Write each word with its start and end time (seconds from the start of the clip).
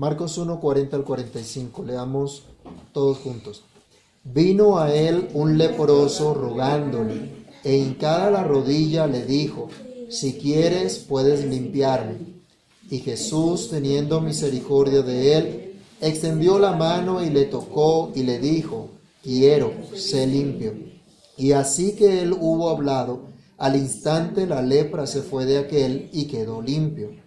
Marcos 0.00 0.38
1, 0.38 0.60
40 0.60 0.96
al 0.96 1.04
45. 1.04 1.84
Leamos 1.84 2.44
todos 2.94 3.18
juntos. 3.18 3.64
Vino 4.24 4.78
a 4.78 4.94
él 4.94 5.28
un 5.34 5.58
leproso 5.58 6.32
rogándole, 6.32 7.44
e 7.62 7.76
hincada 7.76 8.30
la 8.30 8.42
rodilla 8.42 9.06
le 9.06 9.26
dijo, 9.26 9.68
si 10.08 10.38
quieres 10.38 11.04
puedes 11.06 11.44
limpiarme. 11.44 12.16
Y 12.88 13.00
Jesús, 13.00 13.68
teniendo 13.68 14.22
misericordia 14.22 15.02
de 15.02 15.34
él, 15.36 15.72
extendió 16.00 16.58
la 16.58 16.72
mano 16.72 17.22
y 17.22 17.28
le 17.28 17.44
tocó 17.44 18.10
y 18.14 18.22
le 18.22 18.38
dijo, 18.38 18.88
quiero, 19.22 19.70
sé 19.94 20.26
limpio. 20.26 20.72
Y 21.36 21.52
así 21.52 21.94
que 21.94 22.22
él 22.22 22.32
hubo 22.32 22.70
hablado, 22.70 23.26
al 23.58 23.76
instante 23.76 24.46
la 24.46 24.62
lepra 24.62 25.06
se 25.06 25.20
fue 25.20 25.44
de 25.44 25.58
aquel 25.58 26.08
y 26.10 26.24
quedó 26.24 26.62
limpio. 26.62 27.19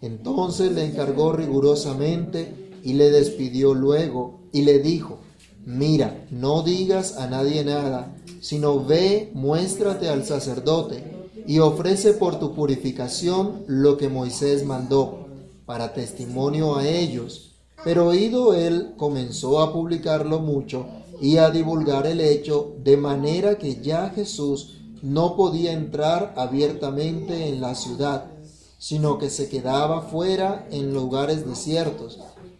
Entonces 0.00 0.72
le 0.72 0.84
encargó 0.84 1.32
rigurosamente 1.32 2.70
y 2.82 2.92
le 2.94 3.10
despidió 3.10 3.74
luego 3.74 4.40
y 4.52 4.62
le 4.62 4.78
dijo, 4.78 5.18
mira, 5.64 6.26
no 6.30 6.62
digas 6.62 7.16
a 7.16 7.26
nadie 7.26 7.64
nada, 7.64 8.14
sino 8.40 8.84
ve, 8.84 9.30
muéstrate 9.34 10.08
al 10.08 10.24
sacerdote 10.24 11.02
y 11.46 11.58
ofrece 11.60 12.12
por 12.12 12.38
tu 12.38 12.54
purificación 12.54 13.64
lo 13.66 13.96
que 13.96 14.08
Moisés 14.08 14.64
mandó, 14.64 15.26
para 15.64 15.94
testimonio 15.94 16.76
a 16.76 16.86
ellos. 16.86 17.52
Pero 17.84 18.08
oído 18.08 18.54
él, 18.54 18.94
comenzó 18.96 19.60
a 19.60 19.72
publicarlo 19.72 20.40
mucho 20.40 20.86
y 21.20 21.38
a 21.38 21.50
divulgar 21.50 22.06
el 22.06 22.20
hecho, 22.20 22.74
de 22.82 22.96
manera 22.96 23.58
que 23.58 23.80
ya 23.80 24.10
Jesús 24.10 24.74
no 25.02 25.36
podía 25.36 25.72
entrar 25.72 26.34
abiertamente 26.36 27.48
en 27.48 27.60
la 27.60 27.74
ciudad, 27.74 28.30
sino 28.78 29.18
que 29.18 29.30
se 29.30 29.48
quedaba 29.48 30.02
fuera 30.02 30.66
en 30.70 30.92
lugares 30.92 31.46
desiertos, 31.46 32.18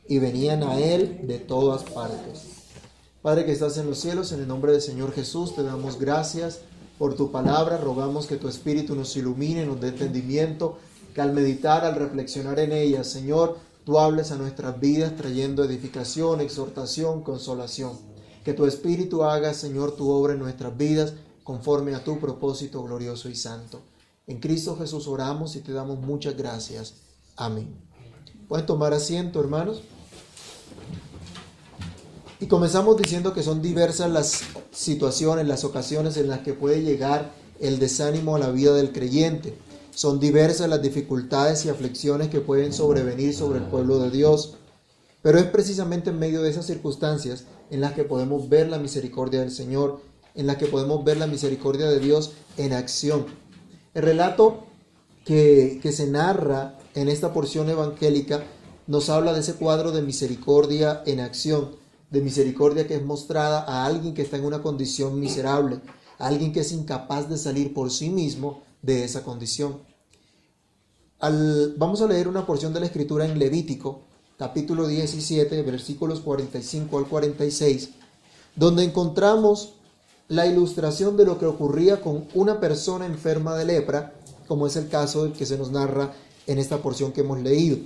y 0.09 0.19
venían 0.19 0.63
a 0.63 0.79
él 0.79 1.21
de 1.25 1.39
todas 1.39 1.83
partes. 1.83 2.43
Padre 3.23 3.45
que 3.45 3.53
estás 3.53 3.77
en 3.77 3.87
los 3.87 3.99
cielos, 3.99 4.31
en 4.33 4.41
el 4.41 4.49
nombre 4.49 4.73
del 4.73 4.81
Señor 4.81 5.13
Jesús, 5.13 5.55
te 5.55 5.63
damos 5.63 5.99
gracias 5.99 6.61
por 6.99 7.15
tu 7.15 7.31
palabra, 7.31 7.77
rogamos 7.77 8.27
que 8.27 8.37
tu 8.37 8.49
Espíritu 8.49 8.95
nos 8.95 9.17
ilumine, 9.17 9.67
nos 9.67 9.81
dé 9.81 9.89
entendimiento, 9.89 10.79
que 11.15 11.21
al 11.21 11.33
meditar, 11.33 11.85
al 11.85 11.97
reflexionar 11.97 12.61
en 12.61 12.73
ella, 12.73 13.03
Señor, 13.03 13.59
tú 13.85 13.99
hables 13.99 14.31
a 14.31 14.37
nuestras 14.37 14.79
vidas 14.79 15.17
trayendo 15.17 15.65
edificación, 15.65 16.41
exhortación, 16.41 17.23
consolación. 17.23 17.93
Que 18.45 18.53
tu 18.53 18.65
Espíritu 18.65 19.25
haga, 19.25 19.55
Señor, 19.55 19.97
tu 19.97 20.09
obra 20.09 20.35
en 20.35 20.39
nuestras 20.39 20.77
vidas 20.77 21.15
conforme 21.43 21.95
a 21.95 22.05
tu 22.05 22.21
propósito 22.21 22.83
glorioso 22.83 23.29
y 23.29 23.35
santo. 23.35 23.81
En 24.29 24.41
Cristo 24.41 24.77
Jesús 24.77 25.07
oramos 25.07 25.55
y 25.55 25.61
te 25.61 25.73
damos 25.73 26.01
muchas 26.01 26.37
gracias. 26.37 26.95
Amén. 27.37 27.77
Pueden 28.49 28.67
tomar 28.67 28.93
asiento, 28.93 29.39
hermanos. 29.41 29.83
Y 32.41 32.47
comenzamos 32.47 32.97
diciendo 32.97 33.33
que 33.33 33.45
son 33.45 33.63
diversas 33.63 34.11
las 34.11 34.43
situaciones, 34.73 35.47
las 35.47 35.63
ocasiones 35.65 36.17
en 36.17 36.29
las 36.29 36.41
que 36.41 36.55
puede 36.55 36.83
llegar 36.83 37.31
el 37.61 37.79
desánimo 37.79 38.35
a 38.35 38.41
la 38.41 38.51
vida 38.51 38.75
del 38.75 38.93
creyente. 38.93 39.57
Son 39.95 40.19
diversas 40.19 40.69
las 40.69 40.83
dificultades 40.83 41.65
y 41.65 41.69
aflicciones 41.69 42.29
que 42.29 42.41
pueden 42.41 42.73
sobrevenir 42.73 43.33
sobre 43.33 43.61
el 43.61 43.67
pueblo 43.67 44.01
de 44.01 44.11
Dios. 44.11 44.57
Pero 45.23 45.39
es 45.39 45.45
precisamente 45.45 46.11
en 46.11 46.19
medio 46.19 46.43
de 46.43 46.51
esas 46.51 46.67
circunstancias 46.67 47.45
en 47.71 47.81
las 47.81 47.93
que 47.93 48.03
podemos 48.03 48.49
ver 48.49 48.69
la 48.69 48.79
misericordia 48.79 49.41
del 49.41 49.53
Señor, 49.53 50.01
en 50.35 50.49
las 50.49 50.57
que 50.57 50.67
podemos 50.67 51.05
ver 51.05 51.17
la 51.17 51.29
misericordia 51.29 51.89
de 51.89 52.01
Dios 52.01 52.33
en 52.57 52.73
acción. 52.73 53.46
El 53.97 54.03
relato 54.03 54.65
que, 55.25 55.81
que 55.83 55.91
se 55.91 56.07
narra 56.07 56.79
en 56.95 57.09
esta 57.09 57.33
porción 57.33 57.71
evangélica 57.71 58.45
nos 58.87 59.09
habla 59.09 59.33
de 59.33 59.41
ese 59.41 59.55
cuadro 59.55 59.91
de 59.91 60.03
misericordia 60.03 61.03
en 61.07 61.19
acción 61.19 61.77
de 62.11 62.21
misericordia 62.21 62.87
que 62.87 62.97
es 62.97 63.03
mostrada 63.03 63.61
a 63.61 63.87
alguien 63.87 64.13
que 64.13 64.21
está 64.21 64.37
en 64.37 64.45
una 64.45 64.61
condición 64.61 65.19
miserable, 65.19 65.81
a 66.19 66.27
alguien 66.27 66.53
que 66.53 66.61
es 66.61 66.73
incapaz 66.73 67.31
de 67.31 67.39
salir 67.39 67.73
por 67.73 67.91
sí 67.91 68.11
mismo 68.11 68.65
de 68.83 69.03
esa 69.03 69.23
condición. 69.23 69.81
vamos 71.19 72.03
a 72.03 72.07
leer 72.07 72.29
una 72.29 72.45
porción 72.45 72.75
de 72.75 72.81
la 72.81 72.87
escritura 72.87 73.25
en 73.25 73.39
Levítico, 73.39 74.03
capítulo 74.37 74.87
17, 74.87 75.63
versículos 75.63 76.21
45 76.21 76.99
al 76.99 77.07
46, 77.07 77.93
donde 78.57 78.85
encontramos 78.85 79.76
la 80.29 80.47
ilustración 80.47 81.17
de 81.17 81.25
lo 81.25 81.39
que 81.39 81.47
ocurría 81.47 82.01
con 82.01 82.27
una 82.35 82.59
persona 82.59 83.07
enferma 83.07 83.55
de 83.57 83.65
lepra, 83.65 84.15
como 84.49 84.67
es 84.67 84.77
el 84.77 84.89
caso 84.89 85.33
que 85.33 85.47
se 85.47 85.57
nos 85.57 85.71
narra 85.71 86.13
en 86.47 86.59
esta 86.59 86.79
porción 86.79 87.13
que 87.13 87.21
hemos 87.21 87.41
leído. 87.41 87.79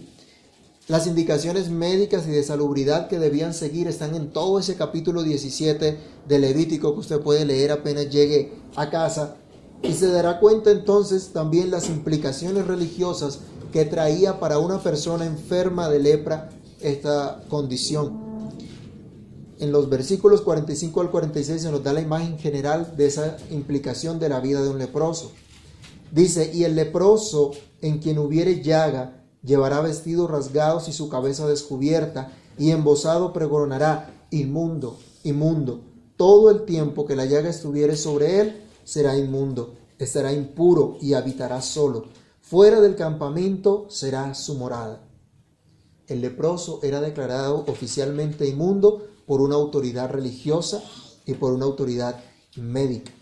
Las 0.88 1.06
indicaciones 1.06 1.70
médicas 1.70 2.26
y 2.26 2.30
de 2.30 2.42
salubridad 2.42 3.08
que 3.08 3.18
debían 3.18 3.54
seguir 3.54 3.86
están 3.86 4.14
en 4.14 4.32
todo 4.32 4.58
ese 4.58 4.74
capítulo 4.74 5.22
17 5.22 5.98
de 6.26 6.38
Levítico 6.38 6.94
que 6.94 7.00
usted 7.00 7.20
puede 7.20 7.44
leer 7.44 7.70
apenas 7.70 8.10
llegue 8.10 8.54
a 8.74 8.90
casa 8.90 9.36
y 9.82 9.92
se 9.92 10.08
dará 10.08 10.40
cuenta 10.40 10.70
entonces 10.70 11.32
también 11.32 11.70
las 11.70 11.88
implicaciones 11.88 12.66
religiosas 12.66 13.40
que 13.72 13.84
traía 13.84 14.40
para 14.40 14.58
una 14.58 14.82
persona 14.82 15.26
enferma 15.26 15.88
de 15.88 16.00
lepra 16.00 16.50
esta 16.80 17.44
condición. 17.48 18.29
En 19.60 19.72
los 19.72 19.90
versículos 19.90 20.40
45 20.40 21.02
al 21.02 21.10
46 21.10 21.60
se 21.60 21.70
nos 21.70 21.84
da 21.84 21.92
la 21.92 22.00
imagen 22.00 22.38
general 22.38 22.94
de 22.96 23.06
esa 23.06 23.36
implicación 23.50 24.18
de 24.18 24.30
la 24.30 24.40
vida 24.40 24.62
de 24.62 24.70
un 24.70 24.78
leproso. 24.78 25.32
Dice, 26.10 26.50
y 26.54 26.64
el 26.64 26.74
leproso 26.74 27.50
en 27.82 27.98
quien 27.98 28.18
hubiere 28.18 28.62
llaga, 28.62 29.22
llevará 29.42 29.82
vestidos 29.82 30.30
rasgados 30.30 30.88
y 30.88 30.94
su 30.94 31.10
cabeza 31.10 31.46
descubierta, 31.46 32.32
y 32.56 32.70
embosado 32.70 33.34
pregonará, 33.34 34.26
inmundo, 34.30 34.98
inmundo. 35.24 35.82
Todo 36.16 36.50
el 36.50 36.64
tiempo 36.64 37.04
que 37.04 37.14
la 37.14 37.26
llaga 37.26 37.50
estuviere 37.50 37.96
sobre 37.96 38.40
él, 38.40 38.62
será 38.84 39.18
inmundo, 39.18 39.74
estará 39.98 40.32
impuro 40.32 40.96
y 41.02 41.12
habitará 41.12 41.60
solo. 41.60 42.06
Fuera 42.40 42.80
del 42.80 42.96
campamento 42.96 43.88
será 43.90 44.34
su 44.34 44.54
morada. 44.54 45.06
El 46.06 46.22
leproso 46.22 46.80
era 46.82 47.02
declarado 47.02 47.62
oficialmente 47.68 48.48
inmundo 48.48 49.06
por 49.30 49.42
una 49.42 49.54
autoridad 49.54 50.10
religiosa 50.10 50.82
y 51.24 51.34
por 51.34 51.52
una 51.52 51.64
autoridad 51.64 52.16
médica. 52.56 53.12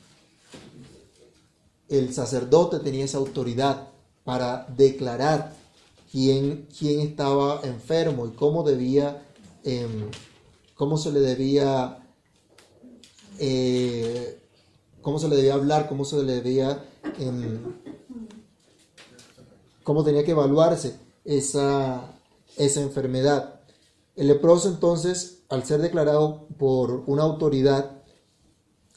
El 1.87 2.15
sacerdote 2.15 2.79
tenía 2.79 3.05
esa 3.05 3.19
autoridad 3.19 3.89
para 4.25 4.67
declarar 4.75 5.55
quién, 6.11 6.67
quién 6.79 7.01
estaba 7.01 7.61
enfermo 7.63 8.27
y 8.27 8.31
cómo 8.31 8.63
debía, 8.63 9.23
em, 9.65 10.11
cómo 10.75 10.97
se 10.97 11.13
le 11.13 11.21
debía, 11.21 11.99
eh, 13.39 14.41
cómo 15.03 15.19
se 15.19 15.29
le 15.29 15.37
debía 15.37 15.53
hablar, 15.53 15.91
cómo 15.91 16.07
se 16.07 16.23
le 16.23 16.37
debía, 16.37 16.87
em, 17.19 17.59
cómo 19.83 20.03
tenía 20.03 20.25
que 20.25 20.31
evaluarse 20.31 20.97
esa, 21.27 22.01
esa 22.57 22.81
enfermedad. 22.81 23.58
El 24.19 24.27
leproso 24.27 24.69
entonces, 24.69 25.45
al 25.49 25.63
ser 25.63 25.81
declarado 25.81 26.49
por 26.59 27.05
una 27.07 27.23
autoridad 27.23 28.03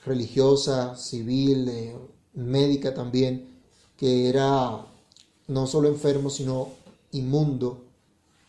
religiosa, 0.04 0.96
civil, 0.96 1.70
eh, 1.70 1.96
médica 2.34 2.96
también, 2.96 3.48
que 3.98 4.30
era 4.30 4.84
no 5.48 5.68
solo 5.68 5.90
enfermo, 5.90 6.32
sino 6.32 6.70
inmundo, 7.12 7.84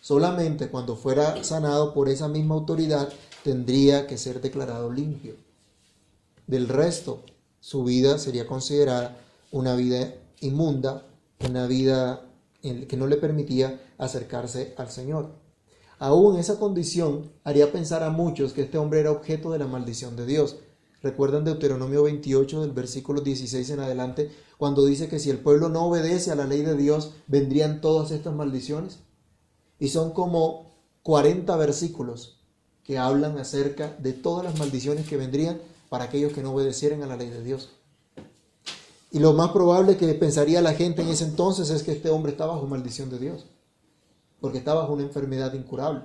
solamente 0.00 0.70
cuando 0.70 0.96
fuera 0.96 1.44
sanado 1.44 1.92
por 1.92 2.08
esa 2.08 2.28
misma 2.28 2.54
autoridad 2.54 3.12
tendría 3.44 4.06
que 4.06 4.16
ser 4.16 4.40
declarado 4.40 4.90
limpio. 4.90 5.34
Del 6.46 6.68
resto, 6.68 7.20
su 7.60 7.84
vida 7.84 8.16
sería 8.16 8.46
considerada 8.46 9.18
una 9.50 9.74
vida 9.74 10.14
inmunda, 10.40 11.04
una 11.46 11.66
vida 11.66 12.22
que 12.62 12.96
no 12.96 13.06
le 13.06 13.18
permitía 13.18 13.78
acercarse 13.98 14.74
al 14.78 14.90
Señor. 14.90 15.41
Aún 16.02 16.36
esa 16.36 16.58
condición 16.58 17.30
haría 17.44 17.70
pensar 17.70 18.02
a 18.02 18.10
muchos 18.10 18.52
que 18.52 18.62
este 18.62 18.76
hombre 18.76 18.98
era 18.98 19.12
objeto 19.12 19.52
de 19.52 19.60
la 19.60 19.68
maldición 19.68 20.16
de 20.16 20.26
Dios. 20.26 20.56
Recuerdan 21.00 21.44
Deuteronomio 21.44 22.02
28 22.02 22.60
del 22.62 22.72
versículo 22.72 23.20
16 23.20 23.70
en 23.70 23.78
adelante, 23.78 24.32
cuando 24.58 24.84
dice 24.84 25.08
que 25.08 25.20
si 25.20 25.30
el 25.30 25.38
pueblo 25.38 25.68
no 25.68 25.86
obedece 25.86 26.32
a 26.32 26.34
la 26.34 26.44
ley 26.44 26.62
de 26.62 26.76
Dios, 26.76 27.12
vendrían 27.28 27.80
todas 27.80 28.10
estas 28.10 28.34
maldiciones. 28.34 28.98
Y 29.78 29.90
son 29.90 30.10
como 30.10 30.72
40 31.04 31.56
versículos 31.56 32.40
que 32.82 32.98
hablan 32.98 33.38
acerca 33.38 33.96
de 34.00 34.12
todas 34.12 34.44
las 34.44 34.58
maldiciones 34.58 35.06
que 35.06 35.16
vendrían 35.16 35.60
para 35.88 36.06
aquellos 36.06 36.32
que 36.32 36.42
no 36.42 36.52
obedecieran 36.52 37.04
a 37.04 37.06
la 37.06 37.16
ley 37.16 37.30
de 37.30 37.44
Dios. 37.44 37.70
Y 39.12 39.20
lo 39.20 39.34
más 39.34 39.52
probable 39.52 39.96
que 39.96 40.12
pensaría 40.14 40.62
la 40.62 40.74
gente 40.74 41.02
en 41.02 41.10
ese 41.10 41.26
entonces 41.26 41.70
es 41.70 41.84
que 41.84 41.92
este 41.92 42.10
hombre 42.10 42.32
estaba 42.32 42.54
bajo 42.54 42.66
maldición 42.66 43.08
de 43.08 43.20
Dios, 43.20 43.46
porque 44.42 44.58
estaba 44.58 44.80
bajo 44.80 44.94
una 44.94 45.04
enfermedad 45.04 45.54
incurable, 45.54 46.02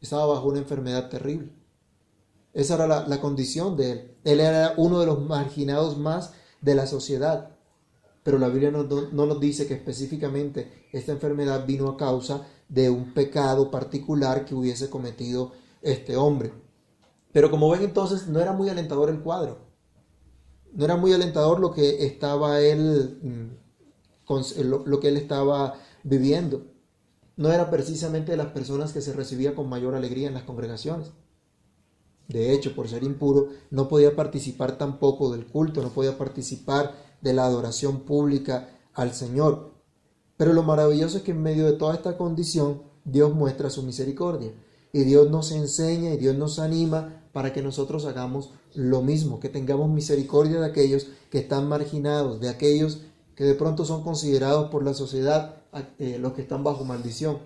estaba 0.00 0.26
bajo 0.26 0.48
una 0.48 0.58
enfermedad 0.58 1.08
terrible. 1.08 1.52
Esa 2.52 2.74
era 2.74 3.06
la, 3.06 3.20
condición 3.20 3.76
de 3.76 3.92
él. 3.92 4.16
Él 4.24 4.40
era 4.40 4.74
uno 4.76 4.98
de 4.98 5.06
los 5.06 5.20
marginados 5.20 5.96
más 5.96 6.32
de 6.60 6.74
la 6.74 6.88
sociedad. 6.88 7.56
Pero 8.24 8.38
la 8.38 8.48
Biblia 8.48 8.72
no, 8.72 8.82
nos 8.82 9.40
dice 9.40 9.68
que 9.68 9.74
específicamente 9.74 10.88
esta 10.92 11.12
enfermedad 11.12 11.64
vino 11.64 11.88
a 11.88 11.96
causa 11.96 12.44
de 12.68 12.90
un 12.90 13.14
pecado 13.14 13.70
particular 13.70 14.44
que 14.44 14.56
hubiese 14.56 14.90
cometido 14.90 15.52
este 15.80 16.16
hombre. 16.16 16.52
Pero 17.32 17.52
como 17.52 17.70
ven 17.70 17.82
entonces, 17.82 18.26
no 18.26 18.40
era 18.40 18.52
muy 18.52 18.68
alentador 18.68 19.10
el 19.10 19.20
cuadro. 19.20 19.58
No 20.72 20.84
era 20.84 20.96
muy 20.96 21.12
alentador 21.12 21.60
lo 21.60 21.70
que 21.70 22.04
estaba 22.04 22.60
él, 22.60 23.20
mm, 23.22 24.64
lo 24.64 24.98
que 24.98 25.08
él 25.08 25.16
estaba 25.16 25.74
viviendo. 26.02 26.69
No 27.36 27.52
era 27.52 27.70
precisamente 27.70 28.32
de 28.32 28.36
las 28.36 28.48
personas 28.48 28.92
que 28.92 29.00
se 29.00 29.12
recibía 29.12 29.54
con 29.54 29.68
mayor 29.68 29.94
alegría 29.94 30.28
en 30.28 30.34
las 30.34 30.42
congregaciones. 30.42 31.10
De 32.28 32.52
hecho, 32.52 32.74
por 32.74 32.88
ser 32.88 33.02
impuro, 33.02 33.48
no 33.70 33.88
podía 33.88 34.14
participar 34.14 34.78
tampoco 34.78 35.32
del 35.32 35.46
culto, 35.46 35.82
no 35.82 35.88
podía 35.90 36.16
participar 36.16 36.94
de 37.20 37.32
la 37.32 37.44
adoración 37.44 38.00
pública 38.00 38.68
al 38.94 39.12
Señor. 39.12 39.74
Pero 40.36 40.52
lo 40.52 40.62
maravilloso 40.62 41.18
es 41.18 41.22
que 41.22 41.32
en 41.32 41.42
medio 41.42 41.66
de 41.66 41.72
toda 41.72 41.94
esta 41.94 42.16
condición, 42.16 42.82
Dios 43.04 43.34
muestra 43.34 43.68
su 43.68 43.82
misericordia. 43.82 44.52
Y 44.92 45.00
Dios 45.04 45.30
nos 45.30 45.52
enseña 45.52 46.14
y 46.14 46.18
Dios 46.18 46.36
nos 46.36 46.58
anima 46.58 47.24
para 47.32 47.52
que 47.52 47.62
nosotros 47.62 48.06
hagamos 48.06 48.50
lo 48.74 49.02
mismo, 49.02 49.40
que 49.40 49.48
tengamos 49.48 49.88
misericordia 49.90 50.60
de 50.60 50.66
aquellos 50.66 51.08
que 51.30 51.38
están 51.38 51.68
marginados, 51.68 52.40
de 52.40 52.48
aquellos 52.48 53.02
que 53.40 53.46
de 53.46 53.54
pronto 53.54 53.86
son 53.86 54.02
considerados 54.02 54.70
por 54.70 54.84
la 54.84 54.92
sociedad 54.92 55.62
eh, 55.98 56.18
los 56.20 56.34
que 56.34 56.42
están 56.42 56.62
bajo 56.62 56.84
maldición. 56.84 57.38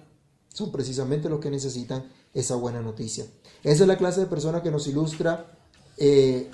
Son 0.53 0.73
precisamente 0.73 1.29
los 1.29 1.39
que 1.39 1.53
necesitan 1.53 2.11
esa 2.33 2.57
buena 2.57 2.81
noticia. 2.81 3.27
Esa 3.63 3.85
es 3.85 3.87
la 3.87 3.97
clase 3.97 4.19
de 4.19 4.27
persona 4.27 4.61
que 4.61 4.73
nos 4.73 4.89
ilustra 4.89 5.57
eh, 5.97 6.51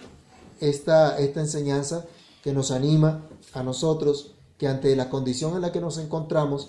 esta, 0.61 1.19
esta 1.19 1.41
enseñanza, 1.41 2.05
que 2.43 2.53
nos 2.53 2.71
anima 2.71 3.29
a 3.55 3.63
nosotros, 3.63 4.35
que 4.59 4.69
ante 4.69 4.95
la 4.95 5.09
condición 5.09 5.55
en 5.55 5.63
la 5.63 5.73
que 5.73 5.81
nos 5.81 5.97
encontramos, 5.97 6.69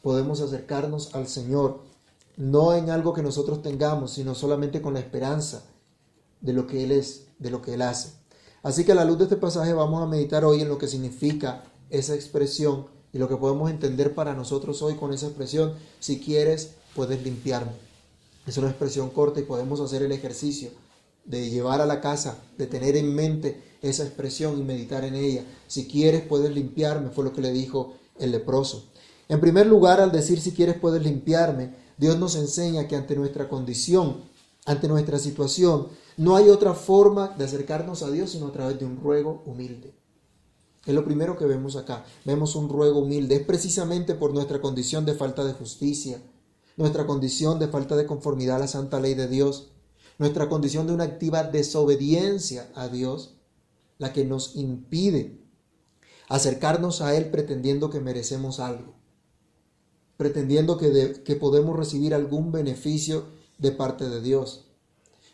podemos 0.00 0.40
acercarnos 0.40 1.16
al 1.16 1.26
Señor, 1.26 1.80
no 2.36 2.72
en 2.74 2.90
algo 2.90 3.14
que 3.14 3.24
nosotros 3.24 3.62
tengamos, 3.62 4.12
sino 4.12 4.36
solamente 4.36 4.80
con 4.80 4.94
la 4.94 5.00
esperanza 5.00 5.64
de 6.40 6.52
lo 6.52 6.68
que 6.68 6.84
Él 6.84 6.92
es, 6.92 7.26
de 7.40 7.50
lo 7.50 7.60
que 7.62 7.74
Él 7.74 7.82
hace. 7.82 8.12
Así 8.62 8.84
que 8.84 8.92
a 8.92 8.94
la 8.94 9.04
luz 9.04 9.18
de 9.18 9.24
este 9.24 9.36
pasaje 9.38 9.72
vamos 9.72 10.00
a 10.00 10.06
meditar 10.06 10.44
hoy 10.44 10.60
en 10.60 10.68
lo 10.68 10.78
que 10.78 10.86
significa 10.86 11.64
esa 11.92 12.14
expresión 12.14 12.86
y 13.12 13.18
lo 13.18 13.28
que 13.28 13.36
podemos 13.36 13.70
entender 13.70 14.14
para 14.14 14.34
nosotros 14.34 14.82
hoy 14.82 14.96
con 14.96 15.12
esa 15.12 15.26
expresión. 15.26 15.74
Si 16.00 16.18
quieres, 16.18 16.72
puedes 16.96 17.22
limpiarme. 17.22 17.72
Es 18.46 18.56
una 18.56 18.68
expresión 18.68 19.10
corta 19.10 19.38
y 19.38 19.44
podemos 19.44 19.80
hacer 19.80 20.02
el 20.02 20.10
ejercicio 20.10 20.70
de 21.24 21.50
llevar 21.50 21.80
a 21.80 21.86
la 21.86 22.00
casa, 22.00 22.38
de 22.58 22.66
tener 22.66 22.96
en 22.96 23.14
mente 23.14 23.62
esa 23.82 24.04
expresión 24.04 24.58
y 24.58 24.64
meditar 24.64 25.04
en 25.04 25.14
ella. 25.14 25.44
Si 25.68 25.86
quieres, 25.86 26.22
puedes 26.22 26.52
limpiarme, 26.52 27.10
fue 27.10 27.24
lo 27.24 27.32
que 27.32 27.42
le 27.42 27.52
dijo 27.52 27.94
el 28.18 28.32
leproso. 28.32 28.88
En 29.28 29.40
primer 29.40 29.66
lugar, 29.66 30.00
al 30.00 30.10
decir 30.10 30.40
si 30.40 30.52
quieres, 30.52 30.76
puedes 30.76 31.02
limpiarme, 31.02 31.74
Dios 31.98 32.18
nos 32.18 32.34
enseña 32.34 32.88
que 32.88 32.96
ante 32.96 33.14
nuestra 33.14 33.48
condición, 33.48 34.22
ante 34.64 34.88
nuestra 34.88 35.18
situación, 35.18 35.88
no 36.16 36.36
hay 36.36 36.48
otra 36.48 36.74
forma 36.74 37.28
de 37.28 37.44
acercarnos 37.44 38.02
a 38.02 38.10
Dios 38.10 38.30
sino 38.30 38.48
a 38.48 38.52
través 38.52 38.78
de 38.78 38.84
un 38.84 39.00
ruego 39.00 39.42
humilde. 39.46 39.94
Es 40.84 40.94
lo 40.94 41.04
primero 41.04 41.36
que 41.36 41.46
vemos 41.46 41.76
acá. 41.76 42.04
Vemos 42.24 42.56
un 42.56 42.68
ruego 42.68 43.00
humilde. 43.00 43.36
Es 43.36 43.42
precisamente 43.42 44.14
por 44.14 44.34
nuestra 44.34 44.60
condición 44.60 45.04
de 45.04 45.14
falta 45.14 45.44
de 45.44 45.52
justicia, 45.52 46.20
nuestra 46.76 47.06
condición 47.06 47.58
de 47.58 47.68
falta 47.68 47.96
de 47.96 48.06
conformidad 48.06 48.56
a 48.56 48.60
la 48.60 48.66
santa 48.66 48.98
ley 48.98 49.14
de 49.14 49.28
Dios, 49.28 49.68
nuestra 50.18 50.48
condición 50.48 50.86
de 50.86 50.94
una 50.94 51.04
activa 51.04 51.44
desobediencia 51.44 52.68
a 52.74 52.88
Dios, 52.88 53.36
la 53.98 54.12
que 54.12 54.24
nos 54.24 54.56
impide 54.56 55.38
acercarnos 56.28 57.00
a 57.00 57.16
Él 57.16 57.30
pretendiendo 57.30 57.90
que 57.90 58.00
merecemos 58.00 58.58
algo, 58.58 58.94
pretendiendo 60.16 60.78
que, 60.78 61.22
que 61.24 61.36
podemos 61.36 61.76
recibir 61.76 62.14
algún 62.14 62.50
beneficio 62.50 63.26
de 63.58 63.70
parte 63.70 64.08
de 64.08 64.20
Dios. 64.20 64.64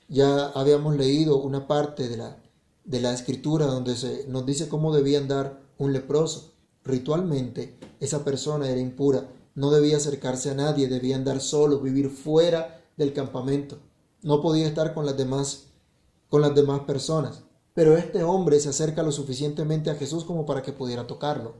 Ya 0.08 0.46
habíamos 0.48 0.96
leído 0.96 1.38
una 1.38 1.66
parte 1.66 2.08
de 2.08 2.16
la, 2.16 2.36
de 2.88 3.00
la 3.00 3.12
escritura 3.12 3.66
donde 3.66 3.94
se 3.94 4.26
nos 4.26 4.44
dice 4.44 4.68
cómo 4.68 4.92
debía 4.92 5.18
andar 5.18 5.60
un 5.78 5.92
leproso. 5.92 6.54
Ritualmente, 6.84 7.78
esa 8.00 8.24
persona 8.24 8.68
era 8.68 8.80
impura, 8.80 9.28
no 9.54 9.70
debía 9.70 9.98
acercarse 9.98 10.50
a 10.50 10.54
nadie, 10.54 10.88
debía 10.88 11.14
andar 11.14 11.40
solo, 11.40 11.78
vivir 11.78 12.10
fuera 12.10 12.82
del 12.96 13.12
campamento 13.12 13.78
no 14.22 14.40
podía 14.40 14.66
estar 14.66 14.94
con 14.94 15.06
las 15.06 15.16
demás 15.16 15.64
con 16.28 16.42
las 16.42 16.54
demás 16.54 16.80
personas. 16.80 17.44
Pero 17.72 17.96
este 17.96 18.22
hombre 18.22 18.60
se 18.60 18.68
acerca 18.68 19.02
lo 19.02 19.12
suficientemente 19.12 19.90
a 19.90 19.94
Jesús 19.94 20.24
como 20.24 20.44
para 20.44 20.62
que 20.62 20.72
pudiera 20.72 21.06
tocarlo. 21.06 21.54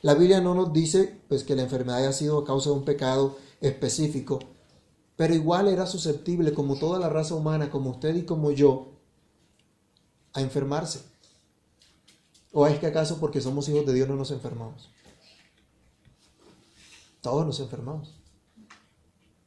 La 0.00 0.14
Biblia 0.14 0.40
no 0.40 0.54
nos 0.54 0.72
dice 0.72 1.20
pues 1.28 1.44
que 1.44 1.56
la 1.56 1.62
enfermedad 1.62 1.98
haya 1.98 2.12
sido 2.12 2.38
a 2.38 2.44
causa 2.44 2.70
de 2.70 2.76
un 2.76 2.84
pecado 2.84 3.36
específico, 3.60 4.38
pero 5.16 5.34
igual 5.34 5.68
era 5.68 5.86
susceptible 5.86 6.54
como 6.54 6.76
toda 6.76 6.98
la 6.98 7.10
raza 7.10 7.34
humana, 7.34 7.70
como 7.70 7.90
usted 7.90 8.14
y 8.14 8.22
como 8.22 8.50
yo, 8.50 8.92
a 10.34 10.40
enfermarse. 10.40 11.00
¿O 12.52 12.66
es 12.66 12.78
que 12.78 12.86
acaso 12.86 13.18
porque 13.18 13.40
somos 13.40 13.68
hijos 13.68 13.86
de 13.86 13.94
Dios 13.94 14.08
no 14.08 14.16
nos 14.16 14.30
enfermamos? 14.30 14.90
Todos 17.20 17.46
nos 17.46 17.58
enfermamos. 17.60 18.14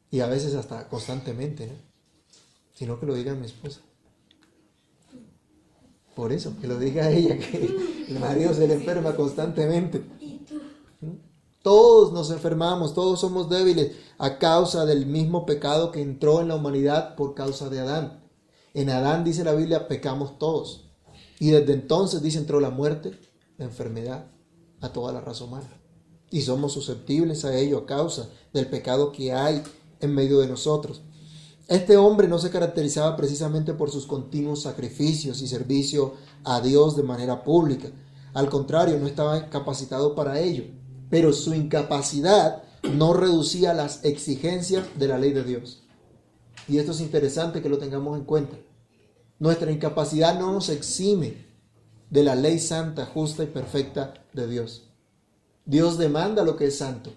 Y 0.10 0.22
a 0.22 0.28
veces 0.28 0.56
hasta 0.56 0.90
constantemente, 0.90 1.68
¿no? 1.68 1.74
sino 2.74 3.00
que 3.00 3.06
lo 3.06 3.14
diga 3.14 3.34
mi 3.34 3.46
esposa. 3.46 3.82
Por 6.16 6.32
eso, 6.32 6.56
que 6.60 6.68
lo 6.68 6.80
diga 6.80 7.10
ella, 7.12 7.38
que 7.38 8.06
el 8.08 8.20
marido 8.20 8.54
se 8.54 8.68
le 8.68 8.74
enferma 8.74 9.16
constantemente. 9.16 10.04
Todos 11.62 12.14
nos 12.14 12.32
enfermamos, 12.32 12.94
todos 12.94 13.20
somos 13.20 13.50
débiles 13.50 13.96
a 14.18 14.38
causa 14.38 14.86
del 14.86 15.06
mismo 15.06 15.46
pecado 15.46 15.92
que 15.92 16.02
entró 16.02 16.42
en 16.42 16.48
la 16.48 16.56
humanidad 16.56 17.16
por 17.16 17.36
causa 17.36 17.70
de 17.70 17.80
Adán. 17.80 18.27
En 18.78 18.92
Adán, 18.92 19.24
dice 19.24 19.44
la 19.44 19.56
Biblia, 19.56 19.88
pecamos 19.88 20.38
todos. 20.38 20.86
Y 21.40 21.50
desde 21.50 21.74
entonces, 21.74 22.22
dice, 22.22 22.38
entró 22.38 22.60
la 22.60 22.70
muerte, 22.70 23.20
la 23.58 23.66
enfermedad 23.66 24.28
a 24.82 24.94
toda 24.94 25.12
la 25.12 25.20
raza 25.20 25.46
humana. 25.46 25.82
Y 26.30 26.42
somos 26.42 26.74
susceptibles 26.74 27.44
a 27.44 27.58
ello 27.58 27.80
a 27.80 27.86
causa 27.88 28.30
del 28.54 28.68
pecado 28.68 29.12
que 29.12 29.34
hay 29.34 29.64
en 30.00 30.14
medio 30.14 30.38
de 30.42 30.48
nosotros. 30.48 31.02
Este 31.68 31.98
hombre 31.98 32.28
no 32.28 32.38
se 32.38 32.52
caracterizaba 32.52 33.16
precisamente 33.16 33.74
por 33.74 33.90
sus 33.90 34.06
continuos 34.06 34.62
sacrificios 34.62 35.42
y 35.42 35.48
servicio 35.48 36.14
a 36.44 36.62
Dios 36.62 36.96
de 36.96 37.02
manera 37.02 37.44
pública. 37.44 37.90
Al 38.36 38.48
contrario, 38.48 39.00
no 39.00 39.08
estaba 39.08 39.50
capacitado 39.50 40.14
para 40.14 40.40
ello. 40.40 40.66
Pero 41.10 41.34
su 41.34 41.56
incapacidad 41.56 42.62
no 42.94 43.14
reducía 43.14 43.74
las 43.74 44.06
exigencias 44.06 44.86
de 45.00 45.08
la 45.08 45.18
ley 45.18 45.34
de 45.34 45.44
Dios. 45.44 45.82
Y 46.68 46.78
esto 46.78 46.92
es 46.92 47.02
interesante 47.02 47.64
que 47.64 47.70
lo 47.70 47.80
tengamos 47.80 48.16
en 48.16 48.26
cuenta. 48.26 48.56
Nuestra 49.40 49.72
incapacidad 49.72 50.38
no 50.40 50.52
nos 50.52 50.70
exime 50.70 51.46
de 52.10 52.24
la 52.24 52.36
ley 52.36 52.60
santa, 52.60 53.06
justa 53.06 53.44
y 53.44 53.48
perfecta 53.48 54.14
de 54.34 54.48
Dios. 54.48 54.84
Dios 55.66 55.98
demanda 55.98 56.44
lo 56.44 56.56
que 56.56 56.68
es 56.68 56.78
santo, 56.78 57.12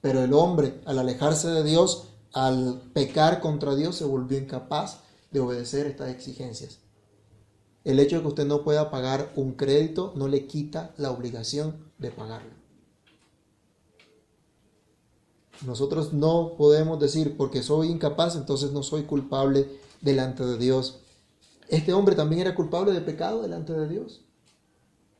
pero 0.00 0.24
el 0.24 0.32
hombre, 0.32 0.80
al 0.86 0.98
alejarse 0.98 1.48
de 1.48 1.62
Dios, 1.62 2.08
al 2.32 2.80
pecar 2.92 3.40
contra 3.40 3.74
Dios 3.74 3.96
se 3.96 4.04
volvió 4.04 4.38
incapaz 4.38 5.00
de 5.30 5.40
obedecer 5.40 5.86
estas 5.86 6.08
exigencias. 6.08 6.78
El 7.84 7.98
hecho 7.98 8.16
de 8.16 8.22
que 8.22 8.28
usted 8.28 8.46
no 8.46 8.62
pueda 8.62 8.90
pagar 8.90 9.32
un 9.36 9.52
crédito 9.52 10.12
no 10.16 10.28
le 10.28 10.46
quita 10.46 10.92
la 10.96 11.10
obligación 11.10 11.90
de 11.98 12.10
pagarlo. 12.10 12.60
Nosotros 15.66 16.12
no 16.12 16.54
podemos 16.56 16.98
decir 16.98 17.36
porque 17.36 17.62
soy 17.62 17.88
incapaz, 17.88 18.34
entonces 18.36 18.72
no 18.72 18.82
soy 18.82 19.02
culpable 19.02 19.68
delante 20.00 20.44
de 20.44 20.56
Dios. 20.56 21.00
Este 21.70 21.92
hombre 21.92 22.16
también 22.16 22.40
era 22.40 22.56
culpable 22.56 22.92
de 22.92 23.00
pecado 23.00 23.42
delante 23.42 23.72
de 23.72 23.88
Dios, 23.88 24.22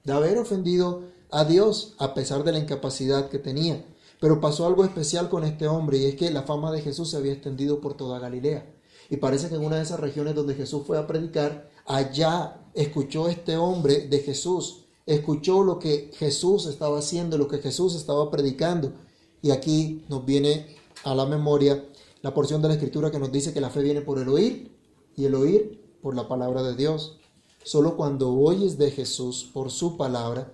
de 0.02 0.12
haber 0.12 0.36
ofendido 0.36 1.04
a 1.30 1.44
Dios 1.44 1.94
a 1.98 2.12
pesar 2.12 2.42
de 2.42 2.50
la 2.50 2.58
incapacidad 2.58 3.28
que 3.28 3.38
tenía. 3.38 3.84
Pero 4.20 4.40
pasó 4.40 4.66
algo 4.66 4.84
especial 4.84 5.28
con 5.30 5.44
este 5.44 5.68
hombre 5.68 5.98
y 5.98 6.06
es 6.06 6.16
que 6.16 6.30
la 6.30 6.42
fama 6.42 6.72
de 6.72 6.82
Jesús 6.82 7.10
se 7.10 7.16
había 7.16 7.32
extendido 7.32 7.80
por 7.80 7.94
toda 7.94 8.18
Galilea. 8.18 8.74
Y 9.08 9.18
parece 9.18 9.48
que 9.48 9.54
en 9.54 9.64
una 9.64 9.76
de 9.76 9.82
esas 9.82 10.00
regiones 10.00 10.34
donde 10.34 10.56
Jesús 10.56 10.82
fue 10.84 10.98
a 10.98 11.06
predicar, 11.06 11.70
allá 11.86 12.60
escuchó 12.74 13.28
este 13.28 13.56
hombre 13.56 14.08
de 14.08 14.18
Jesús, 14.18 14.86
escuchó 15.06 15.62
lo 15.62 15.78
que 15.78 16.10
Jesús 16.14 16.66
estaba 16.66 16.98
haciendo, 16.98 17.38
lo 17.38 17.46
que 17.46 17.58
Jesús 17.58 17.94
estaba 17.94 18.28
predicando. 18.28 18.92
Y 19.40 19.52
aquí 19.52 20.04
nos 20.08 20.24
viene 20.24 20.66
a 21.04 21.14
la 21.14 21.26
memoria 21.26 21.84
la 22.22 22.34
porción 22.34 22.60
de 22.60 22.68
la 22.68 22.74
escritura 22.74 23.12
que 23.12 23.20
nos 23.20 23.30
dice 23.30 23.52
que 23.54 23.60
la 23.60 23.70
fe 23.70 23.82
viene 23.82 24.00
por 24.00 24.18
el 24.18 24.28
oír 24.28 24.76
y 25.16 25.24
el 25.24 25.34
oír 25.36 25.79
por 26.02 26.14
la 26.14 26.28
palabra 26.28 26.62
de 26.62 26.74
Dios. 26.74 27.18
Solo 27.62 27.96
cuando 27.96 28.34
oyes 28.34 28.78
de 28.78 28.90
Jesús 28.90 29.50
por 29.52 29.70
su 29.70 29.96
palabra, 29.96 30.52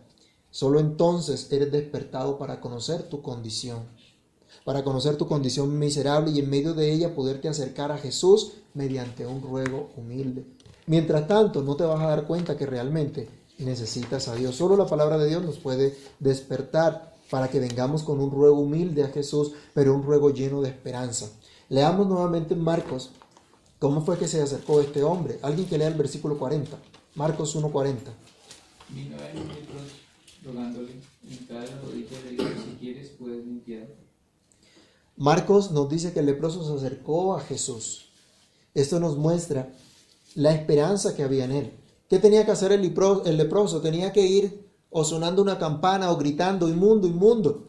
Solo 0.57 0.81
entonces 0.81 1.53
eres 1.53 1.71
despertado 1.71 2.39
para 2.39 2.63
conocer 2.63 3.03
tu 3.11 3.21
condición, 3.21 3.81
para 4.65 4.85
conocer 4.85 5.17
tu 5.17 5.29
condición 5.29 5.79
miserable 5.79 6.31
y 6.31 6.39
en 6.39 6.49
medio 6.49 6.73
de 6.73 6.95
ella 6.95 7.15
poderte 7.15 7.47
acercar 7.47 7.93
a 7.93 7.99
Jesús 7.99 8.53
mediante 8.73 9.27
un 9.27 9.43
ruego 9.43 9.91
humilde. 9.99 10.47
Mientras 10.87 11.29
tanto, 11.29 11.61
no 11.61 11.77
te 11.77 11.85
vas 11.85 12.01
a 12.01 12.07
dar 12.07 12.27
cuenta 12.27 12.57
que 12.57 12.65
realmente 12.65 13.29
necesitas 13.59 14.29
a 14.29 14.35
Dios. 14.35 14.57
Solo 14.57 14.79
la 14.79 14.87
palabra 14.87 15.19
de 15.19 15.29
Dios 15.29 15.45
nos 15.45 15.59
puede 15.59 15.95
despertar 16.21 17.15
para 17.31 17.49
que 17.51 17.61
vengamos 17.61 18.03
con 18.03 18.19
un 18.19 18.31
ruego 18.31 18.61
humilde 18.61 19.05
a 19.05 19.09
Jesús, 19.09 19.53
pero 19.75 19.95
un 19.95 20.05
ruego 20.05 20.31
lleno 20.31 20.63
de 20.63 20.71
esperanza. 20.71 21.29
Leamos 21.69 22.07
nuevamente 22.07 22.55
en 22.55 22.63
Marcos 22.63 23.11
cómo 23.79 24.05
fue 24.05 24.19
que 24.19 24.29
se 24.29 24.43
acercó 24.43 24.81
este 24.81 25.03
hombre. 25.03 25.39
Alguien 25.43 25.69
que 25.69 25.79
lea 25.79 25.89
el 25.89 25.95
versículo 25.95 26.39
40. 26.39 26.77
Marcos 27.15 27.57
1.40. 27.57 27.97
Vino 28.91 29.17
a 29.17 29.31
él 29.31 29.39
rogándole, 30.47 30.93
en 31.29 31.47
cada 31.47 31.67
rodilla 31.83 32.21
le 32.25 32.31
dijo, 32.31 32.63
si 32.65 32.77
quieres 32.79 33.09
puedes 33.19 33.45
limpiar. 33.45 33.89
Marcos 35.17 35.73
nos 35.73 35.89
dice 35.89 36.13
que 36.13 36.21
el 36.21 36.27
leproso 36.27 36.65
se 36.65 36.75
acercó 36.75 37.35
a 37.35 37.41
Jesús. 37.41 38.13
Esto 38.75 39.01
nos 39.01 39.17
muestra 39.17 39.73
la 40.35 40.53
esperanza 40.53 41.17
que 41.17 41.25
había 41.25 41.47
en 41.47 41.53
él. 41.53 41.73
¿Qué 42.09 42.19
tenía 42.19 42.45
que 42.45 42.53
hacer 42.53 42.71
el 42.71 42.83
leproso? 42.83 43.81
Tenía 43.81 44.13
que 44.13 44.27
ir 44.27 44.71
o 44.91 45.05
sonando 45.05 45.43
una 45.43 45.59
campana 45.59 46.13
o 46.13 46.17
gritando, 46.17 46.69
inmundo, 46.69 47.09
inmundo. 47.09 47.69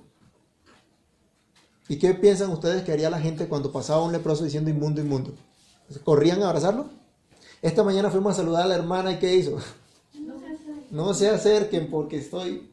¿Y 1.90 1.98
qué 1.98 2.14
piensan 2.14 2.52
ustedes 2.52 2.84
que 2.84 2.92
haría 2.92 3.10
la 3.10 3.20
gente 3.20 3.48
cuando 3.48 3.72
pasaba 3.72 4.04
un 4.04 4.12
leproso 4.12 4.44
diciendo 4.44 4.70
inmundo, 4.70 5.02
inmundo? 5.02 5.34
¿Corrían 6.04 6.42
a 6.44 6.48
abrazarlo? 6.48 6.90
Esta 7.62 7.84
mañana 7.84 8.10
fuimos 8.10 8.34
a 8.34 8.38
saludar 8.38 8.64
a 8.64 8.68
la 8.68 8.76
hermana 8.76 9.14
y 9.14 9.20
¿qué 9.20 9.36
hizo? 9.36 9.58
No 10.92 11.14
se 11.14 11.30
acerquen 11.30 11.90
porque 11.90 12.18
estoy 12.18 12.70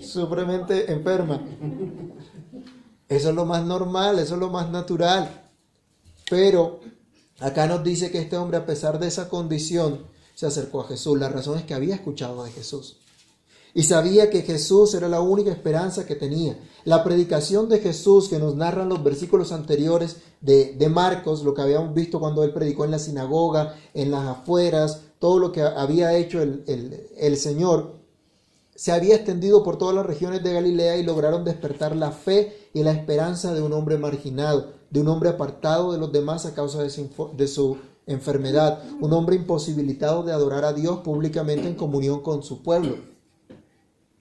supremamente 0.00 0.92
enferma. 0.92 1.42
Eso 3.08 3.30
es 3.30 3.34
lo 3.34 3.44
más 3.44 3.64
normal, 3.64 4.18
eso 4.18 4.34
es 4.34 4.40
lo 4.40 4.50
más 4.50 4.70
natural. 4.70 5.50
Pero 6.28 6.80
acá 7.40 7.66
nos 7.66 7.82
dice 7.82 8.10
que 8.10 8.20
este 8.20 8.36
hombre, 8.36 8.58
a 8.58 8.66
pesar 8.66 8.98
de 8.98 9.08
esa 9.08 9.28
condición, 9.28 10.06
se 10.34 10.46
acercó 10.46 10.82
a 10.82 10.88
Jesús. 10.88 11.18
La 11.18 11.28
razón 11.28 11.58
es 11.58 11.64
que 11.64 11.74
había 11.74 11.94
escuchado 11.94 12.44
de 12.44 12.52
Jesús. 12.52 12.99
Y 13.74 13.84
sabía 13.84 14.30
que 14.30 14.42
Jesús 14.42 14.94
era 14.94 15.08
la 15.08 15.20
única 15.20 15.50
esperanza 15.50 16.06
que 16.06 16.16
tenía. 16.16 16.58
La 16.84 17.04
predicación 17.04 17.68
de 17.68 17.78
Jesús 17.78 18.28
que 18.28 18.38
nos 18.38 18.56
narran 18.56 18.88
los 18.88 19.02
versículos 19.04 19.52
anteriores 19.52 20.16
de, 20.40 20.88
Marcos, 20.90 21.44
lo 21.44 21.54
que 21.54 21.62
habíamos 21.62 21.94
visto 21.94 22.18
cuando 22.18 22.42
él 22.42 22.52
predicó 22.52 22.84
en 22.84 22.90
la 22.90 22.98
sinagoga, 22.98 23.76
en 23.94 24.10
las 24.10 24.26
afueras, 24.26 25.02
todo 25.18 25.38
lo 25.38 25.52
que 25.52 25.62
había 25.62 26.16
hecho 26.16 26.40
el, 26.40 27.36
Señor, 27.36 28.00
se 28.74 28.92
había 28.92 29.16
extendido 29.16 29.62
por 29.62 29.76
todas 29.76 29.94
las 29.94 30.06
regiones 30.06 30.42
de 30.42 30.54
Galilea 30.54 30.96
y 30.96 31.02
lograron 31.02 31.44
despertar 31.44 31.94
la 31.94 32.10
fe 32.10 32.70
y 32.72 32.82
la 32.82 32.92
esperanza 32.92 33.52
de 33.52 33.60
un 33.60 33.74
hombre 33.74 33.98
marginado, 33.98 34.72
de 34.88 35.00
un 35.00 35.08
hombre 35.08 35.28
apartado 35.28 35.92
de 35.92 35.98
los 35.98 36.10
demás 36.10 36.46
a 36.46 36.54
causa 36.54 36.82
de 36.82 37.48
su 37.48 37.76
enfermedad, 38.06 38.82
un 39.00 39.12
hombre 39.12 39.36
imposibilitado 39.36 40.22
de 40.22 40.32
adorar 40.32 40.64
a 40.64 40.72
Dios 40.72 41.00
públicamente 41.00 41.68
en 41.68 41.74
comunión 41.74 42.22
con 42.22 42.42
su 42.42 42.62
pueblo. 42.62 43.19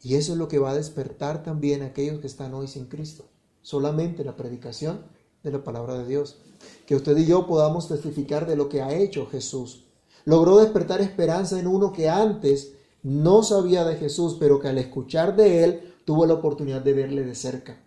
Y 0.02 0.16
eso 0.16 0.34
es 0.34 0.38
lo 0.38 0.48
que 0.48 0.60
va 0.60 0.72
a 0.72 0.76
despertar 0.76 1.44
también 1.44 1.82
a 1.82 1.88
aquellos 1.88 2.20
que 2.20 2.28
están 2.28 2.54
hoy 2.54 2.68
sin 2.68 2.86
Cristo. 2.86 3.26
Solamente 3.62 4.24
la 4.24 4.36
predicación 4.36 5.02
de 5.44 5.52
la 5.52 5.64
palabra 5.64 5.98
de 5.98 6.08
Dios. 6.08 6.38
Que 6.86 6.96
usted 6.96 7.18
y 7.18 7.26
yo 7.26 7.48
podamos 7.48 7.88
testificar 7.88 8.48
de 8.48 8.56
lo 8.56 8.70
que 8.70 8.82
ha 8.82 8.94
hecho 8.94 9.28
Jesús. 9.28 9.86
Logró 10.26 10.58
despertar 10.60 11.02
esperanza 11.02 11.60
en 11.60 11.68
uno 11.68 11.92
que 11.92 12.10
antes 12.10 12.74
no 13.04 13.44
sabía 13.44 13.86
de 13.86 13.96
Jesús, 13.96 14.38
pero 14.40 14.60
que 14.60 14.68
al 14.68 14.78
escuchar 14.78 15.36
de 15.36 15.64
él 15.64 15.94
tuvo 16.06 16.26
la 16.26 16.34
oportunidad 16.36 16.82
de 16.82 16.94
verle 16.94 17.24
de 17.24 17.36
cerca. 17.36 17.82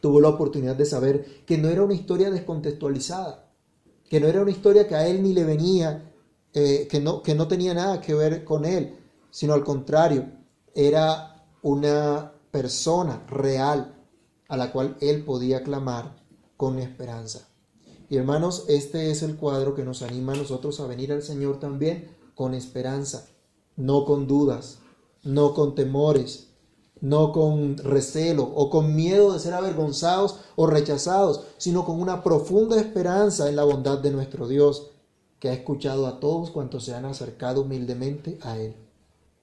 Tuvo 0.00 0.20
la 0.20 0.28
oportunidad 0.28 0.76
de 0.76 0.84
saber 0.84 1.44
que 1.46 1.58
no 1.58 1.68
era 1.68 1.82
una 1.82 1.94
historia 1.94 2.30
descontextualizada, 2.30 3.50
que 4.08 4.20
no 4.20 4.26
era 4.26 4.42
una 4.42 4.50
historia 4.50 4.86
que 4.86 4.94
a 4.94 5.06
él 5.06 5.22
ni 5.22 5.32
le 5.32 5.44
venía, 5.44 6.12
eh, 6.52 6.86
que, 6.90 7.00
no, 7.00 7.22
que 7.22 7.34
no 7.34 7.48
tenía 7.48 7.74
nada 7.74 8.00
que 8.00 8.14
ver 8.14 8.44
con 8.44 8.64
él, 8.64 8.96
sino 9.30 9.54
al 9.54 9.64
contrario, 9.64 10.26
era 10.76 11.42
una 11.62 12.34
persona 12.50 13.24
real 13.28 13.96
a 14.46 14.56
la 14.58 14.72
cual 14.72 14.96
él 15.00 15.24
podía 15.24 15.62
clamar 15.62 16.22
con 16.58 16.78
esperanza. 16.78 17.48
Y 18.10 18.18
hermanos, 18.18 18.66
este 18.68 19.10
es 19.10 19.22
el 19.22 19.36
cuadro 19.36 19.74
que 19.74 19.84
nos 19.84 20.02
anima 20.02 20.34
a 20.34 20.36
nosotros 20.36 20.78
a 20.78 20.86
venir 20.86 21.12
al 21.12 21.22
Señor 21.22 21.58
también 21.58 22.14
con 22.34 22.52
esperanza, 22.52 23.26
no 23.76 24.04
con 24.04 24.26
dudas, 24.26 24.78
no 25.24 25.54
con 25.54 25.74
temores, 25.74 26.50
no 27.00 27.32
con 27.32 27.78
recelo 27.78 28.44
o 28.44 28.68
con 28.68 28.94
miedo 28.94 29.32
de 29.32 29.40
ser 29.40 29.54
avergonzados 29.54 30.40
o 30.56 30.66
rechazados, 30.66 31.46
sino 31.56 31.86
con 31.86 32.00
una 32.00 32.22
profunda 32.22 32.78
esperanza 32.78 33.48
en 33.48 33.56
la 33.56 33.64
bondad 33.64 33.98
de 33.98 34.10
nuestro 34.10 34.46
Dios, 34.46 34.90
que 35.40 35.48
ha 35.48 35.54
escuchado 35.54 36.06
a 36.06 36.20
todos 36.20 36.50
cuantos 36.50 36.84
se 36.84 36.94
han 36.94 37.06
acercado 37.06 37.62
humildemente 37.62 38.38
a 38.42 38.58
Él. 38.58 38.85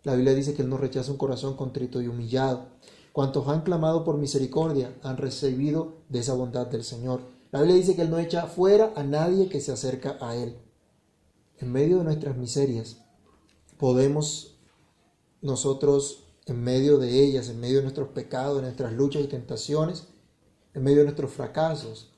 La 0.04 0.16
Biblia 0.16 0.34
dice 0.34 0.54
que 0.54 0.62
Él 0.62 0.70
no 0.70 0.78
rechaza 0.78 1.12
un 1.12 1.18
corazón 1.18 1.56
contrito 1.56 2.02
y 2.02 2.08
humillado. 2.08 2.68
Cuantos 3.14 3.48
han 3.48 3.62
clamado 3.62 4.04
por 4.04 4.18
misericordia 4.18 4.94
han 5.02 5.18
recibido 5.18 6.02
de 6.10 6.20
esa 6.20 6.34
bondad 6.34 6.68
del 6.68 6.84
Señor. 6.84 7.22
La 7.52 7.60
Biblia 7.60 7.78
dice 7.78 7.96
que 7.96 8.02
Él 8.02 8.10
no 8.10 8.20
echa 8.20 8.48
fuera 8.48 8.92
a 8.96 9.04
nadie 9.04 9.48
que 9.48 9.62
se 9.62 9.72
acerca 9.72 10.18
a 10.20 10.36
Él. 10.36 10.58
En 11.58 11.72
medio 11.72 12.00
de 12.00 12.04
nuestras 12.04 12.36
miserias 12.36 12.98
podemos 13.78 14.58
nosotros, 15.42 16.26
en 16.48 16.62
medio 16.62 16.98
de 16.98 17.24
ellas, 17.24 17.48
en 17.48 17.60
medio 17.62 17.78
de 17.78 17.84
nuestros 17.84 18.10
pecados, 18.10 18.58
de 18.58 18.64
nuestras 18.64 18.92
luchas 18.92 19.24
y 19.24 19.28
tentaciones, 19.28 20.08
en 20.74 20.84
medio 20.84 21.00
de 21.00 21.04
nuestros 21.06 21.32
fracasos, 21.32 22.12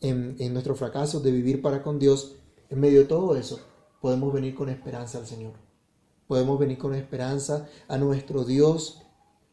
en, 0.00 0.36
en 0.38 0.52
nuestros 0.52 0.78
fracasos 0.78 1.22
de 1.22 1.32
vivir 1.32 1.60
para 1.60 1.82
con 1.82 1.98
Dios, 1.98 2.36
en 2.68 2.78
medio 2.78 3.00
de 3.00 3.06
todo 3.06 3.34
eso, 3.36 3.58
podemos 4.00 4.32
venir 4.32 4.54
con 4.54 4.68
esperanza 4.68 5.18
al 5.18 5.26
Señor. 5.26 5.71
Podemos 6.32 6.58
venir 6.58 6.78
con 6.78 6.94
esperanza 6.94 7.68
a 7.88 7.98
nuestro 7.98 8.44
Dios 8.44 9.02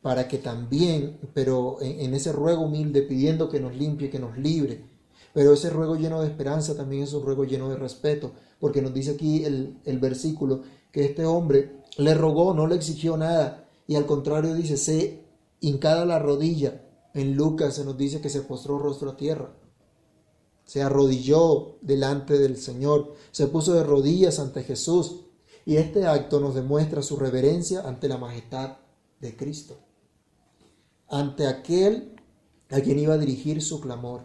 para 0.01 0.29
que 0.29 0.37
también, 0.37 1.19
pero 1.33 1.75
en, 1.81 2.13
ese 2.13 2.31
ruego 2.31 2.61
humilde, 2.61 3.01
pidiendo 3.01 3.49
que 3.49 3.59
nos 3.59 3.75
limpie, 3.75 4.09
que 4.09 4.17
nos 4.17 4.37
libre, 4.37 4.85
pero 5.33 5.51
ese 5.51 5.69
ruego 5.69 5.97
lleno 5.97 6.21
de 6.21 6.27
esperanza 6.27 6.77
también 6.77 7.03
es 7.03 7.11
un 7.11 7.25
ruego 7.25 7.43
lleno 7.43 7.67
de 7.67 7.75
respeto, 7.75 8.31
porque 8.61 8.81
nos 8.81 8.93
dice 8.93 9.11
aquí 9.11 9.43
el, 9.43 9.81
el 9.83 9.99
versículo 9.99 10.61
que 10.93 11.03
este 11.03 11.25
hombre 11.25 11.81
le 11.97 12.13
rogó, 12.13 12.53
no 12.53 12.65
le 12.65 12.75
exigió 12.75 13.17
nada, 13.17 13.67
y 13.85 13.95
al 13.95 14.05
contrario 14.05 14.53
dice, 14.53 14.77
se 14.77 15.25
hincada 15.59 16.05
la 16.05 16.17
rodilla. 16.17 16.81
En 17.13 17.35
Lucas 17.35 17.75
se 17.75 17.83
nos 17.83 17.97
dice 17.97 18.21
que 18.21 18.29
se 18.29 18.43
postró 18.43 18.79
rostro 18.79 19.09
a 19.09 19.17
tierra, 19.17 19.53
se 20.63 20.81
arrodilló 20.81 21.75
delante 21.81 22.39
del 22.39 22.55
Señor, 22.55 23.15
se 23.31 23.47
puso 23.47 23.73
de 23.73 23.83
rodillas 23.83 24.39
ante 24.39 24.63
Jesús, 24.63 25.25
y 25.69 25.77
este 25.77 26.07
acto 26.07 26.39
nos 26.39 26.55
demuestra 26.55 27.03
su 27.03 27.15
reverencia 27.15 27.81
ante 27.81 28.07
la 28.07 28.17
majestad 28.17 28.77
de 29.21 29.37
Cristo, 29.37 29.77
ante 31.07 31.45
aquel 31.45 32.15
a 32.71 32.79
quien 32.79 32.97
iba 32.97 33.13
a 33.13 33.19
dirigir 33.19 33.61
su 33.61 33.79
clamor. 33.79 34.23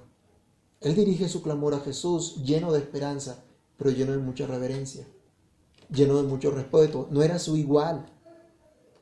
Él 0.81 0.95
dirige 0.95 1.29
su 1.29 1.43
clamor 1.43 1.75
a 1.75 1.81
Jesús 1.81 2.43
lleno 2.43 2.73
de 2.73 2.79
esperanza, 2.79 3.45
pero 3.77 3.91
lleno 3.91 4.13
de 4.13 4.21
mucha 4.21 4.47
reverencia, 4.47 5.07
lleno 5.91 6.17
de 6.17 6.23
mucho 6.23 6.51
respeto. 6.51 7.09
No 7.11 7.23
era 7.23 7.39
su 7.39 7.59
igual, 7.59 8.07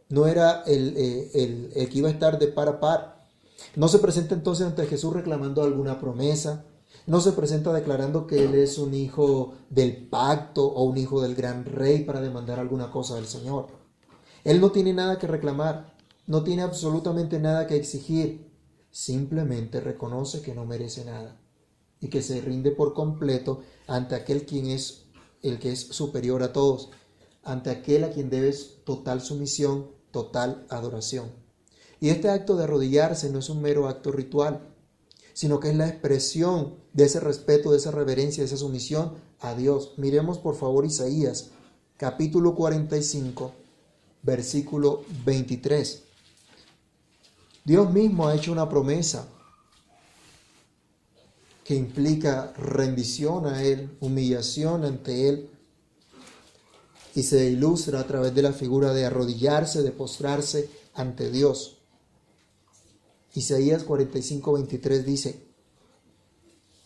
no 0.09 0.27
era 0.27 0.65
el, 0.67 0.97
eh, 0.97 1.31
el, 1.35 1.71
el 1.77 1.89
que 1.89 1.99
iba 1.99 2.09
a 2.09 2.13
estar 2.13 2.41
de 2.41 2.49
par 2.49 2.69
a 2.69 2.81
par. 2.81 3.29
No 3.77 3.87
se 3.87 4.01
presenta 4.01 4.35
entonces 4.35 4.67
ante 4.67 4.87
Jesús 4.87 5.15
reclamando 5.15 5.63
alguna 5.63 6.01
promesa, 6.01 6.65
no 7.07 7.21
se 7.21 7.33
presenta 7.33 7.73
declarando 7.73 8.27
que 8.27 8.45
Él 8.45 8.55
es 8.55 8.79
un 8.79 8.95
hijo 8.95 9.55
del 9.71 10.09
pacto 10.09 10.67
o 10.67 10.85
un 10.85 10.97
hijo 10.99 11.21
del 11.21 11.35
gran 11.35 11.65
rey 11.65 12.05
para 12.05 12.21
demandar 12.21 12.61
alguna 12.61 12.91
cosa 12.91 13.17
del 13.17 13.27
Señor. 13.27 13.69
Él 14.45 14.61
no 14.61 14.71
tiene 14.71 14.93
nada 14.93 15.19
que 15.19 15.27
reclamar, 15.27 15.97
no 16.27 16.43
tiene 16.45 16.63
absolutamente 16.63 17.39
nada 17.39 17.67
que 17.67 17.77
exigir, 17.77 18.51
simplemente 18.91 19.81
reconoce 19.81 20.43
que 20.43 20.55
no 20.55 20.65
merece 20.65 21.05
nada 21.05 21.41
y 22.01 22.09
que 22.09 22.23
se 22.23 22.41
rinde 22.41 22.73
por 22.73 22.95
completo 22.95 23.63
ante 23.87 24.15
aquel 24.15 24.45
quien 24.45 24.67
es 24.67 25.05
el 25.43 25.59
que 25.59 25.73
es 25.73 25.81
superior 25.81 26.43
a 26.43 26.53
todos, 26.53 26.91
ante 27.43 27.71
aquel 27.71 28.05
a 28.05 28.11
quien 28.11 28.31
debes 28.31 28.85
total 28.85 29.21
sumisión, 29.21 29.91
total 30.11 30.67
adoración. 30.69 31.31
Y 32.01 32.11
este 32.11 32.29
acto 32.29 32.57
de 32.57 32.65
arrodillarse 32.65 33.31
no 33.31 33.39
es 33.39 33.49
un 33.49 33.63
mero 33.63 33.89
acto 33.89 34.11
ritual, 34.11 34.72
sino 35.33 35.61
que 35.61 35.71
es 35.71 35.77
la 35.77 35.89
expresión 35.89 36.75
de 36.93 37.05
ese 37.05 37.21
respeto, 37.21 37.71
de 37.71 37.79
esa 37.79 37.91
reverencia, 37.91 38.43
de 38.43 38.47
esa 38.47 38.57
sumisión 38.57 39.13
a 39.41 39.55
Dios. 39.55 39.95
Miremos 39.97 40.39
por 40.39 40.57
favor 40.57 40.85
Isaías, 40.85 41.51
capítulo 41.97 42.55
45, 42.55 43.53
versículo 44.23 45.05
23. 45.25 46.03
Dios 47.65 47.93
mismo 47.93 48.27
ha 48.27 48.35
hecho 48.35 48.53
una 48.53 48.69
promesa 48.69 49.29
que 51.65 51.75
implica 51.77 52.53
rendición 52.57 53.47
a 53.47 53.63
Él, 53.63 53.97
humillación 54.01 54.85
ante 54.85 55.29
Él, 55.29 55.49
y 57.15 57.23
se 57.23 57.51
ilustra 57.51 58.01
a 58.01 58.07
través 58.07 58.35
de 58.35 58.43
la 58.43 58.53
figura 58.53 58.93
de 58.93 59.05
arrodillarse, 59.05 59.83
de 59.83 59.93
postrarse 59.93 60.71
ante 60.95 61.31
Dios. 61.31 61.82
Isaías 63.35 63.85
45, 63.85 64.53
23 64.53 65.07
dice, 65.07 65.47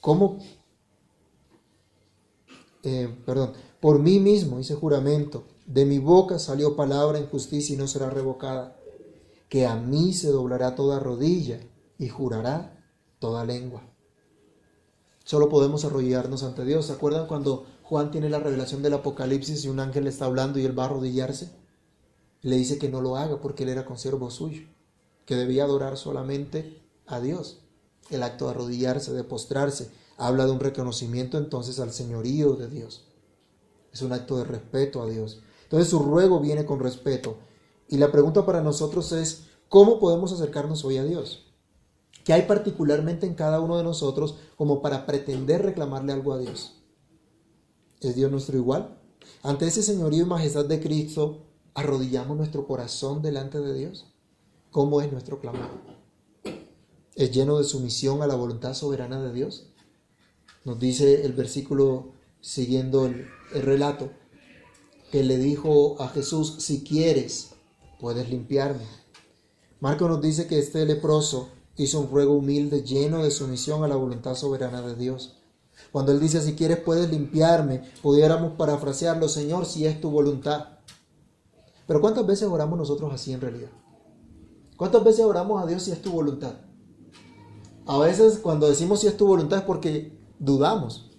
¿cómo? 0.01 0.39
Eh, 2.83 3.13
perdón, 3.27 3.53
por 3.81 3.99
mí 3.99 4.21
mismo 4.21 4.61
hice 4.61 4.75
juramento, 4.75 5.45
de 5.67 5.85
mi 5.85 5.99
boca 5.99 6.39
salió 6.39 6.77
palabra 6.77 7.19
en 7.19 7.27
justicia 7.27 7.75
y 7.75 7.79
no 7.79 7.89
será 7.89 8.11
revocada. 8.11 8.77
que 9.49 9.65
a 9.65 9.77
mí 9.77 10.13
se 10.13 10.31
doblará 10.31 10.75
toda 10.75 10.99
rodilla 10.99 11.61
y 11.99 12.09
jurará 12.09 12.85
toda 13.21 13.45
lengua. 13.45 13.81
Solo 15.25 15.49
podemos 15.49 15.85
arrodillarnos 15.85 16.43
ante 16.43 16.65
Dios. 16.65 16.87
¿Se 16.87 16.93
acuerdan 16.93 17.29
cuando 17.29 17.65
Juan 17.83 18.11
tiene 18.11 18.29
la 18.29 18.41
revelación 18.41 18.83
del 18.83 18.95
Apocalipsis 18.95 19.65
y 19.65 19.69
un 19.69 19.79
ángel 19.81 20.05
le 20.05 20.11
está 20.11 20.25
hablando 20.25 20.59
y 20.59 20.65
él 20.65 20.79
va 20.79 20.85
a 20.85 20.87
arrodillarse? 20.87 21.51
Le 22.43 22.57
dice 22.57 22.79
que 22.79 22.89
no 22.89 23.01
lo 23.01 23.17
haga 23.17 23.41
porque 23.41 23.63
él 23.63 23.71
era 23.71 23.85
consiervo 23.85 24.31
suyo, 24.31 24.67
que 25.27 25.37
debía 25.37 25.65
adorar 25.65 25.99
solamente 25.99 26.81
a 27.07 27.21
Dios. 27.21 27.61
El 28.09 28.23
acto 28.23 28.47
de 28.47 28.53
arrodillarse, 28.53 29.13
de 29.13 29.25
postrarse, 29.25 29.91
habla 30.17 30.47
de 30.47 30.53
un 30.53 30.61
reconocimiento 30.61 31.37
entonces 31.37 31.79
al 31.81 31.93
señorío 31.93 32.55
de 32.55 32.69
Dios. 32.69 33.05
Es 33.93 34.03
un 34.03 34.13
acto 34.13 34.39
de 34.39 34.45
respeto 34.45 35.03
a 35.03 35.07
Dios. 35.07 35.43
Entonces 35.65 35.91
su 35.91 35.99
ruego 35.99 36.41
viene 36.41 36.65
con 36.65 36.81
respeto. 36.81 37.37
Y 37.89 37.99
la 37.99 38.13
pregunta 38.13 38.47
para 38.47 38.63
nosotros 38.63 39.13
es, 39.13 39.49
¿cómo 39.69 39.99
podemos 39.99 40.33
acercarnos 40.33 40.85
hoy 40.85 40.99
a 40.99 41.05
Dios? 41.05 41.53
¿Qué 42.25 42.33
hay 42.33 42.43
particularmente 42.43 43.27
en 43.27 43.35
cada 43.35 43.61
uno 43.61 43.77
de 43.77 43.85
nosotros 43.85 44.37
como 44.57 44.81
para 44.83 45.07
pretender 45.07 45.63
reclamarle 45.63 46.13
algo 46.13 46.33
a 46.33 46.39
Dios? 46.39 46.83
¿Es 48.01 48.15
Dios 48.15 48.31
nuestro 48.31 48.57
igual? 48.57 48.99
Ante 49.43 49.67
ese 49.67 49.83
señorío 49.83 50.23
y 50.23 50.27
majestad 50.27 50.65
de 50.65 50.81
Cristo, 50.81 51.47
¿arrodillamos 51.75 52.37
nuestro 52.37 52.67
corazón 52.67 53.23
delante 53.23 53.61
de 53.61 53.75
Dios? 53.75 54.16
¿Cómo 54.77 55.01
es 55.01 55.11
nuestro 55.11 55.41
clamor? 55.41 55.71
¿Es 57.15 57.31
lleno 57.33 57.57
de 57.57 57.65
sumisión 57.65 58.21
a 58.21 58.27
la 58.27 58.35
voluntad 58.35 58.75
soberana 58.75 59.23
de 59.23 59.33
Dios? 59.33 59.69
Nos 60.67 60.79
dice 60.79 61.25
el 61.25 61.33
versículo 61.33 62.13
siguiendo 62.43 63.07
el, 63.07 63.27
el 63.55 63.63
relato, 63.63 64.11
que 65.11 65.25
le 65.25 65.39
dijo 65.39 65.97
a 65.99 66.09
Jesús, 66.09 66.57
si 66.59 66.85
quieres, 66.85 67.53
puedes 67.99 68.29
limpiarme. 68.29 68.85
Marco 69.81 70.09
nos 70.09 70.21
dice 70.21 70.47
que 70.47 70.59
este 70.59 70.85
leproso 70.85 71.49
hizo 71.79 72.01
un 72.01 72.11
ruego 72.11 72.35
humilde, 72.35 72.83
lleno 72.83 73.25
de 73.25 73.31
sumisión 73.31 73.83
a 73.83 73.89
la 73.89 73.97
voluntad 73.97 74.35
soberana 74.35 74.83
de 74.83 74.95
Dios. 74.95 75.39
Cuando 75.91 76.13
él 76.13 76.21
dice, 76.21 76.43
si 76.43 76.55
quieres, 76.55 76.81
puedes 76.81 77.11
limpiarme, 77.11 77.81
pudiéramos 78.03 78.53
parafrasearlo, 78.59 79.31
Señor, 79.31 79.65
si 79.65 79.87
es 79.87 80.03
tu 80.03 80.11
voluntad. 80.11 80.81
Pero 81.87 82.03
¿cuántas 82.03 82.27
veces 82.27 82.47
oramos 82.47 82.79
nosotros 82.79 83.11
así 83.15 83.33
en 83.33 83.41
realidad? 83.41 83.71
¿Cuántas 84.77 85.03
veces 85.05 85.25
oramos 85.25 85.63
a 85.63 85.67
Dios 85.67 85.83
si 85.83 85.91
es 85.91 86.03
tu 86.03 86.11
voluntad? 86.11 86.55
A 87.87 87.99
veces 87.99 88.39
cuando 88.39 88.69
decimos 88.69 89.01
si 89.01 89.07
es 89.07 89.17
tu 89.17 89.27
voluntad 89.27 89.61
es 89.61 89.65
porque 89.65 90.19
dudamos. 90.39 91.11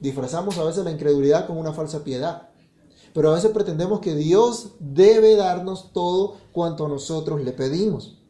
Disfrazamos 0.00 0.56
a 0.58 0.64
veces 0.64 0.84
la 0.84 0.90
incredulidad 0.90 1.46
con 1.46 1.58
una 1.58 1.72
falsa 1.72 2.04
piedad. 2.04 2.50
Pero 3.12 3.30
a 3.30 3.34
veces 3.34 3.50
pretendemos 3.50 4.00
que 4.00 4.14
Dios 4.14 4.72
debe 4.78 5.36
darnos 5.36 5.92
todo 5.92 6.36
cuanto 6.52 6.86
nosotros 6.86 7.42
le 7.42 7.52
pedimos. 7.52 8.22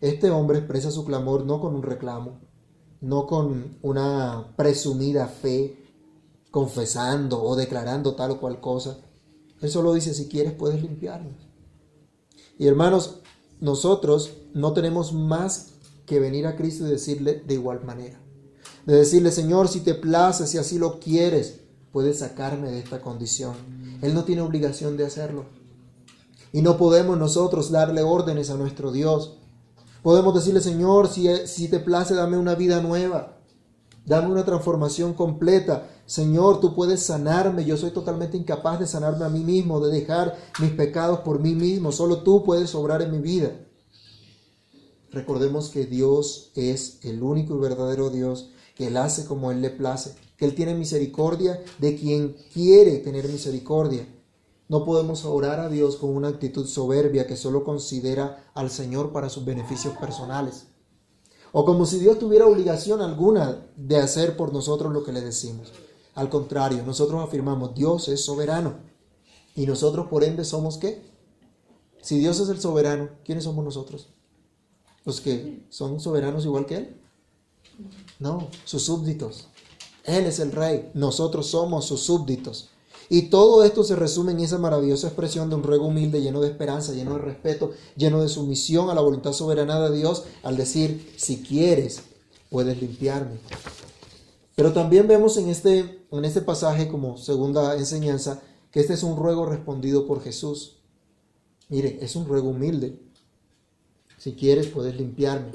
Este 0.00 0.30
hombre 0.30 0.58
expresa 0.58 0.90
su 0.90 1.04
clamor 1.04 1.44
no 1.44 1.60
con 1.60 1.74
un 1.74 1.82
reclamo, 1.82 2.40
no 3.00 3.26
con 3.26 3.78
una 3.82 4.54
presumida 4.56 5.28
fe, 5.28 5.84
confesando 6.50 7.42
o 7.42 7.56
declarando 7.56 8.14
tal 8.14 8.32
o 8.32 8.40
cual 8.40 8.60
cosa. 8.60 8.98
Él 9.60 9.70
solo 9.70 9.94
dice, 9.94 10.14
si 10.14 10.28
quieres 10.28 10.52
puedes 10.52 10.82
limpiarnos. 10.82 11.48
Y 12.58 12.66
hermanos, 12.66 13.20
nosotros 13.64 14.34
no 14.52 14.74
tenemos 14.74 15.14
más 15.14 15.70
que 16.04 16.20
venir 16.20 16.46
a 16.46 16.54
Cristo 16.54 16.86
y 16.86 16.90
decirle 16.90 17.42
de 17.46 17.54
igual 17.54 17.82
manera. 17.82 18.20
De 18.84 18.94
decirle, 18.94 19.32
Señor, 19.32 19.68
si 19.68 19.80
te 19.80 19.94
place, 19.94 20.46
si 20.46 20.58
así 20.58 20.78
lo 20.78 21.00
quieres, 21.00 21.60
puedes 21.90 22.18
sacarme 22.18 22.70
de 22.70 22.80
esta 22.80 23.00
condición. 23.00 23.54
Él 24.02 24.12
no 24.12 24.24
tiene 24.24 24.42
obligación 24.42 24.98
de 24.98 25.06
hacerlo. 25.06 25.46
Y 26.52 26.60
no 26.60 26.76
podemos 26.76 27.16
nosotros 27.16 27.70
darle 27.70 28.02
órdenes 28.02 28.50
a 28.50 28.56
nuestro 28.58 28.92
Dios. 28.92 29.38
Podemos 30.02 30.34
decirle, 30.34 30.60
Señor, 30.60 31.08
si, 31.08 31.26
si 31.46 31.68
te 31.68 31.80
place, 31.80 32.14
dame 32.14 32.36
una 32.36 32.56
vida 32.56 32.82
nueva. 32.82 33.38
Dame 34.04 34.30
una 34.30 34.44
transformación 34.44 35.14
completa. 35.14 35.88
Señor, 36.06 36.60
tú 36.60 36.74
puedes 36.74 37.02
sanarme. 37.02 37.64
Yo 37.64 37.76
soy 37.76 37.90
totalmente 37.90 38.36
incapaz 38.36 38.78
de 38.78 38.86
sanarme 38.86 39.24
a 39.24 39.30
mí 39.30 39.40
mismo, 39.40 39.80
de 39.80 39.92
dejar 39.92 40.36
mis 40.60 40.72
pecados 40.72 41.20
por 41.20 41.40
mí 41.40 41.54
mismo. 41.54 41.92
Solo 41.92 42.22
tú 42.22 42.44
puedes 42.44 42.74
obrar 42.74 43.02
en 43.02 43.12
mi 43.12 43.18
vida. 43.18 43.52
Recordemos 45.10 45.70
que 45.70 45.86
Dios 45.86 46.50
es 46.54 46.98
el 47.02 47.22
único 47.22 47.56
y 47.56 47.60
verdadero 47.60 48.10
Dios, 48.10 48.50
que 48.74 48.88
Él 48.88 48.96
hace 48.96 49.24
como 49.24 49.52
Él 49.52 49.62
le 49.62 49.70
place, 49.70 50.14
que 50.36 50.44
Él 50.44 50.54
tiene 50.54 50.74
misericordia 50.74 51.62
de 51.78 51.96
quien 51.96 52.36
quiere 52.52 52.98
tener 52.98 53.28
misericordia. 53.28 54.08
No 54.68 54.84
podemos 54.84 55.24
orar 55.24 55.60
a 55.60 55.68
Dios 55.68 55.96
con 55.96 56.10
una 56.10 56.28
actitud 56.28 56.66
soberbia 56.66 57.26
que 57.26 57.36
solo 57.36 57.64
considera 57.64 58.50
al 58.54 58.70
Señor 58.70 59.12
para 59.12 59.28
sus 59.28 59.44
beneficios 59.44 59.96
personales. 59.98 60.66
O 61.52 61.64
como 61.64 61.86
si 61.86 62.00
Dios 62.00 62.18
tuviera 62.18 62.46
obligación 62.46 63.00
alguna 63.00 63.64
de 63.76 63.98
hacer 63.98 64.36
por 64.36 64.52
nosotros 64.52 64.92
lo 64.92 65.04
que 65.04 65.12
le 65.12 65.20
decimos. 65.20 65.72
Al 66.14 66.28
contrario, 66.28 66.82
nosotros 66.84 67.22
afirmamos, 67.22 67.74
Dios 67.74 68.08
es 68.08 68.24
soberano. 68.24 68.74
Y 69.56 69.66
nosotros 69.66 70.08
por 70.08 70.24
ende 70.24 70.44
somos 70.44 70.78
qué? 70.78 71.02
Si 72.02 72.18
Dios 72.18 72.38
es 72.40 72.48
el 72.48 72.60
soberano, 72.60 73.08
¿quiénes 73.24 73.44
somos 73.44 73.64
nosotros? 73.64 74.08
¿Los 75.04 75.20
que 75.20 75.64
son 75.70 76.00
soberanos 76.00 76.44
igual 76.44 76.66
que 76.66 76.76
Él? 76.76 76.96
No, 78.18 78.48
sus 78.64 78.82
súbditos. 78.82 79.48
Él 80.04 80.26
es 80.26 80.38
el 80.38 80.52
rey, 80.52 80.90
nosotros 80.94 81.46
somos 81.46 81.86
sus 81.86 82.00
súbditos. 82.00 82.70
Y 83.08 83.22
todo 83.22 83.64
esto 83.64 83.84
se 83.84 83.96
resume 83.96 84.32
en 84.32 84.40
esa 84.40 84.58
maravillosa 84.58 85.08
expresión 85.08 85.48
de 85.50 85.56
un 85.56 85.62
ruego 85.62 85.86
humilde, 85.86 86.22
lleno 86.22 86.40
de 86.40 86.48
esperanza, 86.48 86.92
lleno 86.92 87.14
de 87.14 87.20
respeto, 87.20 87.72
lleno 87.96 88.22
de 88.22 88.28
sumisión 88.28 88.88
a 88.88 88.94
la 88.94 89.02
voluntad 89.02 89.32
soberana 89.32 89.80
de 89.88 89.96
Dios, 89.96 90.24
al 90.42 90.56
decir, 90.56 91.12
si 91.16 91.42
quieres, 91.42 92.02
puedes 92.50 92.80
limpiarme. 92.80 93.38
Pero 94.54 94.72
también 94.72 95.08
vemos 95.08 95.36
en 95.36 95.48
este, 95.48 96.06
en 96.10 96.24
este 96.24 96.40
pasaje 96.40 96.88
como 96.88 97.16
segunda 97.16 97.76
enseñanza 97.76 98.42
que 98.70 98.80
este 98.80 98.94
es 98.94 99.02
un 99.02 99.16
ruego 99.16 99.46
respondido 99.46 100.06
por 100.06 100.22
Jesús. 100.22 100.78
Mire, 101.68 101.98
es 102.00 102.16
un 102.16 102.26
ruego 102.26 102.50
humilde. 102.50 102.98
Si 104.18 104.34
quieres, 104.34 104.68
puedes 104.68 104.96
limpiarme. 104.96 105.50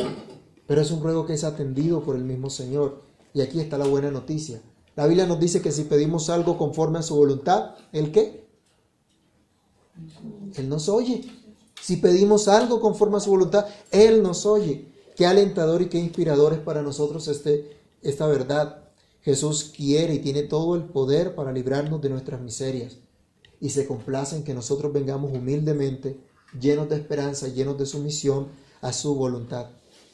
Pero 0.68 0.82
es 0.82 0.92
un 0.92 1.02
ruego 1.02 1.26
que 1.26 1.34
es 1.34 1.44
atendido 1.44 2.04
por 2.04 2.16
el 2.16 2.24
mismo 2.24 2.50
Señor. 2.50 3.02
Y 3.34 3.42
aquí 3.42 3.60
está 3.60 3.78
la 3.78 3.88
buena 3.88 4.12
noticia. 4.12 4.62
La 4.96 5.08
Biblia 5.08 5.26
nos 5.26 5.40
dice 5.40 5.62
que 5.62 5.72
si 5.72 5.84
pedimos 5.84 6.30
algo 6.30 6.58
conforme 6.58 7.00
a 7.00 7.04
su 7.04 7.16
voluntad, 7.16 7.76
¿el 7.94 8.12
qué? 8.12 8.48
Él 10.56 10.70
nos 10.70 10.90
oye. 10.90 11.24
Si 11.82 11.98
pedimos 11.98 12.48
algo 12.48 12.82
conforme 12.82 13.18
a 13.18 13.22
su 13.22 13.30
voluntad, 13.30 13.66
Él 13.92 14.22
nos 14.22 14.46
oye. 14.46 14.88
Qué 15.16 15.26
alentador 15.26 15.82
y 15.82 15.90
qué 15.90 15.98
inspirador 15.98 16.54
es 16.54 16.60
para 16.60 16.82
nosotros 16.82 17.28
este, 17.28 17.78
esta 18.02 18.28
verdad. 18.28 18.89
Jesús 19.22 19.72
quiere 19.76 20.16
y 20.16 20.20
tiene 20.20 20.44
todo 20.44 20.76
el 20.76 20.84
poder 20.84 21.36
para 21.36 21.52
librarnos 21.52 22.02
de 22.02 22.10
nuestras 22.10 22.42
miserias. 22.42 22.98
Y 23.60 23.70
se 23.70 23.86
complace 23.86 24.38
en 24.38 24.44
que 24.44 24.54
nosotros 24.54 24.94
vengamos 24.94 25.32
humildemente, 25.34 26.20
llenos 26.60 26.90
de 26.90 26.96
esperanza, 26.96 27.48
llenos 27.48 27.78
de 27.78 27.86
sumisión 27.86 28.48
a 28.82 28.94
su 28.94 29.16
voluntad. 29.16 29.72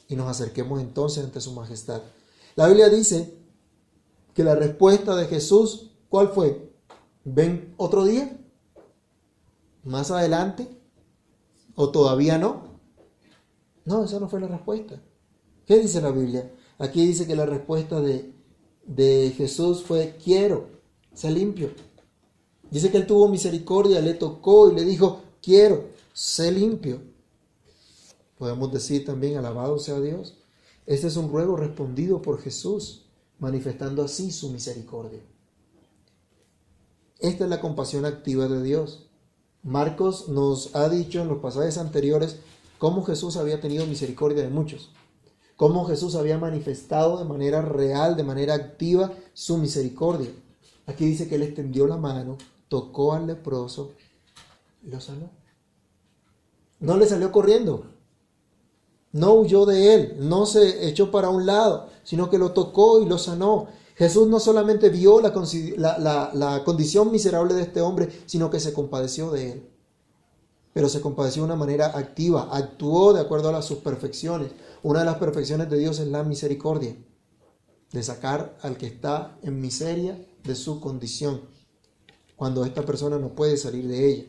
Y 0.08 0.16
nos 0.16 0.28
acerquemos 0.28 0.80
entonces 0.80 1.24
ante 1.24 1.40
su 1.40 1.52
majestad. 1.52 2.02
La 2.56 2.66
Biblia 2.66 2.88
dice 2.88 3.38
que 4.34 4.44
la 4.44 4.54
respuesta 4.54 5.14
de 5.14 5.26
Jesús, 5.26 5.92
¿cuál 6.08 6.28
fue? 6.28 6.72
¿Ven 7.24 7.74
otro 7.76 8.04
día? 8.04 8.38
¿Más 9.84 10.10
adelante? 10.10 10.68
¿O 11.74 11.90
todavía 11.90 12.38
no? 12.38 12.80
No, 13.84 14.04
esa 14.04 14.18
no 14.18 14.28
fue 14.28 14.40
la 14.40 14.48
respuesta. 14.48 15.00
¿Qué 15.64 15.78
dice 15.78 16.00
la 16.00 16.10
Biblia? 16.10 16.52
Aquí 16.78 17.06
dice 17.06 17.26
que 17.26 17.36
la 17.36 17.46
respuesta 17.46 18.00
de, 18.00 18.35
de 18.86 19.32
Jesús 19.36 19.82
fue, 19.82 20.16
quiero, 20.22 20.68
sé 21.12 21.30
limpio. 21.30 21.70
Dice 22.70 22.90
que 22.90 22.98
él 22.98 23.06
tuvo 23.06 23.28
misericordia, 23.28 24.00
le 24.00 24.14
tocó 24.14 24.70
y 24.70 24.74
le 24.74 24.84
dijo, 24.84 25.20
quiero, 25.42 25.84
sé 26.12 26.52
limpio. 26.52 27.00
Podemos 28.38 28.72
decir 28.72 29.04
también, 29.04 29.36
alabado 29.36 29.78
sea 29.78 30.00
Dios. 30.00 30.34
Este 30.86 31.06
es 31.08 31.16
un 31.16 31.30
ruego 31.30 31.56
respondido 31.56 32.22
por 32.22 32.40
Jesús, 32.40 33.06
manifestando 33.38 34.02
así 34.02 34.30
su 34.30 34.50
misericordia. 34.50 35.20
Esta 37.18 37.44
es 37.44 37.50
la 37.50 37.60
compasión 37.60 38.04
activa 38.04 38.46
de 38.46 38.62
Dios. 38.62 39.06
Marcos 39.62 40.28
nos 40.28 40.74
ha 40.76 40.88
dicho 40.88 41.22
en 41.22 41.28
los 41.28 41.38
pasajes 41.38 41.78
anteriores 41.78 42.36
cómo 42.78 43.04
Jesús 43.04 43.36
había 43.36 43.60
tenido 43.60 43.86
misericordia 43.86 44.42
de 44.42 44.50
muchos, 44.50 44.90
cómo 45.56 45.86
Jesús 45.86 46.14
había 46.14 46.38
manifestado 46.38 47.18
de 47.18 47.24
manera 47.24 47.62
real, 47.62 48.16
de 48.16 48.22
manera 48.22 48.54
activa, 48.54 49.12
su 49.32 49.58
misericordia. 49.58 50.30
Aquí 50.86 51.04
dice 51.04 51.28
que 51.28 51.34
él 51.34 51.42
extendió 51.42 51.86
la 51.86 51.96
mano, 51.96 52.38
tocó 52.68 53.12
al 53.12 53.26
leproso 53.26 53.92
lo 54.86 55.00
sanó. 55.00 55.30
No 56.78 56.96
le 56.96 57.06
salió 57.06 57.32
corriendo, 57.32 57.86
no 59.12 59.32
huyó 59.34 59.64
de 59.64 59.94
él, 59.94 60.16
no 60.20 60.46
se 60.46 60.86
echó 60.86 61.10
para 61.10 61.30
un 61.30 61.46
lado, 61.46 61.88
sino 62.04 62.28
que 62.28 62.38
lo 62.38 62.52
tocó 62.52 63.00
y 63.00 63.06
lo 63.06 63.18
sanó. 63.18 63.68
Jesús 63.96 64.28
no 64.28 64.40
solamente 64.40 64.90
vio 64.90 65.20
la, 65.20 66.30
la, 66.34 66.64
condición 66.64 67.10
miserable 67.10 67.54
de 67.54 67.62
este 67.62 67.80
hombre, 67.80 68.10
sino 68.26 68.50
que 68.50 68.60
se 68.60 68.74
compadeció 68.74 69.30
de 69.30 69.52
él. 69.52 69.70
pero 70.74 70.90
se 70.90 71.00
compadeció 71.00 71.42
de 71.42 71.46
una 71.46 71.56
manera 71.56 71.86
activa, 71.96 72.50
actuó 72.52 73.14
de 73.14 73.22
acuerdo 73.22 73.48
a 73.48 73.52
las, 73.52 73.64
sus 73.64 73.78
perfecciones. 73.78 74.50
Una 74.86 75.00
de 75.00 75.06
las 75.06 75.16
perfecciones 75.16 75.68
de 75.68 75.78
Dios 75.78 75.98
es 75.98 76.06
la 76.06 76.22
misericordia, 76.22 76.94
de 77.90 78.02
sacar 78.04 78.56
al 78.62 78.76
que 78.76 78.86
está 78.86 79.36
en 79.42 79.60
miseria 79.60 80.16
de 80.44 80.54
su 80.54 80.78
condición, 80.78 81.40
cuando 82.36 82.64
esta 82.64 82.84
persona 82.84 83.18
no 83.18 83.30
puede 83.30 83.56
salir 83.56 83.88
de 83.88 84.08
ella. 84.08 84.24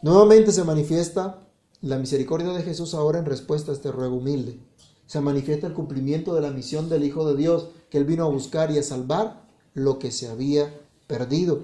Nuevamente 0.00 0.52
se 0.52 0.62
manifiesta 0.62 1.40
la 1.80 1.98
misericordia 1.98 2.52
de 2.52 2.62
Jesús 2.62 2.94
ahora 2.94 3.18
en 3.18 3.24
respuesta 3.24 3.72
a 3.72 3.74
este 3.74 3.90
ruego 3.90 4.18
humilde. 4.18 4.60
Se 5.08 5.20
manifiesta 5.20 5.66
el 5.66 5.72
cumplimiento 5.72 6.36
de 6.36 6.42
la 6.42 6.52
misión 6.52 6.88
del 6.88 7.02
Hijo 7.02 7.26
de 7.26 7.36
Dios, 7.36 7.70
que 7.90 7.98
Él 7.98 8.04
vino 8.04 8.24
a 8.24 8.30
buscar 8.30 8.70
y 8.70 8.78
a 8.78 8.84
salvar 8.84 9.42
lo 9.74 9.98
que 9.98 10.12
se 10.12 10.28
había 10.28 10.72
perdido. 11.08 11.62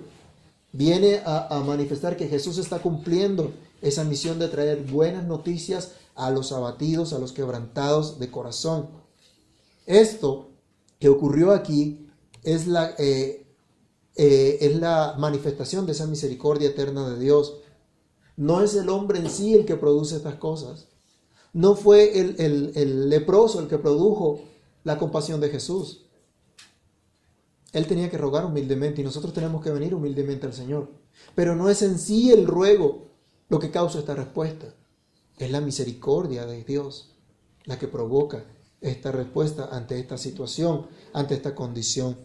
Viene 0.73 1.21
a, 1.25 1.47
a 1.57 1.61
manifestar 1.61 2.17
que 2.17 2.27
Jesús 2.27 2.59
está 2.59 2.81
cumpliendo 2.81 3.53
esa 3.83 4.03
misión 4.03 4.41
de 4.41 4.49
traer 4.49 4.83
buenas 4.83 5.25
noticias 5.25 5.93
a 6.17 6.31
los 6.31 6.51
abatidos, 6.53 7.13
a 7.13 7.19
los 7.19 7.33
quebrantados 7.33 8.19
de 8.19 8.31
corazón. 8.31 8.89
Esto 9.85 10.51
que 10.99 11.09
ocurrió 11.09 11.53
aquí 11.53 12.09
es 12.43 12.67
la, 12.67 12.95
eh, 12.99 13.47
eh, 14.17 14.59
es 14.61 14.77
la 14.77 15.15
manifestación 15.19 15.87
de 15.87 15.93
esa 15.93 16.07
misericordia 16.07 16.71
eterna 16.71 17.09
de 17.09 17.19
Dios. 17.19 17.59
No 18.37 18.63
es 18.63 18.75
el 18.75 18.89
hombre 18.89 19.19
en 19.19 19.31
sí 19.31 19.55
el 19.55 19.67
que 19.67 19.77
produce 19.77 20.17
estas 20.17 20.37
cosas. 20.37 20.89
No 21.53 21.77
fue 21.77 22.19
el, 22.19 22.37
el, 22.39 22.73
el 22.75 23.09
leproso 23.09 23.61
el 23.61 23.69
que 23.69 23.79
produjo 23.79 24.41
la 24.85 24.99
compasión 24.99 25.41
de 25.41 25.51
Jesús. 25.51 26.07
Él 27.73 27.87
tenía 27.87 28.11
que 28.11 28.19
rogar 28.19 28.47
humildemente 28.47 29.03
y 29.03 29.05
nosotros 29.05 29.35
tenemos 29.35 29.63
que 29.63 29.71
venir 29.71 29.95
humildemente 29.95 30.47
al 30.47 30.55
Señor. 30.55 30.91
Pero 31.35 31.55
no 31.55 31.69
es 31.69 31.83
en 31.83 31.99
sí 31.99 32.33
el 32.33 32.47
ruego 32.47 33.09
lo 33.49 33.59
que 33.59 33.71
causa 33.71 33.99
esta 33.99 34.15
respuesta. 34.15 34.75
Es 35.39 35.51
la 35.51 35.61
misericordia 35.61 36.47
de 36.47 36.65
Dios 36.65 37.11
la 37.65 37.79
que 37.79 37.89
provoca 37.89 38.47
esta 38.81 39.13
respuesta 39.13 39.69
ante 39.71 39.99
esta 39.99 40.17
situación, 40.17 40.87
ante 41.13 41.35
esta 41.35 41.55
condición. 41.55 42.17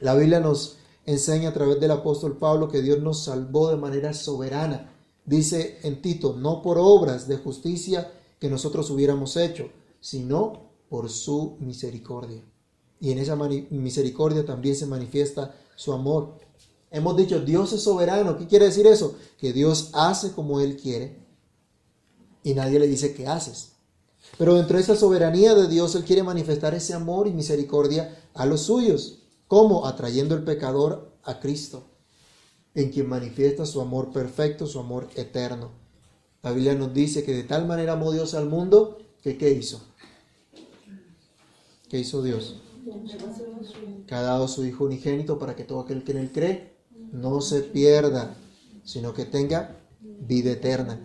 La 0.00 0.14
Biblia 0.14 0.40
nos 0.40 0.76
enseña 1.06 1.50
a 1.50 1.54
través 1.54 1.80
del 1.80 1.90
apóstol 1.90 2.36
Pablo 2.36 2.68
que 2.68 2.82
Dios 2.82 3.00
nos 3.00 3.24
salvó 3.24 3.70
de 3.70 3.76
manera 3.76 4.12
soberana. 4.12 4.92
Dice 5.24 5.78
en 5.82 6.02
Tito, 6.02 6.36
no 6.36 6.60
por 6.60 6.78
obras 6.78 7.28
de 7.28 7.38
justicia 7.38 8.12
que 8.38 8.50
nosotros 8.50 8.90
hubiéramos 8.90 9.36
hecho, 9.36 9.70
sino 10.00 10.70
por 10.88 11.08
su 11.08 11.56
misericordia. 11.60 12.42
Y 13.00 13.12
en 13.12 13.18
esa 13.18 13.36
misericordia 13.36 14.44
también 14.44 14.76
se 14.76 14.86
manifiesta 14.86 15.54
su 15.76 15.92
amor. 15.92 16.38
Hemos 16.90 17.16
dicho, 17.16 17.40
Dios 17.40 17.72
es 17.72 17.82
soberano. 17.82 18.36
¿Qué 18.36 18.46
quiere 18.46 18.66
decir 18.66 18.86
eso? 18.86 19.14
Que 19.38 19.52
Dios 19.52 19.90
hace 19.92 20.32
como 20.32 20.60
Él 20.60 20.76
quiere 20.76 21.27
y 22.48 22.54
nadie 22.54 22.78
le 22.78 22.86
dice 22.86 23.12
qué 23.12 23.26
haces. 23.26 23.72
Pero 24.38 24.54
dentro 24.54 24.78
de 24.78 24.82
esa 24.82 24.96
soberanía 24.96 25.54
de 25.54 25.68
Dios, 25.68 25.94
Él 25.94 26.04
quiere 26.04 26.22
manifestar 26.22 26.74
ese 26.74 26.94
amor 26.94 27.26
y 27.26 27.32
misericordia 27.32 28.24
a 28.32 28.46
los 28.46 28.62
suyos. 28.62 29.18
¿Cómo? 29.46 29.86
Atrayendo 29.86 30.34
el 30.34 30.44
pecador 30.44 31.12
a 31.24 31.40
Cristo, 31.40 31.84
en 32.74 32.90
quien 32.90 33.06
manifiesta 33.06 33.66
su 33.66 33.82
amor 33.82 34.12
perfecto, 34.12 34.66
su 34.66 34.78
amor 34.78 35.08
eterno. 35.14 35.72
La 36.42 36.52
Biblia 36.52 36.74
nos 36.74 36.94
dice 36.94 37.22
que 37.22 37.34
de 37.34 37.42
tal 37.42 37.66
manera 37.66 37.92
amó 37.92 38.12
Dios 38.12 38.32
al 38.32 38.48
mundo, 38.48 38.98
que 39.22 39.36
¿qué 39.36 39.50
hizo? 39.50 39.82
¿Qué 41.90 41.98
hizo 41.98 42.22
Dios? 42.22 42.62
Que 44.06 44.14
ha 44.14 44.48
su 44.48 44.64
Hijo 44.64 44.84
unigénito 44.84 45.38
para 45.38 45.54
que 45.54 45.64
todo 45.64 45.80
aquel 45.80 46.02
que 46.02 46.12
en 46.12 46.18
él 46.18 46.32
cree 46.32 46.78
no 47.12 47.42
se 47.42 47.60
pierda, 47.60 48.36
sino 48.84 49.12
que 49.12 49.26
tenga 49.26 49.76
vida 50.00 50.52
eterna. 50.52 50.98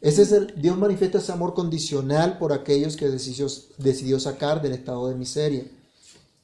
Ese 0.00 0.22
es 0.22 0.32
el, 0.32 0.54
Dios 0.60 0.78
manifiesta 0.78 1.18
ese 1.18 1.32
amor 1.32 1.54
condicional 1.54 2.38
por 2.38 2.52
aquellos 2.52 2.96
que 2.96 3.08
decidió, 3.08 3.46
decidió 3.78 4.20
sacar 4.20 4.62
del 4.62 4.72
estado 4.72 5.08
de 5.08 5.16
miseria. 5.16 5.64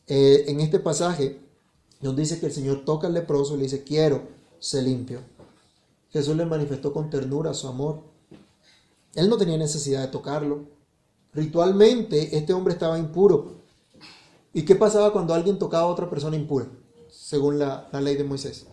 Eh, 0.06 0.44
en 0.48 0.60
este 0.60 0.80
pasaje 0.80 1.40
nos 2.00 2.16
dice 2.16 2.40
que 2.40 2.46
el 2.46 2.52
Señor 2.52 2.84
toca 2.84 3.06
al 3.06 3.14
leproso 3.14 3.54
y 3.54 3.58
le 3.58 3.62
dice, 3.64 3.84
quiero, 3.84 4.22
sé 4.58 4.82
limpio. 4.82 5.20
Jesús 6.10 6.36
le 6.36 6.46
manifestó 6.46 6.92
con 6.92 7.10
ternura 7.10 7.54
su 7.54 7.68
amor. 7.68 8.02
Él 9.14 9.28
no 9.28 9.36
tenía 9.36 9.56
necesidad 9.56 10.02
de 10.02 10.08
tocarlo. 10.08 10.66
Ritualmente 11.32 12.36
este 12.36 12.52
hombre 12.52 12.74
estaba 12.74 12.98
impuro. 12.98 13.62
¿Y 14.52 14.64
qué 14.64 14.74
pasaba 14.74 15.12
cuando 15.12 15.34
alguien 15.34 15.58
tocaba 15.58 15.84
a 15.84 15.92
otra 15.92 16.10
persona 16.10 16.36
impura? 16.36 16.66
Según 17.08 17.58
la 17.58 17.88
ley 18.00 18.16
de 18.16 18.24
Moisés. 18.24 18.66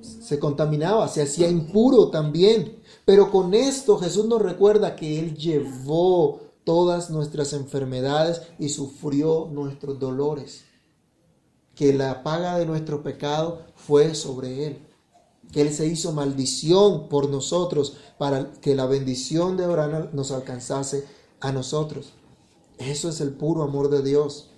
Se 0.00 0.38
contaminaba, 0.38 1.08
se 1.08 1.22
hacía 1.22 1.48
impuro 1.48 2.10
también. 2.10 2.76
Pero 3.06 3.30
con 3.30 3.54
esto 3.54 3.98
Jesús 3.98 4.26
nos 4.26 4.42
recuerda 4.42 4.96
que 4.96 5.20
Él 5.20 5.36
llevó 5.36 6.40
todas 6.64 7.08
nuestras 7.08 7.52
enfermedades 7.52 8.42
y 8.58 8.68
sufrió 8.68 9.48
nuestros 9.50 10.00
dolores. 10.00 10.64
Que 11.76 11.94
la 11.94 12.24
paga 12.24 12.58
de 12.58 12.66
nuestro 12.66 13.04
pecado 13.04 13.62
fue 13.76 14.16
sobre 14.16 14.66
Él. 14.66 14.88
Que 15.52 15.62
Él 15.62 15.72
se 15.72 15.86
hizo 15.86 16.10
maldición 16.10 17.08
por 17.08 17.28
nosotros 17.28 17.96
para 18.18 18.50
que 18.54 18.74
la 18.74 18.86
bendición 18.86 19.56
de 19.56 19.66
Abraham 19.66 20.08
nos 20.12 20.32
alcanzase 20.32 21.06
a 21.38 21.52
nosotros. 21.52 22.12
Eso 22.78 23.08
es 23.08 23.20
el 23.20 23.30
puro 23.34 23.62
amor 23.62 23.88
de 23.88 24.02
Dios. 24.02 24.50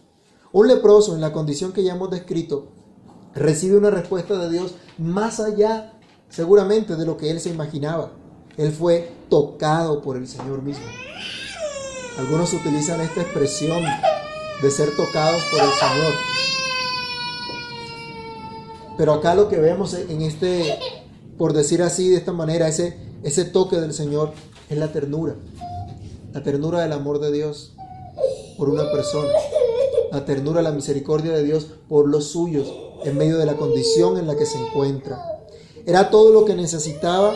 Un 0.52 0.68
leproso 0.68 1.14
en 1.14 1.20
la 1.20 1.34
condición 1.34 1.72
que 1.72 1.84
ya 1.84 1.96
hemos 1.96 2.10
descrito 2.10 2.68
recibe 3.34 3.76
una 3.76 3.90
respuesta 3.90 4.38
de 4.38 4.48
Dios 4.48 4.72
más 4.96 5.38
allá 5.38 6.00
seguramente 6.30 6.96
de 6.96 7.04
lo 7.04 7.18
que 7.18 7.30
él 7.30 7.40
se 7.40 7.50
imaginaba. 7.50 8.12
Él 8.58 8.72
fue 8.72 9.08
tocado 9.30 10.02
por 10.02 10.16
el 10.16 10.26
Señor 10.26 10.62
mismo. 10.62 10.84
Algunos 12.18 12.52
utilizan 12.52 13.00
esta 13.00 13.22
expresión 13.22 13.84
de 14.60 14.70
ser 14.70 14.94
tocados 14.96 15.40
por 15.44 15.60
el 15.60 15.70
Señor. 15.70 16.12
Pero 18.96 19.12
acá 19.12 19.36
lo 19.36 19.48
que 19.48 19.58
vemos 19.58 19.94
en 19.94 20.22
este, 20.22 20.76
por 21.38 21.52
decir 21.52 21.82
así, 21.82 22.08
de 22.08 22.16
esta 22.16 22.32
manera, 22.32 22.66
ese, 22.66 22.98
ese 23.22 23.44
toque 23.44 23.76
del 23.76 23.94
Señor 23.94 24.32
es 24.68 24.76
la 24.76 24.90
ternura. 24.90 25.36
La 26.32 26.42
ternura 26.42 26.80
del 26.80 26.92
amor 26.92 27.20
de 27.20 27.30
Dios 27.30 27.74
por 28.56 28.68
una 28.68 28.90
persona. 28.90 29.30
La 30.10 30.24
ternura, 30.24 30.62
la 30.62 30.72
misericordia 30.72 31.30
de 31.30 31.44
Dios 31.44 31.68
por 31.88 32.08
los 32.08 32.32
suyos 32.32 32.66
en 33.04 33.16
medio 33.16 33.38
de 33.38 33.46
la 33.46 33.54
condición 33.54 34.18
en 34.18 34.26
la 34.26 34.36
que 34.36 34.46
se 34.46 34.58
encuentra. 34.58 35.22
Era 35.86 36.10
todo 36.10 36.32
lo 36.32 36.44
que 36.44 36.56
necesitaba 36.56 37.34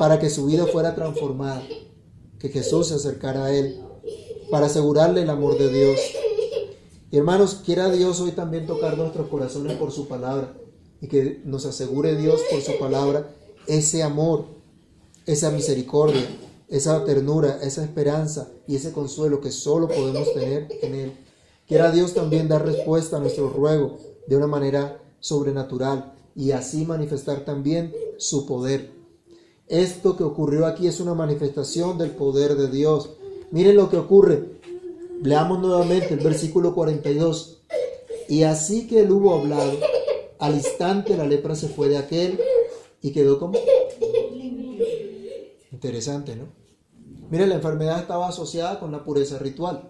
para 0.00 0.18
que 0.18 0.30
su 0.30 0.46
vida 0.46 0.64
fuera 0.66 0.94
transformada, 0.94 1.62
que 2.38 2.48
Jesús 2.48 2.88
se 2.88 2.94
acercara 2.94 3.44
a 3.44 3.54
él, 3.54 3.82
para 4.50 4.64
asegurarle 4.64 5.20
el 5.20 5.28
amor 5.28 5.58
de 5.58 5.70
Dios. 5.70 6.00
Y 7.10 7.18
hermanos, 7.18 7.60
quiera 7.66 7.90
Dios 7.90 8.18
hoy 8.22 8.32
también 8.32 8.66
tocar 8.66 8.96
nuestros 8.96 9.28
corazones 9.28 9.76
por 9.76 9.92
su 9.92 10.08
palabra 10.08 10.56
y 11.02 11.06
que 11.06 11.42
nos 11.44 11.66
asegure 11.66 12.16
Dios 12.16 12.40
por 12.50 12.62
su 12.62 12.78
palabra 12.78 13.36
ese 13.66 14.02
amor, 14.02 14.46
esa 15.26 15.50
misericordia, 15.50 16.26
esa 16.70 17.04
ternura, 17.04 17.58
esa 17.62 17.84
esperanza 17.84 18.48
y 18.66 18.76
ese 18.76 18.92
consuelo 18.92 19.42
que 19.42 19.50
solo 19.50 19.86
podemos 19.86 20.32
tener 20.32 20.66
en 20.80 20.94
Él. 20.94 21.12
Quiera 21.68 21.92
Dios 21.92 22.14
también 22.14 22.48
dar 22.48 22.64
respuesta 22.64 23.18
a 23.18 23.20
nuestro 23.20 23.50
ruego 23.50 23.98
de 24.26 24.34
una 24.34 24.46
manera 24.46 25.02
sobrenatural 25.20 26.14
y 26.34 26.52
así 26.52 26.86
manifestar 26.86 27.44
también 27.44 27.94
su 28.16 28.46
poder. 28.46 28.99
Esto 29.70 30.16
que 30.16 30.24
ocurrió 30.24 30.66
aquí 30.66 30.88
es 30.88 30.98
una 30.98 31.14
manifestación 31.14 31.96
del 31.96 32.10
poder 32.10 32.56
de 32.56 32.68
Dios. 32.68 33.10
Miren 33.52 33.76
lo 33.76 33.88
que 33.88 33.98
ocurre. 33.98 34.58
Leamos 35.22 35.60
nuevamente 35.60 36.12
el 36.12 36.18
versículo 36.18 36.74
42. 36.74 37.62
Y 38.28 38.42
así 38.42 38.88
que 38.88 39.02
él 39.02 39.12
hubo 39.12 39.32
hablado, 39.32 39.78
al 40.40 40.56
instante 40.56 41.16
la 41.16 41.24
lepra 41.24 41.54
se 41.54 41.68
fue 41.68 41.88
de 41.88 41.98
aquel 41.98 42.40
y 43.00 43.12
quedó 43.12 43.38
como... 43.38 43.60
Interesante, 45.70 46.34
¿no? 46.34 46.48
Miren, 47.30 47.50
la 47.50 47.54
enfermedad 47.54 48.00
estaba 48.00 48.26
asociada 48.26 48.80
con 48.80 48.90
la 48.90 49.04
pureza 49.04 49.38
ritual. 49.38 49.88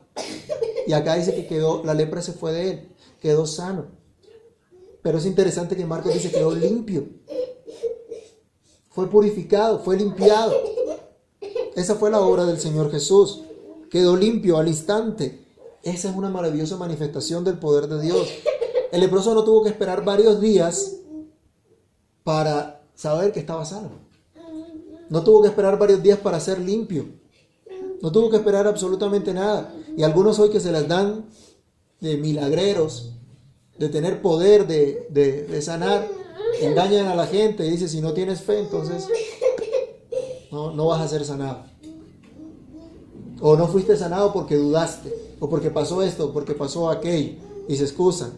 Y 0.86 0.92
acá 0.92 1.14
dice 1.14 1.34
que 1.34 1.46
quedó, 1.46 1.82
la 1.84 1.94
lepra 1.94 2.20
se 2.20 2.34
fue 2.34 2.52
de 2.52 2.70
él, 2.70 2.88
quedó 3.18 3.46
sano. 3.46 3.86
Pero 5.00 5.16
es 5.16 5.24
interesante 5.24 5.74
que 5.74 5.86
Marcos 5.86 6.12
dice 6.12 6.30
que 6.30 6.36
quedó 6.36 6.54
limpio 6.54 7.08
fue 8.90 9.08
purificado, 9.08 9.78
fue 9.78 9.96
limpiado. 9.96 10.52
Esa 11.74 11.94
fue 11.94 12.10
la 12.10 12.20
obra 12.20 12.44
del 12.44 12.58
Señor 12.58 12.90
Jesús. 12.90 13.42
Quedó 13.90 14.16
limpio 14.16 14.58
al 14.58 14.68
instante. 14.68 15.46
Esa 15.82 16.10
es 16.10 16.16
una 16.16 16.28
maravillosa 16.28 16.76
manifestación 16.76 17.44
del 17.44 17.58
poder 17.58 17.86
de 17.86 18.02
Dios. 18.02 18.28
El 18.92 19.00
leproso 19.00 19.34
no 19.34 19.44
tuvo 19.44 19.62
que 19.62 19.70
esperar 19.70 20.04
varios 20.04 20.40
días 20.40 20.96
para 22.24 22.82
saber 22.94 23.32
que 23.32 23.40
estaba 23.40 23.64
sano. 23.64 23.90
No 25.08 25.24
tuvo 25.24 25.42
que 25.42 25.48
esperar 25.48 25.78
varios 25.78 26.02
días 26.02 26.18
para 26.18 26.38
ser 26.40 26.60
limpio. 26.60 27.06
No 28.02 28.10
tuvo 28.10 28.30
que 28.30 28.36
esperar 28.36 28.66
absolutamente 28.66 29.32
nada. 29.32 29.74
Y 29.96 30.02
algunos 30.02 30.38
hoy 30.38 30.50
que 30.50 30.60
se 30.60 30.72
les 30.72 30.86
dan 30.86 31.26
de 32.00 32.16
milagreros, 32.16 33.12
de 33.78 33.88
tener 33.88 34.20
poder 34.20 34.66
de, 34.66 35.06
de, 35.10 35.44
de 35.44 35.62
sanar, 35.62 36.06
engañan 36.60 37.06
a 37.06 37.14
la 37.14 37.26
gente 37.26 37.66
y 37.66 37.70
dicen, 37.70 37.88
si 37.88 38.00
no 38.00 38.12
tienes 38.12 38.42
fe, 38.42 38.60
entonces 38.60 39.08
no, 40.50 40.72
no 40.72 40.86
vas 40.86 41.00
a 41.00 41.08
ser 41.08 41.24
sanado. 41.24 41.64
O 43.40 43.56
no 43.56 43.68
fuiste 43.68 43.96
sanado 43.96 44.32
porque 44.32 44.56
dudaste, 44.56 45.36
o 45.40 45.48
porque 45.48 45.70
pasó 45.70 46.02
esto, 46.02 46.32
porque 46.32 46.54
pasó 46.54 46.90
aquello, 46.90 47.38
y 47.68 47.76
se 47.76 47.84
excusan. 47.84 48.32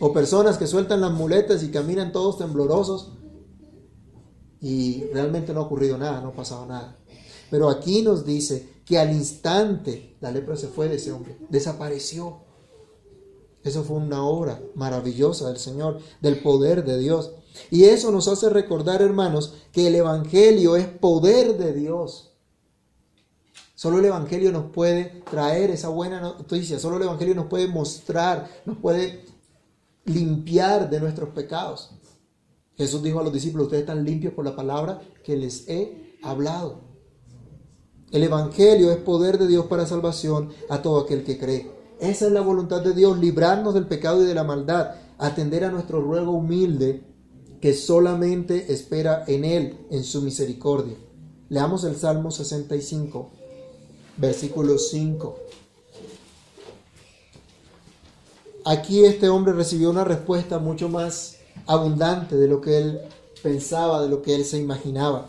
O 0.00 0.12
personas 0.12 0.56
que 0.56 0.66
sueltan 0.66 1.00
las 1.00 1.12
muletas 1.12 1.62
y 1.62 1.70
caminan 1.70 2.12
todos 2.12 2.38
temblorosos 2.38 3.12
y 4.60 5.04
realmente 5.12 5.52
no 5.52 5.60
ha 5.60 5.64
ocurrido 5.64 5.96
nada, 5.96 6.20
no 6.20 6.28
ha 6.28 6.34
pasado 6.34 6.66
nada. 6.66 6.96
Pero 7.50 7.68
aquí 7.68 8.02
nos 8.02 8.24
dice 8.24 8.68
que 8.84 8.98
al 8.98 9.12
instante 9.12 10.16
la 10.20 10.30
lepra 10.30 10.56
se 10.56 10.68
fue 10.68 10.88
de 10.88 10.96
ese 10.96 11.12
hombre, 11.12 11.36
desapareció. 11.48 12.38
Eso 13.62 13.84
fue 13.84 13.96
una 13.96 14.24
obra 14.24 14.60
maravillosa 14.74 15.48
del 15.48 15.58
Señor, 15.58 15.98
del 16.20 16.40
poder 16.40 16.84
de 16.84 16.98
Dios. 16.98 17.32
Y 17.70 17.84
eso 17.84 18.10
nos 18.10 18.28
hace 18.28 18.48
recordar, 18.48 19.02
hermanos, 19.02 19.54
que 19.72 19.86
el 19.86 19.94
Evangelio 19.94 20.76
es 20.76 20.86
poder 20.86 21.56
de 21.56 21.72
Dios. 21.72 22.32
Solo 23.74 23.98
el 23.98 24.04
Evangelio 24.04 24.52
nos 24.52 24.70
puede 24.72 25.22
traer 25.30 25.70
esa 25.70 25.88
buena 25.88 26.20
noticia, 26.20 26.78
solo 26.78 26.96
el 26.96 27.04
Evangelio 27.04 27.34
nos 27.34 27.46
puede 27.46 27.66
mostrar, 27.66 28.46
nos 28.66 28.76
puede 28.76 29.24
limpiar 30.04 30.90
de 30.90 31.00
nuestros 31.00 31.30
pecados. 31.30 31.90
Jesús 32.76 33.02
dijo 33.02 33.20
a 33.20 33.22
los 33.22 33.32
discípulos, 33.32 33.66
ustedes 33.66 33.82
están 33.82 34.04
limpios 34.04 34.34
por 34.34 34.44
la 34.44 34.54
palabra 34.54 35.00
que 35.24 35.36
les 35.36 35.68
he 35.68 36.18
hablado. 36.22 36.80
El 38.10 38.24
Evangelio 38.24 38.90
es 38.90 38.98
poder 38.98 39.38
de 39.38 39.46
Dios 39.46 39.66
para 39.66 39.86
salvación 39.86 40.50
a 40.68 40.82
todo 40.82 41.00
aquel 41.00 41.22
que 41.24 41.38
cree. 41.38 41.70
Esa 42.00 42.26
es 42.26 42.32
la 42.32 42.40
voluntad 42.40 42.82
de 42.82 42.92
Dios, 42.92 43.18
librarnos 43.18 43.74
del 43.74 43.86
pecado 43.86 44.22
y 44.22 44.26
de 44.26 44.34
la 44.34 44.44
maldad, 44.44 44.94
atender 45.18 45.64
a 45.64 45.70
nuestro 45.70 46.00
ruego 46.00 46.32
humilde 46.32 47.09
que 47.60 47.74
solamente 47.74 48.72
espera 48.72 49.24
en 49.26 49.44
Él, 49.44 49.78
en 49.90 50.04
su 50.04 50.22
misericordia. 50.22 50.96
Leamos 51.48 51.84
el 51.84 51.96
Salmo 51.96 52.30
65, 52.30 53.28
versículo 54.16 54.78
5. 54.78 55.36
Aquí 58.64 59.04
este 59.04 59.28
hombre 59.28 59.52
recibió 59.52 59.90
una 59.90 60.04
respuesta 60.04 60.58
mucho 60.58 60.88
más 60.88 61.36
abundante 61.66 62.36
de 62.36 62.46
lo 62.46 62.60
que 62.60 62.78
él 62.78 63.00
pensaba, 63.42 64.02
de 64.02 64.08
lo 64.08 64.22
que 64.22 64.34
él 64.34 64.44
se 64.44 64.58
imaginaba. 64.58 65.28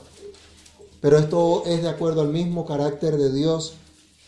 Pero 0.99 1.17
esto 1.17 1.63
es 1.65 1.81
de 1.81 1.89
acuerdo 1.89 2.21
al 2.21 2.27
mismo 2.27 2.65
carácter 2.65 3.17
de 3.17 3.31
Dios 3.31 3.73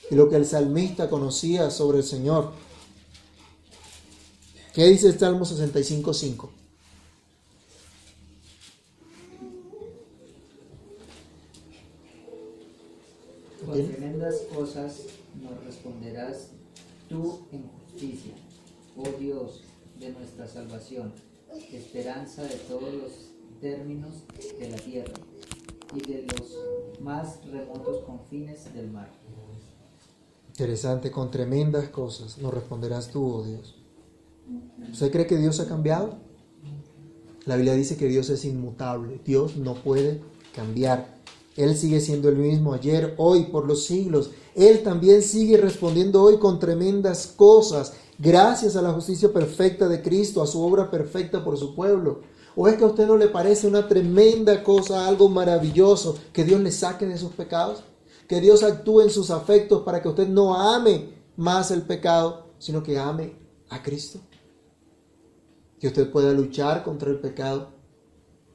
y 0.09 0.15
lo 0.15 0.29
que 0.29 0.37
el 0.37 0.45
salmista 0.45 1.09
conocía 1.09 1.69
sobre 1.69 1.99
el 1.99 2.03
Señor. 2.03 2.51
¿Qué 4.73 4.85
dice 4.85 5.07
el 5.07 5.19
Salmo 5.19 5.45
65.5? 5.45 6.62
Por 13.73 13.81
tremendas 13.87 14.35
cosas 14.53 15.01
nos 15.41 15.63
responderás 15.65 16.49
tú 17.09 17.39
en 17.51 17.63
justicia, 17.67 18.35
oh 18.95 19.19
Dios 19.19 19.63
de 19.99 20.11
nuestra 20.11 20.47
salvación, 20.47 21.11
esperanza 21.71 22.43
de 22.43 22.55
todos 22.67 22.93
los 22.93 23.11
términos 23.61 24.25
de 24.59 24.69
la 24.69 24.77
tierra 24.77 25.13
y 25.95 26.01
de 26.01 26.21
los 26.21 27.01
más 27.01 27.43
remotos 27.47 28.03
confines 28.03 28.71
del 28.75 28.91
mar. 28.91 29.09
Interesante, 30.49 31.09
con 31.09 31.31
tremendas 31.31 31.89
cosas 31.89 32.37
nos 32.37 32.53
responderás 32.53 33.09
tú, 33.09 33.25
oh 33.25 33.43
Dios. 33.43 33.81
¿Usted 34.91 35.11
cree 35.11 35.25
que 35.25 35.37
Dios 35.37 35.59
ha 35.59 35.67
cambiado? 35.67 36.19
La 37.45 37.55
Biblia 37.55 37.73
dice 37.73 37.97
que 37.97 38.07
Dios 38.07 38.29
es 38.29 38.45
inmutable, 38.45 39.19
Dios 39.25 39.57
no 39.57 39.73
puede 39.73 40.21
cambiar. 40.53 41.12
Él 41.55 41.77
sigue 41.77 42.01
siendo 42.01 42.29
el 42.29 42.37
mismo 42.37 42.73
ayer, 42.73 43.13
hoy, 43.17 43.43
por 43.45 43.67
los 43.67 43.85
siglos. 43.85 44.31
Él 44.55 44.81
también 44.83 45.21
sigue 45.21 45.57
respondiendo 45.57 46.21
hoy 46.23 46.39
con 46.39 46.59
tremendas 46.59 47.27
cosas, 47.27 47.93
gracias 48.17 48.75
a 48.75 48.81
la 48.81 48.91
justicia 48.91 49.31
perfecta 49.31 49.87
de 49.87 50.01
Cristo, 50.01 50.41
a 50.41 50.47
su 50.47 50.61
obra 50.61 50.89
perfecta 50.89 51.43
por 51.43 51.57
su 51.57 51.75
pueblo. 51.75 52.21
¿O 52.55 52.67
es 52.67 52.75
que 52.75 52.83
a 52.83 52.87
usted 52.87 53.07
no 53.07 53.17
le 53.17 53.27
parece 53.27 53.67
una 53.67 53.87
tremenda 53.87 54.63
cosa, 54.63 55.07
algo 55.07 55.29
maravilloso, 55.29 56.17
que 56.31 56.43
Dios 56.43 56.61
le 56.61 56.71
saque 56.71 57.05
de 57.05 57.17
sus 57.17 57.31
pecados? 57.31 57.83
Que 58.27 58.41
Dios 58.41 58.63
actúe 58.63 59.01
en 59.01 59.09
sus 59.09 59.31
afectos 59.31 59.81
para 59.83 60.01
que 60.01 60.09
usted 60.09 60.27
no 60.27 60.55
ame 60.55 61.13
más 61.35 61.71
el 61.71 61.81
pecado, 61.83 62.47
sino 62.57 62.83
que 62.83 62.97
ame 62.97 63.35
a 63.69 63.81
Cristo. 63.81 64.19
Que 65.79 65.87
usted 65.87 66.11
pueda 66.11 66.31
luchar 66.31 66.83
contra 66.83 67.09
el 67.09 67.19
pecado 67.19 67.73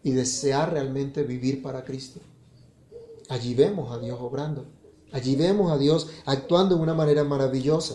y 0.02 0.12
desear 0.12 0.72
realmente 0.72 1.22
vivir 1.22 1.60
para 1.60 1.84
Cristo. 1.84 2.20
Allí 3.28 3.54
vemos 3.54 3.92
a 3.92 3.98
Dios 3.98 4.18
obrando. 4.20 4.66
Allí 5.12 5.36
vemos 5.36 5.70
a 5.72 5.78
Dios 5.78 6.08
actuando 6.26 6.76
de 6.76 6.82
una 6.82 6.94
manera 6.94 7.24
maravillosa. 7.24 7.94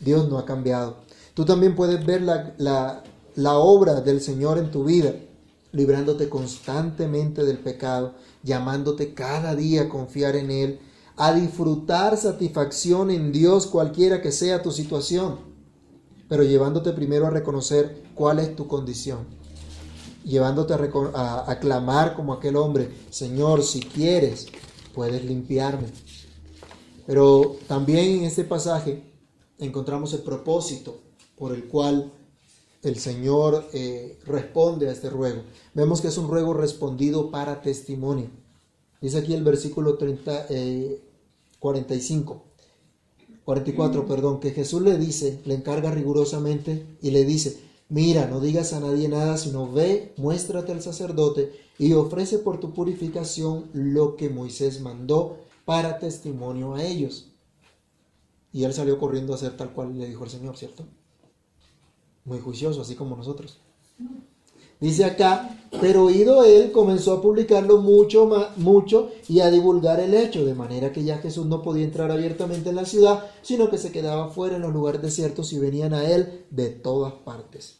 Dios 0.00 0.28
no 0.28 0.38
ha 0.38 0.44
cambiado. 0.44 0.98
Tú 1.34 1.44
también 1.44 1.74
puedes 1.74 2.04
ver 2.04 2.22
la, 2.22 2.54
la, 3.34 3.58
obra 3.58 4.00
del 4.00 4.20
Señor 4.20 4.58
en 4.58 4.70
tu 4.70 4.84
vida, 4.84 5.14
librándote 5.72 6.28
constantemente 6.28 7.44
del 7.44 7.58
pecado, 7.58 8.14
llamándote 8.42 9.12
cada 9.12 9.54
día 9.54 9.82
a 9.82 9.88
confiar 9.88 10.36
en 10.36 10.50
Él, 10.50 10.80
a 11.16 11.32
disfrutar 11.32 12.16
satisfacción 12.16 13.10
en 13.10 13.32
Dios 13.32 13.66
cualquiera 13.66 14.22
que 14.22 14.32
sea 14.32 14.62
tu 14.62 14.70
situación, 14.70 15.38
pero 16.28 16.42
llevándote 16.42 16.92
primero 16.92 17.26
a 17.26 17.30
reconocer 17.30 18.02
cuál 18.14 18.38
es 18.38 18.56
tu 18.56 18.66
condición, 18.66 19.26
llevándote 20.26 20.74
a, 20.74 20.78
a, 21.14 21.50
a 21.50 21.58
clamar 21.60 22.14
como 22.14 22.34
aquel 22.34 22.56
hombre, 22.56 22.90
Señor, 23.10 23.62
si 23.62 23.80
quieres, 23.80 24.46
puedes 24.94 25.24
limpiarme. 25.24 25.88
Pero 27.06 27.56
también 27.68 28.18
en 28.18 28.24
este 28.24 28.44
pasaje 28.44 29.02
encontramos 29.58 30.12
el 30.12 30.20
propósito 30.20 30.98
por 31.36 31.54
el 31.54 31.64
cual 31.68 32.12
el 32.82 32.98
Señor 32.98 33.68
eh, 33.72 34.18
responde 34.26 34.88
a 34.88 34.92
este 34.92 35.10
ruego. 35.10 35.42
Vemos 35.74 36.00
que 36.00 36.08
es 36.08 36.18
un 36.18 36.28
ruego 36.28 36.54
respondido 36.54 37.30
para 37.30 37.62
testimonio. 37.62 38.30
Dice 39.00 39.18
aquí 39.18 39.34
el 39.34 39.44
versículo 39.44 39.98
30, 39.98 40.46
eh, 40.50 41.02
45, 41.58 42.42
44, 43.44 44.06
perdón, 44.06 44.40
que 44.40 44.50
Jesús 44.50 44.82
le 44.82 44.98
dice, 44.98 45.40
le 45.44 45.54
encarga 45.54 45.90
rigurosamente 45.90 46.86
y 47.00 47.10
le 47.10 47.24
dice, 47.24 47.60
mira, 47.88 48.26
no 48.26 48.40
digas 48.40 48.72
a 48.72 48.80
nadie 48.80 49.08
nada, 49.08 49.36
sino 49.36 49.70
ve, 49.70 50.12
muéstrate 50.16 50.72
al 50.72 50.82
sacerdote 50.82 51.52
y 51.78 51.92
ofrece 51.92 52.38
por 52.38 52.58
tu 52.60 52.72
purificación 52.72 53.68
lo 53.72 54.16
que 54.16 54.28
Moisés 54.28 54.80
mandó 54.80 55.38
para 55.64 55.98
testimonio 55.98 56.74
a 56.74 56.82
ellos. 56.82 57.32
Y 58.52 58.64
él 58.64 58.72
salió 58.72 58.98
corriendo 58.98 59.32
a 59.32 59.36
hacer 59.36 59.56
tal 59.56 59.72
cual 59.72 59.98
le 59.98 60.06
dijo 60.06 60.24
el 60.24 60.30
Señor, 60.30 60.56
¿cierto? 60.56 60.84
Muy 62.24 62.40
juicioso, 62.40 62.80
así 62.80 62.94
como 62.94 63.16
nosotros. 63.16 63.58
Dice 64.80 65.04
acá, 65.06 65.56
pero 65.80 66.04
oído 66.04 66.44
él, 66.44 66.70
comenzó 66.70 67.14
a 67.14 67.22
publicarlo 67.22 67.78
mucho, 67.78 68.28
mucho 68.56 69.10
y 69.28 69.40
a 69.40 69.50
divulgar 69.50 70.00
el 70.00 70.14
hecho, 70.14 70.44
de 70.44 70.54
manera 70.54 70.92
que 70.92 71.02
ya 71.02 71.18
Jesús 71.18 71.46
no 71.46 71.62
podía 71.62 71.84
entrar 71.84 72.10
abiertamente 72.10 72.70
en 72.70 72.76
la 72.76 72.84
ciudad, 72.84 73.24
sino 73.42 73.70
que 73.70 73.78
se 73.78 73.90
quedaba 73.90 74.28
fuera 74.28 74.56
en 74.56 74.62
los 74.62 74.72
lugares 74.72 75.02
desiertos 75.02 75.52
y 75.52 75.58
venían 75.58 75.94
a 75.94 76.08
él 76.10 76.44
de 76.50 76.68
todas 76.68 77.12
partes. 77.12 77.78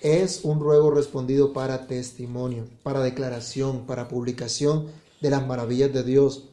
Es 0.00 0.44
un 0.44 0.60
ruego 0.60 0.90
respondido 0.90 1.52
para 1.52 1.86
testimonio, 1.86 2.66
para 2.82 3.00
declaración, 3.00 3.86
para 3.86 4.08
publicación 4.08 4.86
de 5.20 5.30
las 5.30 5.46
maravillas 5.46 5.92
de 5.92 6.04
Dios, 6.04 6.44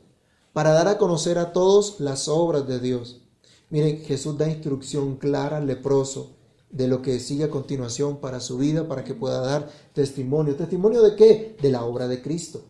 para 0.54 0.72
dar 0.72 0.88
a 0.88 0.98
conocer 0.98 1.38
a 1.38 1.54
todos 1.54 2.00
las 2.00 2.28
obras 2.28 2.68
de 2.68 2.80
Dios. 2.80 3.22
Miren, 3.70 4.00
Jesús 4.04 4.38
da 4.38 4.50
instrucción 4.50 5.18
clara 5.18 5.58
al 5.58 5.68
leproso 5.68 6.36
de 6.70 6.88
lo 6.88 7.02
que 7.02 7.20
sigue 7.20 7.46
a 7.46 7.50
continuación 7.50 8.20
para 8.20 8.40
su 8.40 8.58
vida, 8.58 8.88
para 8.88 9.04
que 9.04 9.14
pueda 9.14 9.40
dar 9.40 9.70
testimonio. 9.94 10.56
¿Testimonio 10.56 11.02
de 11.02 11.16
qué? 11.16 11.58
De 11.62 11.70
la 11.70 11.86
obra 11.86 12.08
de 12.08 12.22
Cristo. 12.22 12.66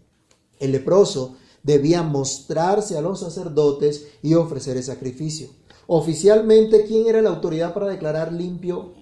El 0.59 0.71
leproso 0.71 1.35
debía 1.63 2.03
mostrarse 2.03 2.97
a 2.97 3.01
los 3.01 3.19
sacerdotes 3.19 4.07
y 4.21 4.35
ofrecer 4.35 4.77
el 4.77 4.83
sacrificio. 4.83 5.49
Oficialmente, 5.87 6.85
¿quién 6.85 7.07
era 7.07 7.21
la 7.21 7.29
autoridad 7.29 7.73
para 7.73 7.87
declarar 7.87 8.31
limpio 8.31 8.93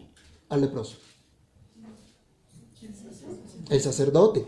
al 0.50 0.62
leproso? 0.62 0.98
El 3.70 3.82
sacerdote. 3.82 4.46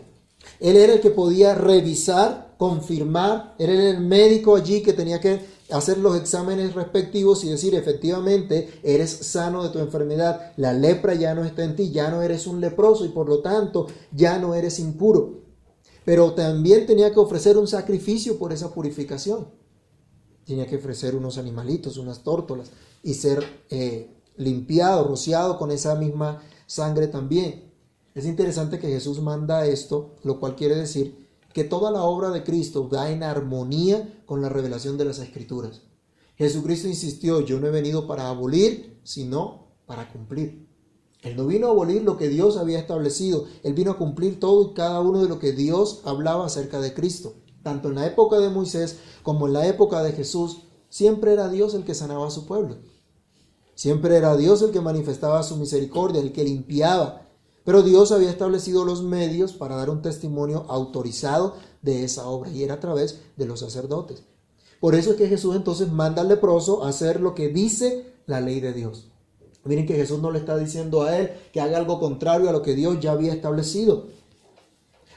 Él 0.60 0.76
era 0.76 0.94
el 0.94 1.00
que 1.00 1.10
podía 1.10 1.54
revisar, 1.54 2.54
confirmar, 2.58 3.54
era 3.58 3.72
el 3.72 4.00
médico 4.00 4.56
allí 4.56 4.82
que 4.82 4.92
tenía 4.92 5.20
que 5.20 5.55
hacer 5.70 5.98
los 5.98 6.16
exámenes 6.16 6.74
respectivos 6.74 7.44
y 7.44 7.48
decir 7.48 7.74
efectivamente 7.74 8.80
eres 8.82 9.10
sano 9.10 9.62
de 9.62 9.70
tu 9.70 9.78
enfermedad, 9.78 10.52
la 10.56 10.72
lepra 10.72 11.14
ya 11.14 11.34
no 11.34 11.44
está 11.44 11.64
en 11.64 11.76
ti, 11.76 11.90
ya 11.90 12.10
no 12.10 12.22
eres 12.22 12.46
un 12.46 12.60
leproso 12.60 13.04
y 13.04 13.08
por 13.08 13.28
lo 13.28 13.40
tanto 13.40 13.86
ya 14.12 14.38
no 14.38 14.54
eres 14.54 14.78
impuro. 14.78 15.40
Pero 16.04 16.34
también 16.34 16.86
tenía 16.86 17.12
que 17.12 17.18
ofrecer 17.18 17.56
un 17.58 17.66
sacrificio 17.66 18.38
por 18.38 18.52
esa 18.52 18.72
purificación. 18.72 19.48
Tenía 20.44 20.66
que 20.66 20.76
ofrecer 20.76 21.16
unos 21.16 21.38
animalitos, 21.38 21.96
unas 21.96 22.22
tórtolas 22.22 22.70
y 23.02 23.14
ser 23.14 23.44
eh, 23.70 24.14
limpiado, 24.36 25.02
rociado 25.08 25.58
con 25.58 25.72
esa 25.72 25.96
misma 25.96 26.42
sangre 26.66 27.08
también. 27.08 27.72
Es 28.14 28.24
interesante 28.24 28.78
que 28.78 28.86
Jesús 28.86 29.20
manda 29.20 29.66
esto, 29.66 30.14
lo 30.22 30.38
cual 30.38 30.54
quiere 30.54 30.76
decir 30.76 31.25
que 31.56 31.64
toda 31.64 31.90
la 31.90 32.02
obra 32.02 32.28
de 32.28 32.44
Cristo 32.44 32.86
va 32.86 33.10
en 33.10 33.22
armonía 33.22 34.22
con 34.26 34.42
la 34.42 34.50
revelación 34.50 34.98
de 34.98 35.06
las 35.06 35.18
Escrituras. 35.20 35.80
Jesucristo 36.36 36.86
insistió, 36.86 37.40
yo 37.40 37.58
no 37.58 37.66
he 37.66 37.70
venido 37.70 38.06
para 38.06 38.28
abolir, 38.28 39.00
sino 39.04 39.68
para 39.86 40.12
cumplir. 40.12 40.68
Él 41.22 41.34
no 41.34 41.46
vino 41.46 41.68
a 41.68 41.70
abolir 41.70 42.02
lo 42.02 42.18
que 42.18 42.28
Dios 42.28 42.58
había 42.58 42.78
establecido, 42.78 43.46
Él 43.62 43.72
vino 43.72 43.92
a 43.92 43.96
cumplir 43.96 44.38
todo 44.38 44.70
y 44.70 44.74
cada 44.74 45.00
uno 45.00 45.22
de 45.22 45.30
lo 45.30 45.38
que 45.38 45.52
Dios 45.52 46.02
hablaba 46.04 46.44
acerca 46.44 46.78
de 46.78 46.92
Cristo. 46.92 47.36
Tanto 47.62 47.88
en 47.88 47.94
la 47.94 48.06
época 48.06 48.38
de 48.38 48.50
Moisés 48.50 48.98
como 49.22 49.46
en 49.46 49.54
la 49.54 49.66
época 49.66 50.02
de 50.02 50.12
Jesús, 50.12 50.58
siempre 50.90 51.32
era 51.32 51.48
Dios 51.48 51.72
el 51.72 51.84
que 51.84 51.94
sanaba 51.94 52.26
a 52.26 52.30
su 52.30 52.44
pueblo. 52.44 52.76
Siempre 53.74 54.14
era 54.18 54.36
Dios 54.36 54.60
el 54.60 54.72
que 54.72 54.82
manifestaba 54.82 55.42
su 55.42 55.56
misericordia, 55.56 56.20
el 56.20 56.32
que 56.32 56.44
limpiaba. 56.44 57.25
Pero 57.66 57.82
Dios 57.82 58.12
había 58.12 58.30
establecido 58.30 58.84
los 58.84 59.02
medios 59.02 59.52
para 59.52 59.74
dar 59.74 59.90
un 59.90 60.00
testimonio 60.00 60.64
autorizado 60.68 61.56
de 61.82 62.04
esa 62.04 62.28
obra 62.28 62.48
y 62.48 62.62
era 62.62 62.74
a 62.74 62.80
través 62.80 63.20
de 63.36 63.44
los 63.44 63.58
sacerdotes. 63.58 64.22
Por 64.78 64.94
eso 64.94 65.10
es 65.10 65.16
que 65.16 65.26
Jesús 65.26 65.56
entonces 65.56 65.90
manda 65.90 66.22
al 66.22 66.28
leproso 66.28 66.84
a 66.84 66.90
hacer 66.90 67.20
lo 67.20 67.34
que 67.34 67.48
dice 67.48 68.14
la 68.26 68.40
ley 68.40 68.60
de 68.60 68.72
Dios. 68.72 69.08
Miren 69.64 69.84
que 69.84 69.96
Jesús 69.96 70.20
no 70.20 70.30
le 70.30 70.38
está 70.38 70.56
diciendo 70.56 71.02
a 71.02 71.18
él 71.18 71.32
que 71.52 71.60
haga 71.60 71.76
algo 71.76 71.98
contrario 71.98 72.48
a 72.48 72.52
lo 72.52 72.62
que 72.62 72.76
Dios 72.76 73.00
ya 73.00 73.10
había 73.10 73.32
establecido. 73.32 74.06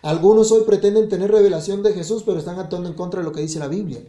Algunos 0.02 0.52
hoy 0.52 0.64
pretenden 0.64 1.08
tener 1.08 1.30
revelación 1.30 1.84
de 1.84 1.94
Jesús, 1.94 2.24
pero 2.26 2.40
están 2.40 2.58
actuando 2.58 2.90
en 2.90 2.96
contra 2.96 3.20
de 3.20 3.26
lo 3.26 3.32
que 3.32 3.42
dice 3.42 3.60
la 3.60 3.68
Biblia. 3.68 4.02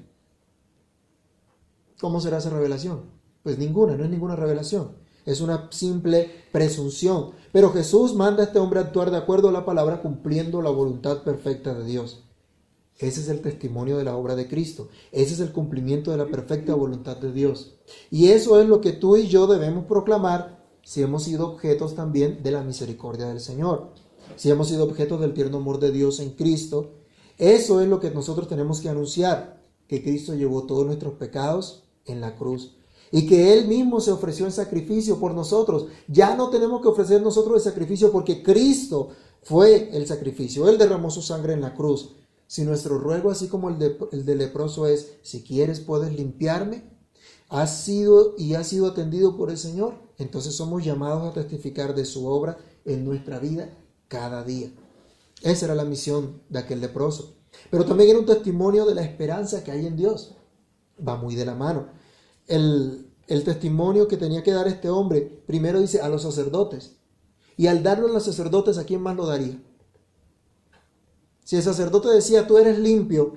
¿Cómo 2.00 2.22
será 2.22 2.38
esa 2.38 2.48
revelación? 2.48 3.02
Pues 3.42 3.58
ninguna, 3.58 3.98
no 3.98 4.04
es 4.04 4.10
ninguna 4.10 4.34
revelación. 4.34 4.92
Es 5.26 5.40
una 5.40 5.68
simple 5.70 6.30
presunción. 6.52 7.32
Pero 7.52 7.72
Jesús 7.72 8.14
manda 8.14 8.42
a 8.42 8.46
este 8.46 8.58
hombre 8.58 8.80
a 8.80 8.84
actuar 8.84 9.10
de 9.10 9.16
acuerdo 9.16 9.48
a 9.48 9.52
la 9.52 9.64
palabra 9.64 10.02
cumpliendo 10.02 10.62
la 10.62 10.70
voluntad 10.70 11.22
perfecta 11.22 11.74
de 11.74 11.84
Dios. 11.84 12.22
Ese 13.00 13.20
es 13.20 13.28
el 13.28 13.40
testimonio 13.40 13.96
de 13.96 14.04
la 14.04 14.14
obra 14.14 14.36
de 14.36 14.46
Cristo. 14.46 14.88
Ese 15.10 15.32
es 15.32 15.40
el 15.40 15.52
cumplimiento 15.52 16.10
de 16.10 16.18
la 16.18 16.26
perfecta 16.26 16.74
voluntad 16.74 17.16
de 17.16 17.32
Dios. 17.32 17.74
Y 18.10 18.28
eso 18.28 18.60
es 18.60 18.68
lo 18.68 18.82
que 18.82 18.92
tú 18.92 19.16
y 19.16 19.26
yo 19.26 19.46
debemos 19.46 19.86
proclamar 19.86 20.60
si 20.82 21.02
hemos 21.02 21.24
sido 21.24 21.48
objetos 21.48 21.94
también 21.94 22.42
de 22.42 22.50
la 22.50 22.62
misericordia 22.62 23.26
del 23.26 23.40
Señor. 23.40 23.94
Si 24.36 24.50
hemos 24.50 24.68
sido 24.68 24.84
objetos 24.84 25.20
del 25.20 25.32
tierno 25.32 25.58
amor 25.58 25.80
de 25.80 25.92
Dios 25.92 26.20
en 26.20 26.30
Cristo. 26.30 26.92
Eso 27.38 27.80
es 27.80 27.88
lo 27.88 28.00
que 28.00 28.10
nosotros 28.10 28.48
tenemos 28.48 28.80
que 28.80 28.90
anunciar. 28.90 29.62
Que 29.88 30.02
Cristo 30.02 30.34
llevó 30.34 30.64
todos 30.64 30.84
nuestros 30.84 31.14
pecados 31.14 31.84
en 32.04 32.20
la 32.20 32.36
cruz. 32.36 32.76
Y 33.12 33.26
que 33.26 33.52
Él 33.52 33.66
mismo 33.66 34.00
se 34.00 34.12
ofreció 34.12 34.46
en 34.46 34.52
sacrificio 34.52 35.18
por 35.18 35.34
nosotros. 35.34 35.86
Ya 36.06 36.36
no 36.36 36.48
tenemos 36.50 36.80
que 36.80 36.88
ofrecer 36.88 37.20
nosotros 37.22 37.56
el 37.56 37.72
sacrificio 37.72 38.12
porque 38.12 38.42
Cristo 38.42 39.08
fue 39.42 39.90
el 39.96 40.06
sacrificio. 40.06 40.68
Él 40.68 40.78
derramó 40.78 41.10
su 41.10 41.22
sangre 41.22 41.54
en 41.54 41.60
la 41.60 41.74
cruz. 41.74 42.14
Si 42.46 42.62
nuestro 42.62 42.98
ruego, 42.98 43.30
así 43.30 43.48
como 43.48 43.68
el 43.68 43.78
de, 43.78 43.96
el 44.12 44.24
de 44.24 44.34
leproso, 44.34 44.86
es, 44.86 45.14
si 45.22 45.42
quieres 45.42 45.80
puedes 45.80 46.12
limpiarme, 46.12 46.84
ha 47.48 47.66
sido 47.66 48.34
y 48.38 48.54
ha 48.54 48.64
sido 48.64 48.86
atendido 48.86 49.36
por 49.36 49.50
el 49.50 49.58
Señor, 49.58 49.94
entonces 50.18 50.54
somos 50.54 50.84
llamados 50.84 51.28
a 51.28 51.32
testificar 51.32 51.94
de 51.94 52.04
su 52.04 52.26
obra 52.26 52.58
en 52.84 53.04
nuestra 53.04 53.38
vida 53.38 53.70
cada 54.08 54.44
día. 54.44 54.72
Esa 55.42 55.66
era 55.66 55.74
la 55.74 55.84
misión 55.84 56.42
de 56.48 56.58
aquel 56.58 56.80
leproso. 56.80 57.36
Pero 57.70 57.84
también 57.84 58.10
era 58.10 58.18
un 58.18 58.26
testimonio 58.26 58.84
de 58.84 58.94
la 58.94 59.02
esperanza 59.02 59.64
que 59.64 59.70
hay 59.72 59.86
en 59.86 59.96
Dios. 59.96 60.36
Va 61.06 61.16
muy 61.16 61.34
de 61.34 61.46
la 61.46 61.54
mano. 61.54 61.88
El, 62.50 63.06
el 63.26 63.44
testimonio 63.44 64.08
que 64.08 64.16
tenía 64.16 64.42
que 64.42 64.52
dar 64.52 64.68
este 64.68 64.90
hombre, 64.90 65.42
primero 65.46 65.80
dice 65.80 66.00
a 66.00 66.08
los 66.08 66.22
sacerdotes. 66.22 66.96
Y 67.56 67.68
al 67.68 67.82
darlo 67.82 68.08
a 68.08 68.12
los 68.12 68.24
sacerdotes, 68.24 68.76
¿a 68.76 68.84
quién 68.84 69.00
más 69.00 69.16
lo 69.16 69.26
daría? 69.26 69.62
Si 71.44 71.56
el 71.56 71.62
sacerdote 71.62 72.08
decía, 72.08 72.46
tú 72.46 72.58
eres 72.58 72.78
limpio, 72.78 73.34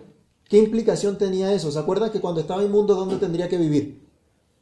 ¿qué 0.50 0.58
implicación 0.58 1.18
tenía 1.18 1.54
eso? 1.54 1.72
¿Se 1.72 1.80
acuerdan 1.80 2.12
que 2.12 2.22
cuando 2.22 2.42
estaba 2.42 2.64
inmundo, 2.64 2.96
¿dónde 2.96 3.18
tendría 3.18 3.50
que 3.50 3.58
vivir? 3.58 4.08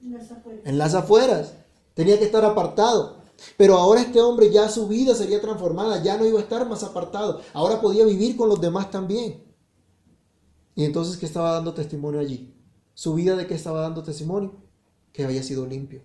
En 0.02 0.14
las 0.14 0.32
afueras. 0.32 0.62
En 0.66 0.78
las 0.78 0.94
afueras. 0.94 1.54
Tenía 1.94 2.18
que 2.18 2.26
estar 2.26 2.44
apartado. 2.44 3.18
Pero 3.58 3.78
ahora 3.78 4.02
este 4.02 4.22
hombre 4.22 4.52
ya 4.52 4.70
su 4.70 4.88
vida 4.88 5.16
sería 5.16 5.42
transformada, 5.42 6.02
ya 6.04 6.18
no 6.18 6.26
iba 6.26 6.40
a 6.40 6.44
estar 6.44 6.68
más 6.68 6.84
apartado. 6.84 7.42
Ahora 7.54 7.82
podía 7.82 8.06
vivir 8.06 8.36
con 8.36 8.50
los 8.50 8.62
demás 8.62 8.92
también. 8.92 9.44
Y 10.76 10.86
entonces, 10.86 11.18
¿qué 11.18 11.26
estaba 11.26 11.52
dando 11.54 11.74
testimonio 11.74 12.20
allí? 12.20 12.54
¿Su 12.94 13.14
vida 13.14 13.36
de 13.36 13.48
qué 13.48 13.56
estaba 13.56 13.82
dando 13.82 14.04
testimonio? 14.04 14.54
Que 15.14 15.24
había 15.24 15.44
sido 15.44 15.66
limpio, 15.66 16.02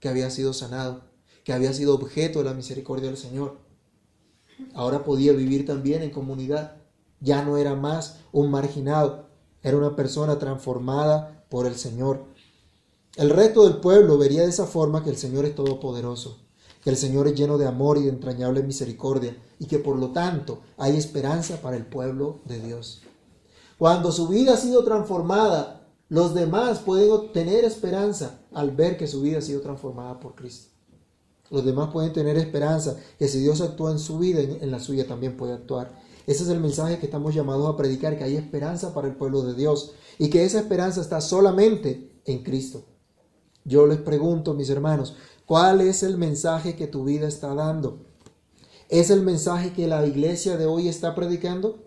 que 0.00 0.08
había 0.08 0.30
sido 0.30 0.52
sanado, 0.52 1.04
que 1.44 1.52
había 1.52 1.72
sido 1.72 1.94
objeto 1.94 2.38
de 2.38 2.46
la 2.46 2.54
misericordia 2.54 3.08
del 3.08 3.16
Señor. 3.16 3.58
Ahora 4.74 5.04
podía 5.04 5.32
vivir 5.32 5.66
también 5.66 6.02
en 6.02 6.10
comunidad. 6.10 6.76
Ya 7.20 7.44
no 7.44 7.56
era 7.56 7.74
más 7.74 8.20
un 8.32 8.50
marginado, 8.50 9.28
era 9.62 9.76
una 9.76 9.96
persona 9.96 10.38
transformada 10.38 11.44
por 11.48 11.66
el 11.66 11.74
Señor. 11.74 12.24
El 13.16 13.30
resto 13.30 13.64
del 13.64 13.78
pueblo 13.78 14.18
vería 14.18 14.42
de 14.42 14.48
esa 14.48 14.66
forma 14.66 15.02
que 15.02 15.10
el 15.10 15.16
Señor 15.16 15.44
es 15.44 15.54
todopoderoso, 15.54 16.38
que 16.82 16.90
el 16.90 16.96
Señor 16.96 17.28
es 17.28 17.34
lleno 17.34 17.58
de 17.58 17.66
amor 17.66 17.98
y 17.98 18.02
de 18.02 18.10
entrañable 18.10 18.62
misericordia 18.62 19.36
y 19.58 19.66
que 19.66 19.78
por 19.78 19.96
lo 19.96 20.10
tanto 20.10 20.60
hay 20.76 20.96
esperanza 20.96 21.60
para 21.62 21.76
el 21.76 21.86
pueblo 21.86 22.40
de 22.44 22.60
Dios. 22.60 23.02
Cuando 23.78 24.12
su 24.12 24.28
vida 24.28 24.54
ha 24.54 24.56
sido 24.56 24.84
transformada, 24.84 25.83
los 26.14 26.32
demás 26.32 26.78
pueden 26.78 27.32
tener 27.32 27.64
esperanza 27.64 28.38
al 28.52 28.70
ver 28.70 28.96
que 28.96 29.08
su 29.08 29.20
vida 29.20 29.38
ha 29.38 29.42
sido 29.42 29.62
transformada 29.62 30.20
por 30.20 30.36
Cristo. 30.36 30.68
Los 31.50 31.64
demás 31.64 31.90
pueden 31.92 32.12
tener 32.12 32.36
esperanza 32.36 32.96
que 33.18 33.26
si 33.26 33.40
Dios 33.40 33.60
actúa 33.60 33.90
en 33.90 33.98
su 33.98 34.20
vida, 34.20 34.40
en 34.40 34.70
la 34.70 34.78
suya 34.78 35.08
también 35.08 35.36
puede 35.36 35.54
actuar. 35.54 36.00
Ese 36.28 36.44
es 36.44 36.50
el 36.50 36.60
mensaje 36.60 37.00
que 37.00 37.06
estamos 37.06 37.34
llamados 37.34 37.68
a 37.68 37.76
predicar, 37.76 38.16
que 38.16 38.22
hay 38.22 38.36
esperanza 38.36 38.94
para 38.94 39.08
el 39.08 39.16
pueblo 39.16 39.42
de 39.42 39.54
Dios 39.54 39.90
y 40.16 40.30
que 40.30 40.44
esa 40.44 40.60
esperanza 40.60 41.00
está 41.00 41.20
solamente 41.20 42.12
en 42.26 42.44
Cristo. 42.44 42.84
Yo 43.64 43.88
les 43.88 43.98
pregunto, 43.98 44.54
mis 44.54 44.70
hermanos, 44.70 45.16
¿cuál 45.46 45.80
es 45.80 46.04
el 46.04 46.16
mensaje 46.16 46.76
que 46.76 46.86
tu 46.86 47.02
vida 47.02 47.26
está 47.26 47.56
dando? 47.56 48.06
¿Es 48.88 49.10
el 49.10 49.22
mensaje 49.22 49.72
que 49.72 49.88
la 49.88 50.06
iglesia 50.06 50.56
de 50.58 50.66
hoy 50.66 50.86
está 50.86 51.16
predicando? 51.16 51.82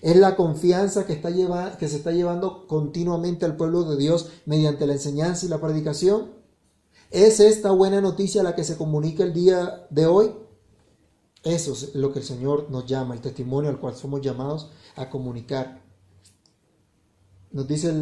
¿Es 0.00 0.16
la 0.16 0.36
confianza 0.36 1.06
que, 1.06 1.12
está 1.12 1.30
lleva, 1.30 1.76
que 1.78 1.88
se 1.88 1.96
está 1.96 2.12
llevando 2.12 2.66
continuamente 2.66 3.44
al 3.44 3.56
pueblo 3.56 3.84
de 3.84 3.96
Dios 3.96 4.30
mediante 4.46 4.86
la 4.86 4.94
enseñanza 4.94 5.46
y 5.46 5.48
la 5.48 5.60
predicación? 5.60 6.32
¿Es 7.10 7.40
esta 7.40 7.70
buena 7.70 8.00
noticia 8.00 8.42
la 8.42 8.54
que 8.54 8.64
se 8.64 8.76
comunica 8.76 9.22
el 9.22 9.32
día 9.32 9.86
de 9.90 10.06
hoy? 10.06 10.32
Eso 11.42 11.72
es 11.72 11.94
lo 11.94 12.12
que 12.12 12.20
el 12.20 12.24
Señor 12.24 12.70
nos 12.70 12.86
llama, 12.86 13.14
el 13.14 13.20
testimonio 13.20 13.70
al 13.70 13.78
cual 13.78 13.94
somos 13.94 14.20
llamados 14.20 14.70
a 14.96 15.10
comunicar. 15.10 15.82
Nos 17.52 17.68
dice 17.68 17.92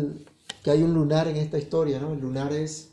que 0.62 0.70
hay 0.70 0.82
un 0.82 0.94
lunar 0.94 1.28
en 1.28 1.36
esta 1.36 1.58
historia, 1.58 1.98
¿no? 1.98 2.12
El 2.12 2.20
lunar 2.20 2.52
es 2.52 2.92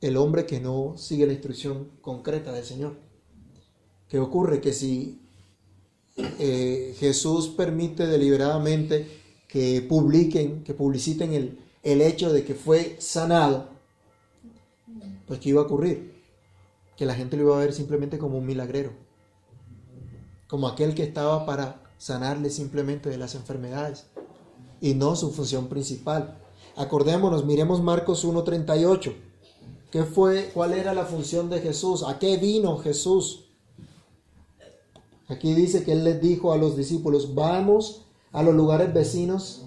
el 0.00 0.16
hombre 0.16 0.46
que 0.46 0.60
no 0.60 0.96
sigue 0.96 1.26
la 1.26 1.32
instrucción 1.32 1.90
concreta 2.00 2.52
del 2.52 2.64
Señor. 2.64 2.96
¿Qué 4.08 4.18
ocurre? 4.18 4.60
Que 4.60 4.72
si 4.72 5.21
eh, 6.16 6.94
Jesús 6.98 7.48
permite 7.48 8.06
deliberadamente 8.06 9.06
que 9.48 9.80
publiquen, 9.82 10.62
que 10.64 10.74
publiciten 10.74 11.32
el, 11.32 11.58
el 11.82 12.00
hecho 12.00 12.32
de 12.32 12.44
que 12.44 12.54
fue 12.54 12.96
sanado, 13.00 13.68
pues 15.26 15.40
¿qué 15.40 15.50
iba 15.50 15.60
a 15.60 15.64
ocurrir? 15.64 16.22
Que 16.96 17.06
la 17.06 17.14
gente 17.14 17.36
lo 17.36 17.44
iba 17.44 17.56
a 17.56 17.60
ver 17.60 17.72
simplemente 17.72 18.18
como 18.18 18.38
un 18.38 18.46
milagrero, 18.46 18.92
como 20.48 20.68
aquel 20.68 20.94
que 20.94 21.02
estaba 21.02 21.46
para 21.46 21.82
sanarle 21.98 22.50
simplemente 22.50 23.08
de 23.08 23.16
las 23.16 23.34
enfermedades 23.34 24.06
y 24.80 24.94
no 24.94 25.16
su 25.16 25.30
función 25.30 25.68
principal. 25.68 26.38
Acordémonos, 26.76 27.44
miremos 27.44 27.82
Marcos 27.82 28.24
1:38. 28.24 29.14
¿Qué 29.90 30.04
fue 30.04 30.50
cuál 30.54 30.72
era 30.72 30.94
la 30.94 31.04
función 31.04 31.50
de 31.50 31.60
Jesús? 31.60 32.02
¿A 32.02 32.18
qué 32.18 32.38
vino 32.38 32.78
Jesús? 32.78 33.44
Aquí 35.32 35.54
dice 35.54 35.82
que 35.82 35.92
él 35.92 36.04
les 36.04 36.20
dijo 36.20 36.52
a 36.52 36.58
los 36.58 36.76
discípulos, 36.76 37.34
"Vamos 37.34 38.02
a 38.32 38.42
los 38.42 38.54
lugares 38.54 38.92
vecinos 38.92 39.62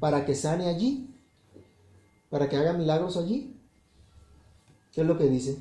para 0.00 0.24
que 0.24 0.34
sane 0.34 0.66
allí, 0.66 1.10
para 2.30 2.48
que 2.48 2.56
haga 2.56 2.72
milagros 2.72 3.18
allí." 3.18 3.54
¿Qué 4.92 5.02
es 5.02 5.06
lo 5.06 5.18
que 5.18 5.28
dice? 5.28 5.58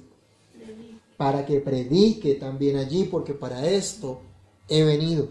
Para 1.18 1.46
que 1.46 1.60
predique 1.60 2.36
también 2.36 2.78
allí, 2.78 3.04
porque 3.04 3.34
para 3.34 3.68
esto 3.68 4.22
he 4.70 4.84
venido. 4.84 5.28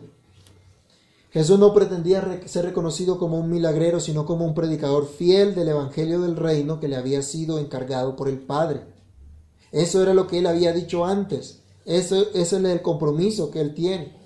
Jesús 1.31 1.59
no 1.59 1.73
pretendía 1.73 2.43
ser 2.47 2.67
reconocido 2.67 3.19
como 3.19 3.39
un 3.39 3.51
milagrero, 3.51 3.99
sino 3.99 4.27
como 4.27 4.45
un 4.45 4.55
predicador 4.55 5.09
fiel 5.09 5.55
del 5.55 5.69
Evangelio 5.69 6.21
del 6.21 6.37
Reino 6.37 6.81
que 6.81 6.89
le 6.89 6.97
había 6.97 7.23
sido 7.23 7.59
encargado 7.59 8.15
por 8.15 8.29
el 8.29 8.39
Padre. 8.39 8.83
Eso 9.73 10.03
era 10.03 10.13
lo 10.13 10.27
que 10.27 10.39
él 10.39 10.47
había 10.47 10.73
dicho 10.73 11.05
antes. 11.05 11.61
Eso, 11.85 12.27
es 12.35 12.53
el 12.53 12.83
compromiso 12.83 13.51
que 13.51 13.63
él 13.63 13.73
tiene. 13.73 14.18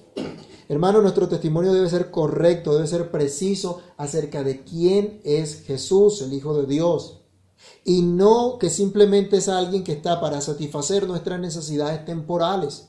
Hermano, 0.69 1.03
nuestro 1.03 1.29
testimonio 1.29 1.73
debe 1.73 1.89
ser 1.89 2.11
correcto, 2.11 2.75
debe 2.75 2.87
ser 2.87 3.11
preciso 3.11 3.83
acerca 3.97 4.43
de 4.43 4.65
quién 4.65 5.21
es 5.25 5.63
Jesús, 5.63 6.23
el 6.23 6.33
Hijo 6.33 6.57
de 6.57 6.67
Dios 6.67 7.23
y 7.85 8.03
no 8.03 8.59
que 8.59 8.71
simplemente 8.71 9.39
es 9.39 9.49
alguien 9.49 9.85
que 9.85 9.93
está 9.93 10.21
para 10.21 10.41
satisfacer 10.41 11.07
nuestras 11.07 11.41
necesidades 11.41 12.05
temporales. 12.05 12.89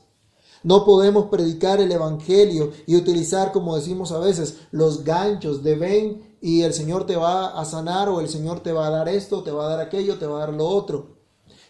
No 0.62 0.84
podemos 0.84 1.26
predicar 1.26 1.80
el 1.80 1.92
Evangelio 1.92 2.72
y 2.86 2.96
utilizar, 2.96 3.52
como 3.52 3.76
decimos 3.76 4.12
a 4.12 4.18
veces, 4.18 4.60
los 4.70 5.04
ganchos 5.04 5.62
de 5.62 5.74
ven 5.74 6.36
y 6.40 6.62
el 6.62 6.72
Señor 6.72 7.06
te 7.06 7.16
va 7.16 7.60
a 7.60 7.64
sanar 7.66 8.08
o 8.08 8.20
el 8.20 8.28
Señor 8.28 8.60
te 8.60 8.72
va 8.72 8.86
a 8.86 8.90
dar 8.90 9.08
esto, 9.08 9.42
te 9.42 9.50
va 9.50 9.66
a 9.66 9.76
dar 9.76 9.80
aquello, 9.80 10.18
te 10.18 10.26
va 10.26 10.38
a 10.38 10.46
dar 10.46 10.54
lo 10.54 10.66
otro. 10.66 11.18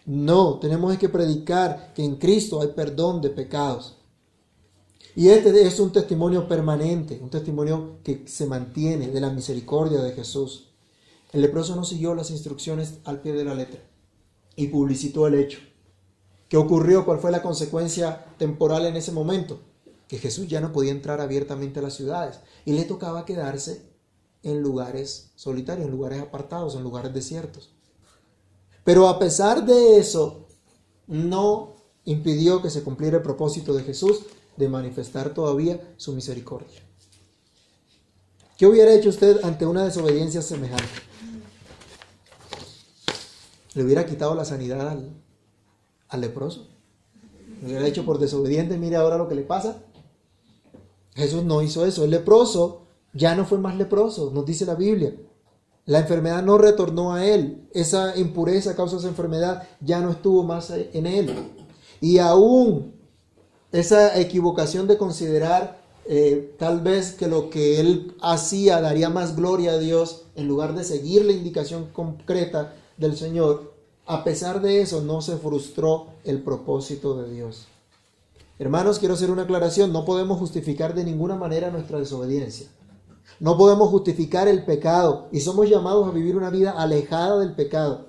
No, 0.07 0.59
tenemos 0.61 0.97
que 0.99 1.09
predicar 1.09 1.93
que 1.95 2.05
en 2.05 2.17
Cristo 2.17 2.61
hay 2.61 2.69
perdón 2.69 3.21
de 3.21 3.31
pecados. 3.31 3.97
Y 5.17 5.29
este 5.29 5.67
es 5.67 5.79
un 5.79 5.93
testimonio 5.93 6.49
permanente, 6.49 7.21
un 7.23 7.31
testimonio 7.31 7.99
que 8.03 8.25
se 8.27 8.47
mantiene 8.47 9.09
de 9.09 9.21
la 9.21 9.31
misericordia 9.31 10.03
de 10.03 10.13
Jesús. 10.13 10.71
El 11.33 11.43
leproso 11.43 11.77
no 11.77 11.85
siguió 11.85 12.15
las 12.15 12.31
instrucciones 12.31 12.95
al 13.05 13.21
pie 13.21 13.33
de 13.33 13.45
la 13.45 13.55
letra 13.55 13.81
y 14.57 14.69
publicitó 14.69 15.27
el 15.27 15.35
hecho. 15.35 15.61
¿Qué 16.49 16.57
ocurrió? 16.57 17.05
¿Cuál 17.05 17.21
fue 17.21 17.31
la 17.31 17.43
consecuencia 17.43 18.25
temporal 18.39 18.87
en 18.87 18.97
ese 18.97 19.13
momento? 19.13 19.61
Que 20.09 20.19
Jesús 20.19 20.49
ya 20.49 20.61
no 20.61 20.73
podía 20.73 20.93
entrar 20.93 21.21
abiertamente 21.21 21.79
a 21.79 21.83
las 21.83 21.95
ciudades 21.95 22.41
y 22.65 22.73
le 22.73 22.85
tocaba 22.85 23.25
quedarse 23.25 23.83
en 24.43 24.63
lugares 24.63 25.31
solitarios, 25.37 25.87
en 25.87 25.93
lugares 25.93 26.21
apartados, 26.21 26.75
en 26.75 26.83
lugares 26.83 27.15
desiertos. 27.15 27.71
Pero 28.83 29.09
a 29.09 29.19
pesar 29.19 29.65
de 29.65 29.97
eso, 29.99 30.47
no 31.07 31.75
impidió 32.05 32.61
que 32.61 32.71
se 32.71 32.83
cumpliera 32.83 33.19
el 33.19 33.23
propósito 33.23 33.73
de 33.73 33.83
Jesús 33.83 34.25
de 34.57 34.69
manifestar 34.69 35.35
todavía 35.35 35.81
su 35.97 36.13
misericordia. 36.13 36.81
¿Qué 38.57 38.67
hubiera 38.67 38.93
hecho 38.95 39.09
usted 39.09 39.45
ante 39.45 39.67
una 39.67 39.85
desobediencia 39.85 40.41
semejante? 40.41 40.85
¿Le 43.75 43.83
hubiera 43.83 44.07
quitado 44.07 44.35
la 44.35 44.45
sanidad 44.45 44.97
al, 46.09 46.21
leproso? 46.21 46.69
¿Le 47.61 47.69
hubiera 47.69 47.87
hecho 47.89 48.05
por 48.05 48.19
desobediente? 48.19 48.79
Mire 48.79 48.97
ahora 48.97 49.19
lo 49.19 49.29
que 49.29 49.35
le 49.35 49.43
pasa. 49.43 49.83
Jesús 51.15 51.43
no 51.45 51.63
hizo 51.63 51.85
eso. 51.85 52.05
El 52.05 52.11
leproso 52.11 52.83
ya 53.13 53.35
no 53.35 53.45
fue 53.45 53.59
más 53.59 53.77
leproso, 53.77 54.31
nos 54.33 54.47
dice 54.47 54.65
la 54.65 54.77
Biblia. 54.77 55.15
La 55.87 55.99
enfermedad 55.99 56.43
no 56.43 56.57
retornó 56.57 57.13
a 57.13 57.27
él. 57.27 57.69
Esa 57.73 58.17
impureza 58.17 58.77
causa 58.77 58.97
esa 58.97 59.09
enfermedad 59.09 59.69
ya 59.81 60.01
no 60.01 60.11
estuvo 60.11 60.45
más 60.45 60.71
en 60.71 61.07
él. 61.07 61.35
Y 62.01 62.19
aún 62.19 62.94
esa 63.75 64.21
equivocación 64.21 64.87
de 64.87 64.97
considerar 64.97 65.81
eh, 66.07 66.55
tal 66.61 66.81
vez 66.81 67.13
que 67.13 67.27
lo 67.27 67.51
que 67.51 67.81
él 67.81 68.15
hacía 68.23 68.81
daría 68.81 69.11
más 69.11 69.35
gloria 69.35 69.73
a 69.73 69.79
Dios 69.79 70.23
en 70.37 70.47
lugar 70.47 70.77
de 70.77 70.85
seguir 70.85 71.25
la 71.25 71.33
indicación 71.33 71.89
concreta 71.93 72.73
del 72.99 73.17
Señor, 73.17 73.73
a 74.07 74.23
pesar 74.23 74.63
de 74.63 74.81
eso 74.81 75.01
no 75.01 75.23
se 75.23 75.39
frustró 75.39 76.07
el 76.23 76.41
propósito 76.41 77.21
de 77.21 77.33
Dios. 77.33 77.67
Hermanos, 78.61 79.01
quiero 79.01 79.15
hacer 79.15 79.33
una 79.33 79.43
aclaración, 79.43 79.93
no 79.93 80.05
podemos 80.05 80.39
justificar 80.39 80.95
de 80.95 81.03
ninguna 81.03 81.35
manera 81.35 81.73
nuestra 81.73 81.99
desobediencia. 81.99 82.69
No 83.41 83.59
podemos 83.59 83.89
justificar 83.89 84.47
el 84.47 84.65
pecado 84.65 85.27
y 85.33 85.41
somos 85.41 85.69
llamados 85.69 86.07
a 86.07 86.13
vivir 86.13 86.37
una 86.37 86.51
vida 86.51 86.71
alejada 86.71 87.41
del 87.41 87.55
pecado. 87.55 88.07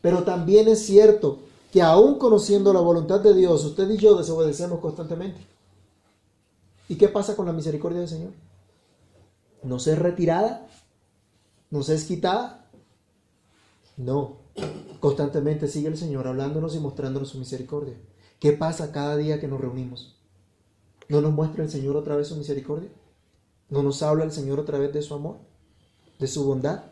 Pero 0.00 0.22
también 0.22 0.68
es 0.68 0.86
cierto 0.86 1.40
que 1.72 1.80
aún 1.80 2.18
conociendo 2.18 2.70
la 2.74 2.80
voluntad 2.80 3.20
de 3.20 3.32
Dios, 3.32 3.64
usted 3.64 3.88
y 3.88 3.96
yo 3.96 4.14
desobedecemos 4.14 4.78
constantemente. 4.78 5.40
¿Y 6.86 6.96
qué 6.96 7.08
pasa 7.08 7.34
con 7.34 7.46
la 7.46 7.54
misericordia 7.54 8.00
del 8.00 8.10
Señor? 8.10 8.32
¿No 9.62 9.78
se 9.78 9.92
es 9.92 9.98
retirada? 9.98 10.68
¿No 11.70 11.82
se 11.82 11.94
es 11.94 12.04
quitada? 12.04 12.70
No. 13.96 14.36
Constantemente 15.00 15.66
sigue 15.66 15.88
el 15.88 15.96
Señor 15.96 16.28
hablándonos 16.28 16.76
y 16.76 16.78
mostrándonos 16.78 17.30
su 17.30 17.38
misericordia. 17.38 17.98
¿Qué 18.38 18.52
pasa 18.52 18.92
cada 18.92 19.16
día 19.16 19.40
que 19.40 19.48
nos 19.48 19.58
reunimos? 19.58 20.20
¿No 21.08 21.22
nos 21.22 21.32
muestra 21.32 21.64
el 21.64 21.70
Señor 21.70 21.96
otra 21.96 22.16
vez 22.16 22.28
su 22.28 22.36
misericordia? 22.36 22.90
¿No 23.70 23.82
nos 23.82 24.02
habla 24.02 24.24
el 24.24 24.32
Señor 24.32 24.60
otra 24.60 24.78
vez 24.78 24.92
de 24.92 25.00
su 25.00 25.14
amor? 25.14 25.38
¿De 26.18 26.26
su 26.26 26.44
bondad? 26.44 26.84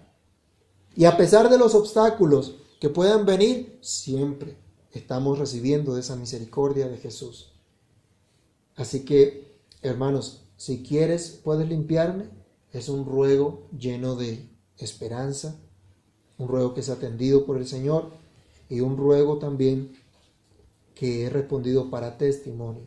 Y 0.96 1.04
a 1.04 1.18
pesar 1.18 1.50
de 1.50 1.58
los 1.58 1.74
obstáculos 1.74 2.54
que 2.80 2.88
puedan 2.88 3.26
venir, 3.26 3.78
siempre 3.82 4.69
estamos 4.92 5.38
recibiendo 5.38 5.94
de 5.94 6.00
esa 6.00 6.16
misericordia 6.16 6.88
de 6.88 6.96
Jesús. 6.96 7.52
Así 8.76 9.04
que, 9.04 9.58
hermanos, 9.82 10.42
si 10.56 10.82
quieres, 10.82 11.40
puedes 11.42 11.68
limpiarme. 11.68 12.28
Es 12.72 12.88
un 12.88 13.04
ruego 13.04 13.66
lleno 13.76 14.14
de 14.14 14.48
esperanza, 14.78 15.56
un 16.38 16.48
ruego 16.48 16.74
que 16.74 16.80
es 16.80 16.88
atendido 16.88 17.44
por 17.44 17.56
el 17.56 17.66
Señor 17.66 18.10
y 18.68 18.80
un 18.80 18.96
ruego 18.96 19.38
también 19.38 19.96
que 20.94 21.24
he 21.24 21.30
respondido 21.30 21.90
para 21.90 22.18
testimonio. 22.18 22.82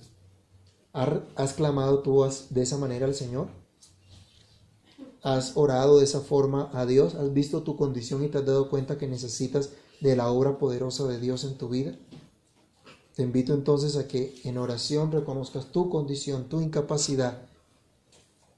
¿Has 0.94 1.54
clamado 1.54 2.00
tú 2.00 2.24
de 2.50 2.62
esa 2.62 2.78
manera 2.78 3.06
al 3.08 3.16
Señor? 3.16 3.48
¿Has 5.24 5.58
orado 5.58 5.98
de 5.98 6.04
esa 6.04 6.22
forma 6.22 6.70
a 6.74 6.86
Dios? 6.86 7.16
¿Has 7.16 7.34
visto 7.34 7.64
tu 7.64 7.76
condición 7.76 8.24
y 8.24 8.30
te 8.30 8.38
has 8.38 8.46
dado 8.46 8.70
cuenta 8.70 8.98
que 8.98 9.08
necesitas 9.08 9.72
de 10.04 10.16
la 10.16 10.30
obra 10.30 10.60
poderosa 10.60 11.08
de 11.08 11.20
Dios 11.20 11.44
en 11.46 11.58
tu 11.58 11.70
vida? 11.70 11.96
Te 13.16 13.24
invito 13.24 13.54
entonces 13.54 13.96
a 13.96 14.08
que 14.08 14.36
en 14.44 14.58
oración 14.58 15.12
reconozcas 15.12 15.72
tu 15.72 15.90
condición, 15.90 16.50
tu 16.50 16.62
incapacidad, 16.62 17.42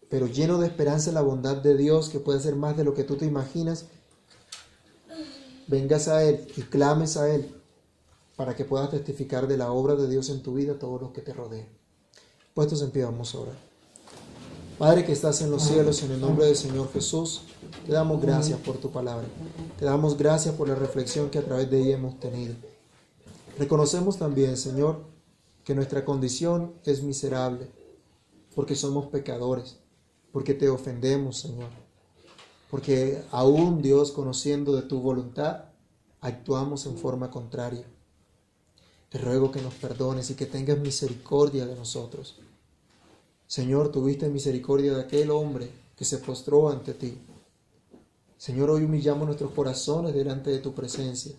pero 0.10 0.28
lleno 0.28 0.58
de 0.58 0.68
esperanza 0.68 1.10
en 1.10 1.16
la 1.16 1.22
bondad 1.22 1.58
de 1.58 1.78
Dios 1.78 2.10
que 2.10 2.20
puede 2.20 2.40
hacer 2.40 2.56
más 2.56 2.76
de 2.76 2.84
lo 2.84 2.94
que 2.94 3.04
tú 3.04 3.16
te 3.16 3.26
imaginas 3.26 3.86
vengas 5.68 6.08
a 6.08 6.24
Él 6.24 6.48
y 6.56 6.62
clames 6.62 7.18
a 7.18 7.34
Él 7.34 7.54
para 8.36 8.56
que 8.56 8.66
puedas 8.66 8.92
testificar 8.92 9.48
de 9.48 9.58
la 9.58 9.72
obra 9.72 9.96
de 9.96 10.10
Dios 10.10 10.30
en 10.30 10.42
tu 10.42 10.54
vida 10.54 10.74
a 10.74 10.80
todos 10.80 11.02
los 11.02 11.12
que 11.12 11.22
te 11.22 11.34
rodeen. 11.34 11.68
Puestos 12.54 12.82
en 12.82 12.92
pie, 12.92 13.04
vamos 13.04 13.34
a 13.34 13.40
orar. 13.40 13.75
Padre 14.78 15.06
que 15.06 15.12
estás 15.12 15.42
en 15.42 15.52
los 15.52 15.64
cielos, 15.64 16.04
en 16.04 16.12
el 16.12 16.22
nombre 16.22 16.46
del 16.46 16.56
Señor 16.56 16.92
Jesús, 16.92 17.42
te 17.86 17.92
damos 17.92 18.22
gracias 18.22 18.60
por 18.60 18.78
tu 18.78 18.92
palabra. 18.92 19.26
Te 19.78 19.86
damos 19.86 20.18
gracias 20.18 20.56
por 20.56 20.68
la 20.68 20.76
reflexión 20.76 21.30
que 21.30 21.40
a 21.40 21.46
través 21.46 21.70
de 21.70 21.82
ella 21.82 21.96
hemos 21.96 22.20
tenido. 22.20 22.56
Reconocemos 23.58 24.18
también, 24.18 24.58
Señor, 24.58 25.04
que 25.64 25.76
nuestra 25.76 26.04
condición 26.04 26.74
es 26.84 27.04
miserable, 27.04 27.70
porque 28.54 28.76
somos 28.76 29.08
pecadores, 29.08 29.78
porque 30.32 30.54
te 30.54 30.70
ofendemos, 30.70 31.38
Señor 31.38 31.70
porque 32.76 33.24
aún 33.32 33.82
Dios, 33.82 34.12
conociendo 34.12 34.76
de 34.76 34.82
tu 34.82 35.00
voluntad, 35.00 35.66
actuamos 36.20 36.86
en 36.86 36.98
forma 36.98 37.32
contraria. 37.32 37.86
Te 39.08 39.18
ruego 39.18 39.50
que 39.50 39.62
nos 39.62 39.74
perdones 39.76 40.30
y 40.30 40.36
que 40.36 40.46
tengas 40.46 40.78
misericordia 40.80 41.66
de 41.66 41.76
nosotros. 41.76 42.38
Señor, 43.48 43.92
tuviste 43.92 44.28
misericordia 44.30 44.94
de 44.94 45.02
aquel 45.02 45.30
hombre 45.30 45.70
que 45.96 46.04
se 46.04 46.18
postró 46.18 46.70
ante 46.70 46.94
ti. 46.94 47.18
Señor, 48.38 48.72
hoy 48.72 48.84
humillamos 48.84 49.28
nuestros 49.28 49.52
corazones 49.52 50.14
delante 50.14 50.50
de 50.50 50.60
tu 50.60 50.74
presencia 50.74 51.36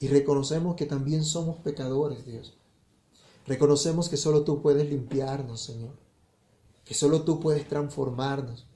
y 0.00 0.08
reconocemos 0.08 0.76
que 0.76 0.86
también 0.86 1.24
somos 1.24 1.56
pecadores, 1.58 2.24
Dios. 2.24 2.54
Reconocemos 3.46 4.08
que 4.08 4.16
solo 4.16 4.42
tú 4.42 4.62
puedes 4.62 4.88
limpiarnos, 4.88 5.60
Señor, 5.60 5.92
que 6.84 6.94
solo 6.94 7.22
tú 7.22 7.38
puedes 7.38 7.68
transformarnos, 7.68 8.66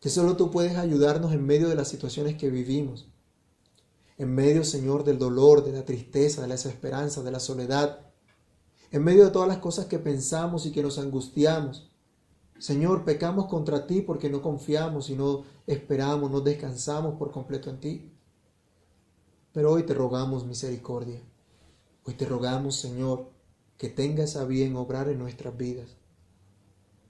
que 0.00 0.10
solo 0.10 0.36
tú 0.36 0.50
puedes 0.50 0.76
ayudarnos 0.76 1.32
en 1.32 1.44
medio 1.44 1.68
de 1.68 1.74
las 1.74 1.88
situaciones 1.88 2.36
que 2.36 2.50
vivimos, 2.50 3.08
en 4.18 4.34
medio, 4.34 4.64
Señor, 4.64 5.04
del 5.04 5.18
dolor, 5.18 5.64
de 5.64 5.72
la 5.72 5.84
tristeza, 5.84 6.42
de 6.42 6.48
la 6.48 6.54
desesperanza, 6.54 7.22
de 7.22 7.30
la 7.30 7.40
soledad, 7.40 8.07
en 8.90 9.04
medio 9.04 9.24
de 9.24 9.30
todas 9.30 9.48
las 9.48 9.58
cosas 9.58 9.86
que 9.86 9.98
pensamos 9.98 10.66
y 10.66 10.72
que 10.72 10.82
nos 10.82 10.98
angustiamos. 10.98 11.90
Señor, 12.58 13.04
pecamos 13.04 13.46
contra 13.46 13.86
ti 13.86 14.00
porque 14.00 14.30
no 14.30 14.42
confiamos 14.42 15.10
y 15.10 15.14
no 15.14 15.44
esperamos, 15.66 16.30
no 16.30 16.40
descansamos 16.40 17.14
por 17.18 17.30
completo 17.30 17.70
en 17.70 17.80
ti. 17.80 18.12
Pero 19.52 19.72
hoy 19.72 19.84
te 19.84 19.94
rogamos 19.94 20.46
misericordia. 20.46 21.20
Hoy 22.04 22.14
te 22.14 22.26
rogamos, 22.26 22.76
Señor, 22.76 23.30
que 23.76 23.88
tengas 23.88 24.36
a 24.36 24.44
bien 24.44 24.76
obrar 24.76 25.08
en 25.08 25.18
nuestras 25.18 25.56
vidas. 25.56 25.96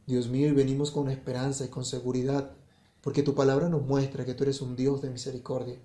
Dios 0.06 0.28
mío, 0.28 0.48
y 0.48 0.52
venimos 0.52 0.90
con 0.90 1.10
esperanza 1.10 1.64
y 1.64 1.68
con 1.68 1.84
seguridad 1.84 2.52
porque 3.00 3.22
tu 3.22 3.34
palabra 3.34 3.68
nos 3.68 3.82
muestra 3.82 4.24
que 4.24 4.34
tú 4.34 4.44
eres 4.44 4.60
un 4.60 4.76
Dios 4.76 5.00
de 5.02 5.10
misericordia 5.10 5.78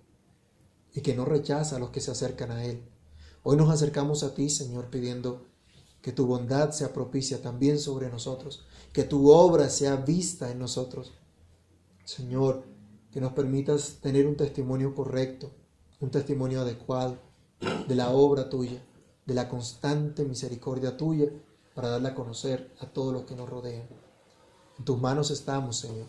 y 0.94 1.02
que 1.02 1.16
no 1.16 1.26
rechaza 1.26 1.76
a 1.76 1.80
los 1.80 1.90
que 1.92 2.02
se 2.02 2.12
acercan 2.12 2.52
a 2.52 2.66
Él. 2.66 2.84
Hoy 3.44 3.58
nos 3.58 3.70
acercamos 3.70 4.24
a 4.24 4.34
ti, 4.34 4.50
Señor, 4.50 4.90
pidiendo 4.90 5.46
que 6.04 6.12
tu 6.12 6.26
bondad 6.28 6.72
sea 6.72 6.92
propicia 6.92 7.42
también 7.42 7.80
sobre 7.80 8.10
nosotros, 8.10 8.66
que 8.92 9.06
tu 9.06 9.32
obra 9.32 9.70
sea 9.70 9.96
vista 9.96 10.52
en 10.52 10.60
nosotros. 10.60 11.14
Señor, 12.04 12.66
que 13.10 13.22
nos 13.22 13.32
permitas 13.32 14.00
tener 14.02 14.28
un 14.28 14.36
testimonio 14.36 14.94
correcto, 14.94 15.50
un 16.02 16.12
testimonio 16.12 16.60
adecuado 16.60 17.16
de 17.88 17.96
la 17.96 18.12
obra 18.12 18.50
tuya, 18.50 18.84
de 19.26 19.34
la 19.34 19.48
constante 19.48 20.26
misericordia 20.26 20.98
tuya, 20.98 21.30
para 21.74 21.88
darla 21.88 22.10
a 22.10 22.16
conocer 22.16 22.74
a 22.82 22.86
todos 22.86 23.14
los 23.14 23.24
que 23.24 23.38
nos 23.38 23.50
rodean. 23.50 23.88
En 24.78 24.84
tus 24.84 25.00
manos 25.00 25.32
estamos, 25.32 25.78
Señor. 25.78 26.08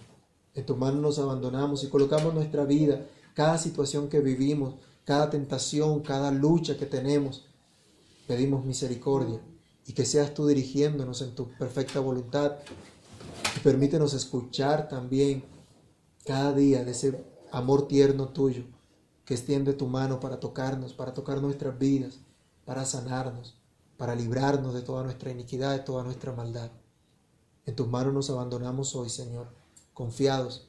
En 0.55 0.67
tu 0.67 0.75
mano 0.75 1.01
nos 1.01 1.21
abandonamos 1.21 1.85
y 1.85 1.89
colocamos 1.89 2.35
nuestra 2.35 2.65
vida, 2.65 3.07
cada 3.33 3.59
situación 3.59 4.09
que 4.09 4.19
vivimos, 4.19 4.75
cada 5.05 5.31
tentación, 5.31 6.01
cada 6.01 6.33
lucha 6.33 6.77
que 6.77 6.87
tenemos. 6.87 7.47
Pedimos 8.27 8.65
misericordia 8.65 9.41
y 9.87 9.93
que 9.93 10.05
seas 10.05 10.35
tú 10.35 10.47
dirigiéndonos 10.47 11.23
en 11.23 11.35
tu 11.35 11.49
perfecta 11.59 12.01
voluntad. 12.01 12.57
Y 13.57 13.61
permítenos 13.61 14.15
escuchar 14.15 14.89
también 14.89 15.45
cada 16.25 16.53
día 16.53 16.85
de 16.85 16.93
ese 16.93 17.25
amor 17.53 17.87
tierno 17.87 18.29
tuyo 18.29 18.65
que 19.25 19.35
extiende 19.35 19.73
tu 19.73 19.87
mano 19.87 20.21
para 20.21 20.41
tocarnos, 20.41 20.93
para 20.93 21.15
tocar 21.15 21.41
nuestras 21.41 21.79
vidas, 21.79 22.19
para 22.65 22.85
sanarnos, 22.85 23.57
para 23.97 24.15
librarnos 24.15 24.75
de 24.75 24.83
toda 24.83 25.03
nuestra 25.03 25.31
iniquidad, 25.31 25.73
de 25.73 25.79
toda 25.81 26.03
nuestra 26.03 26.33
maldad. 26.33 26.71
En 27.67 27.75
tus 27.75 27.89
manos 27.89 28.13
nos 28.13 28.31
abandonamos 28.31 28.95
hoy, 28.95 29.09
Señor, 29.09 29.49
confiados 29.95 30.69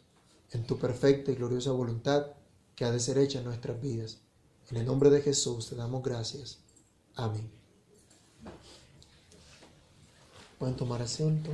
en 0.52 0.66
tu 0.66 0.78
perfecta 0.78 1.32
y 1.32 1.36
gloriosa 1.36 1.72
voluntad 1.72 2.28
que 2.76 2.86
ha 2.86 2.92
de 2.92 3.00
ser 3.00 3.18
hecha 3.18 3.40
en 3.40 3.46
nuestras 3.46 3.82
vidas. 3.82 4.20
En 4.70 4.78
el 4.78 4.86
nombre 4.86 5.10
de 5.10 5.22
Jesús 5.22 5.70
te 5.70 5.76
damos 5.76 6.04
gracias. 6.04 6.60
Amén. 7.16 7.65
Pueden 10.66 10.78
tomar 10.78 11.00
asiento. 11.00 11.52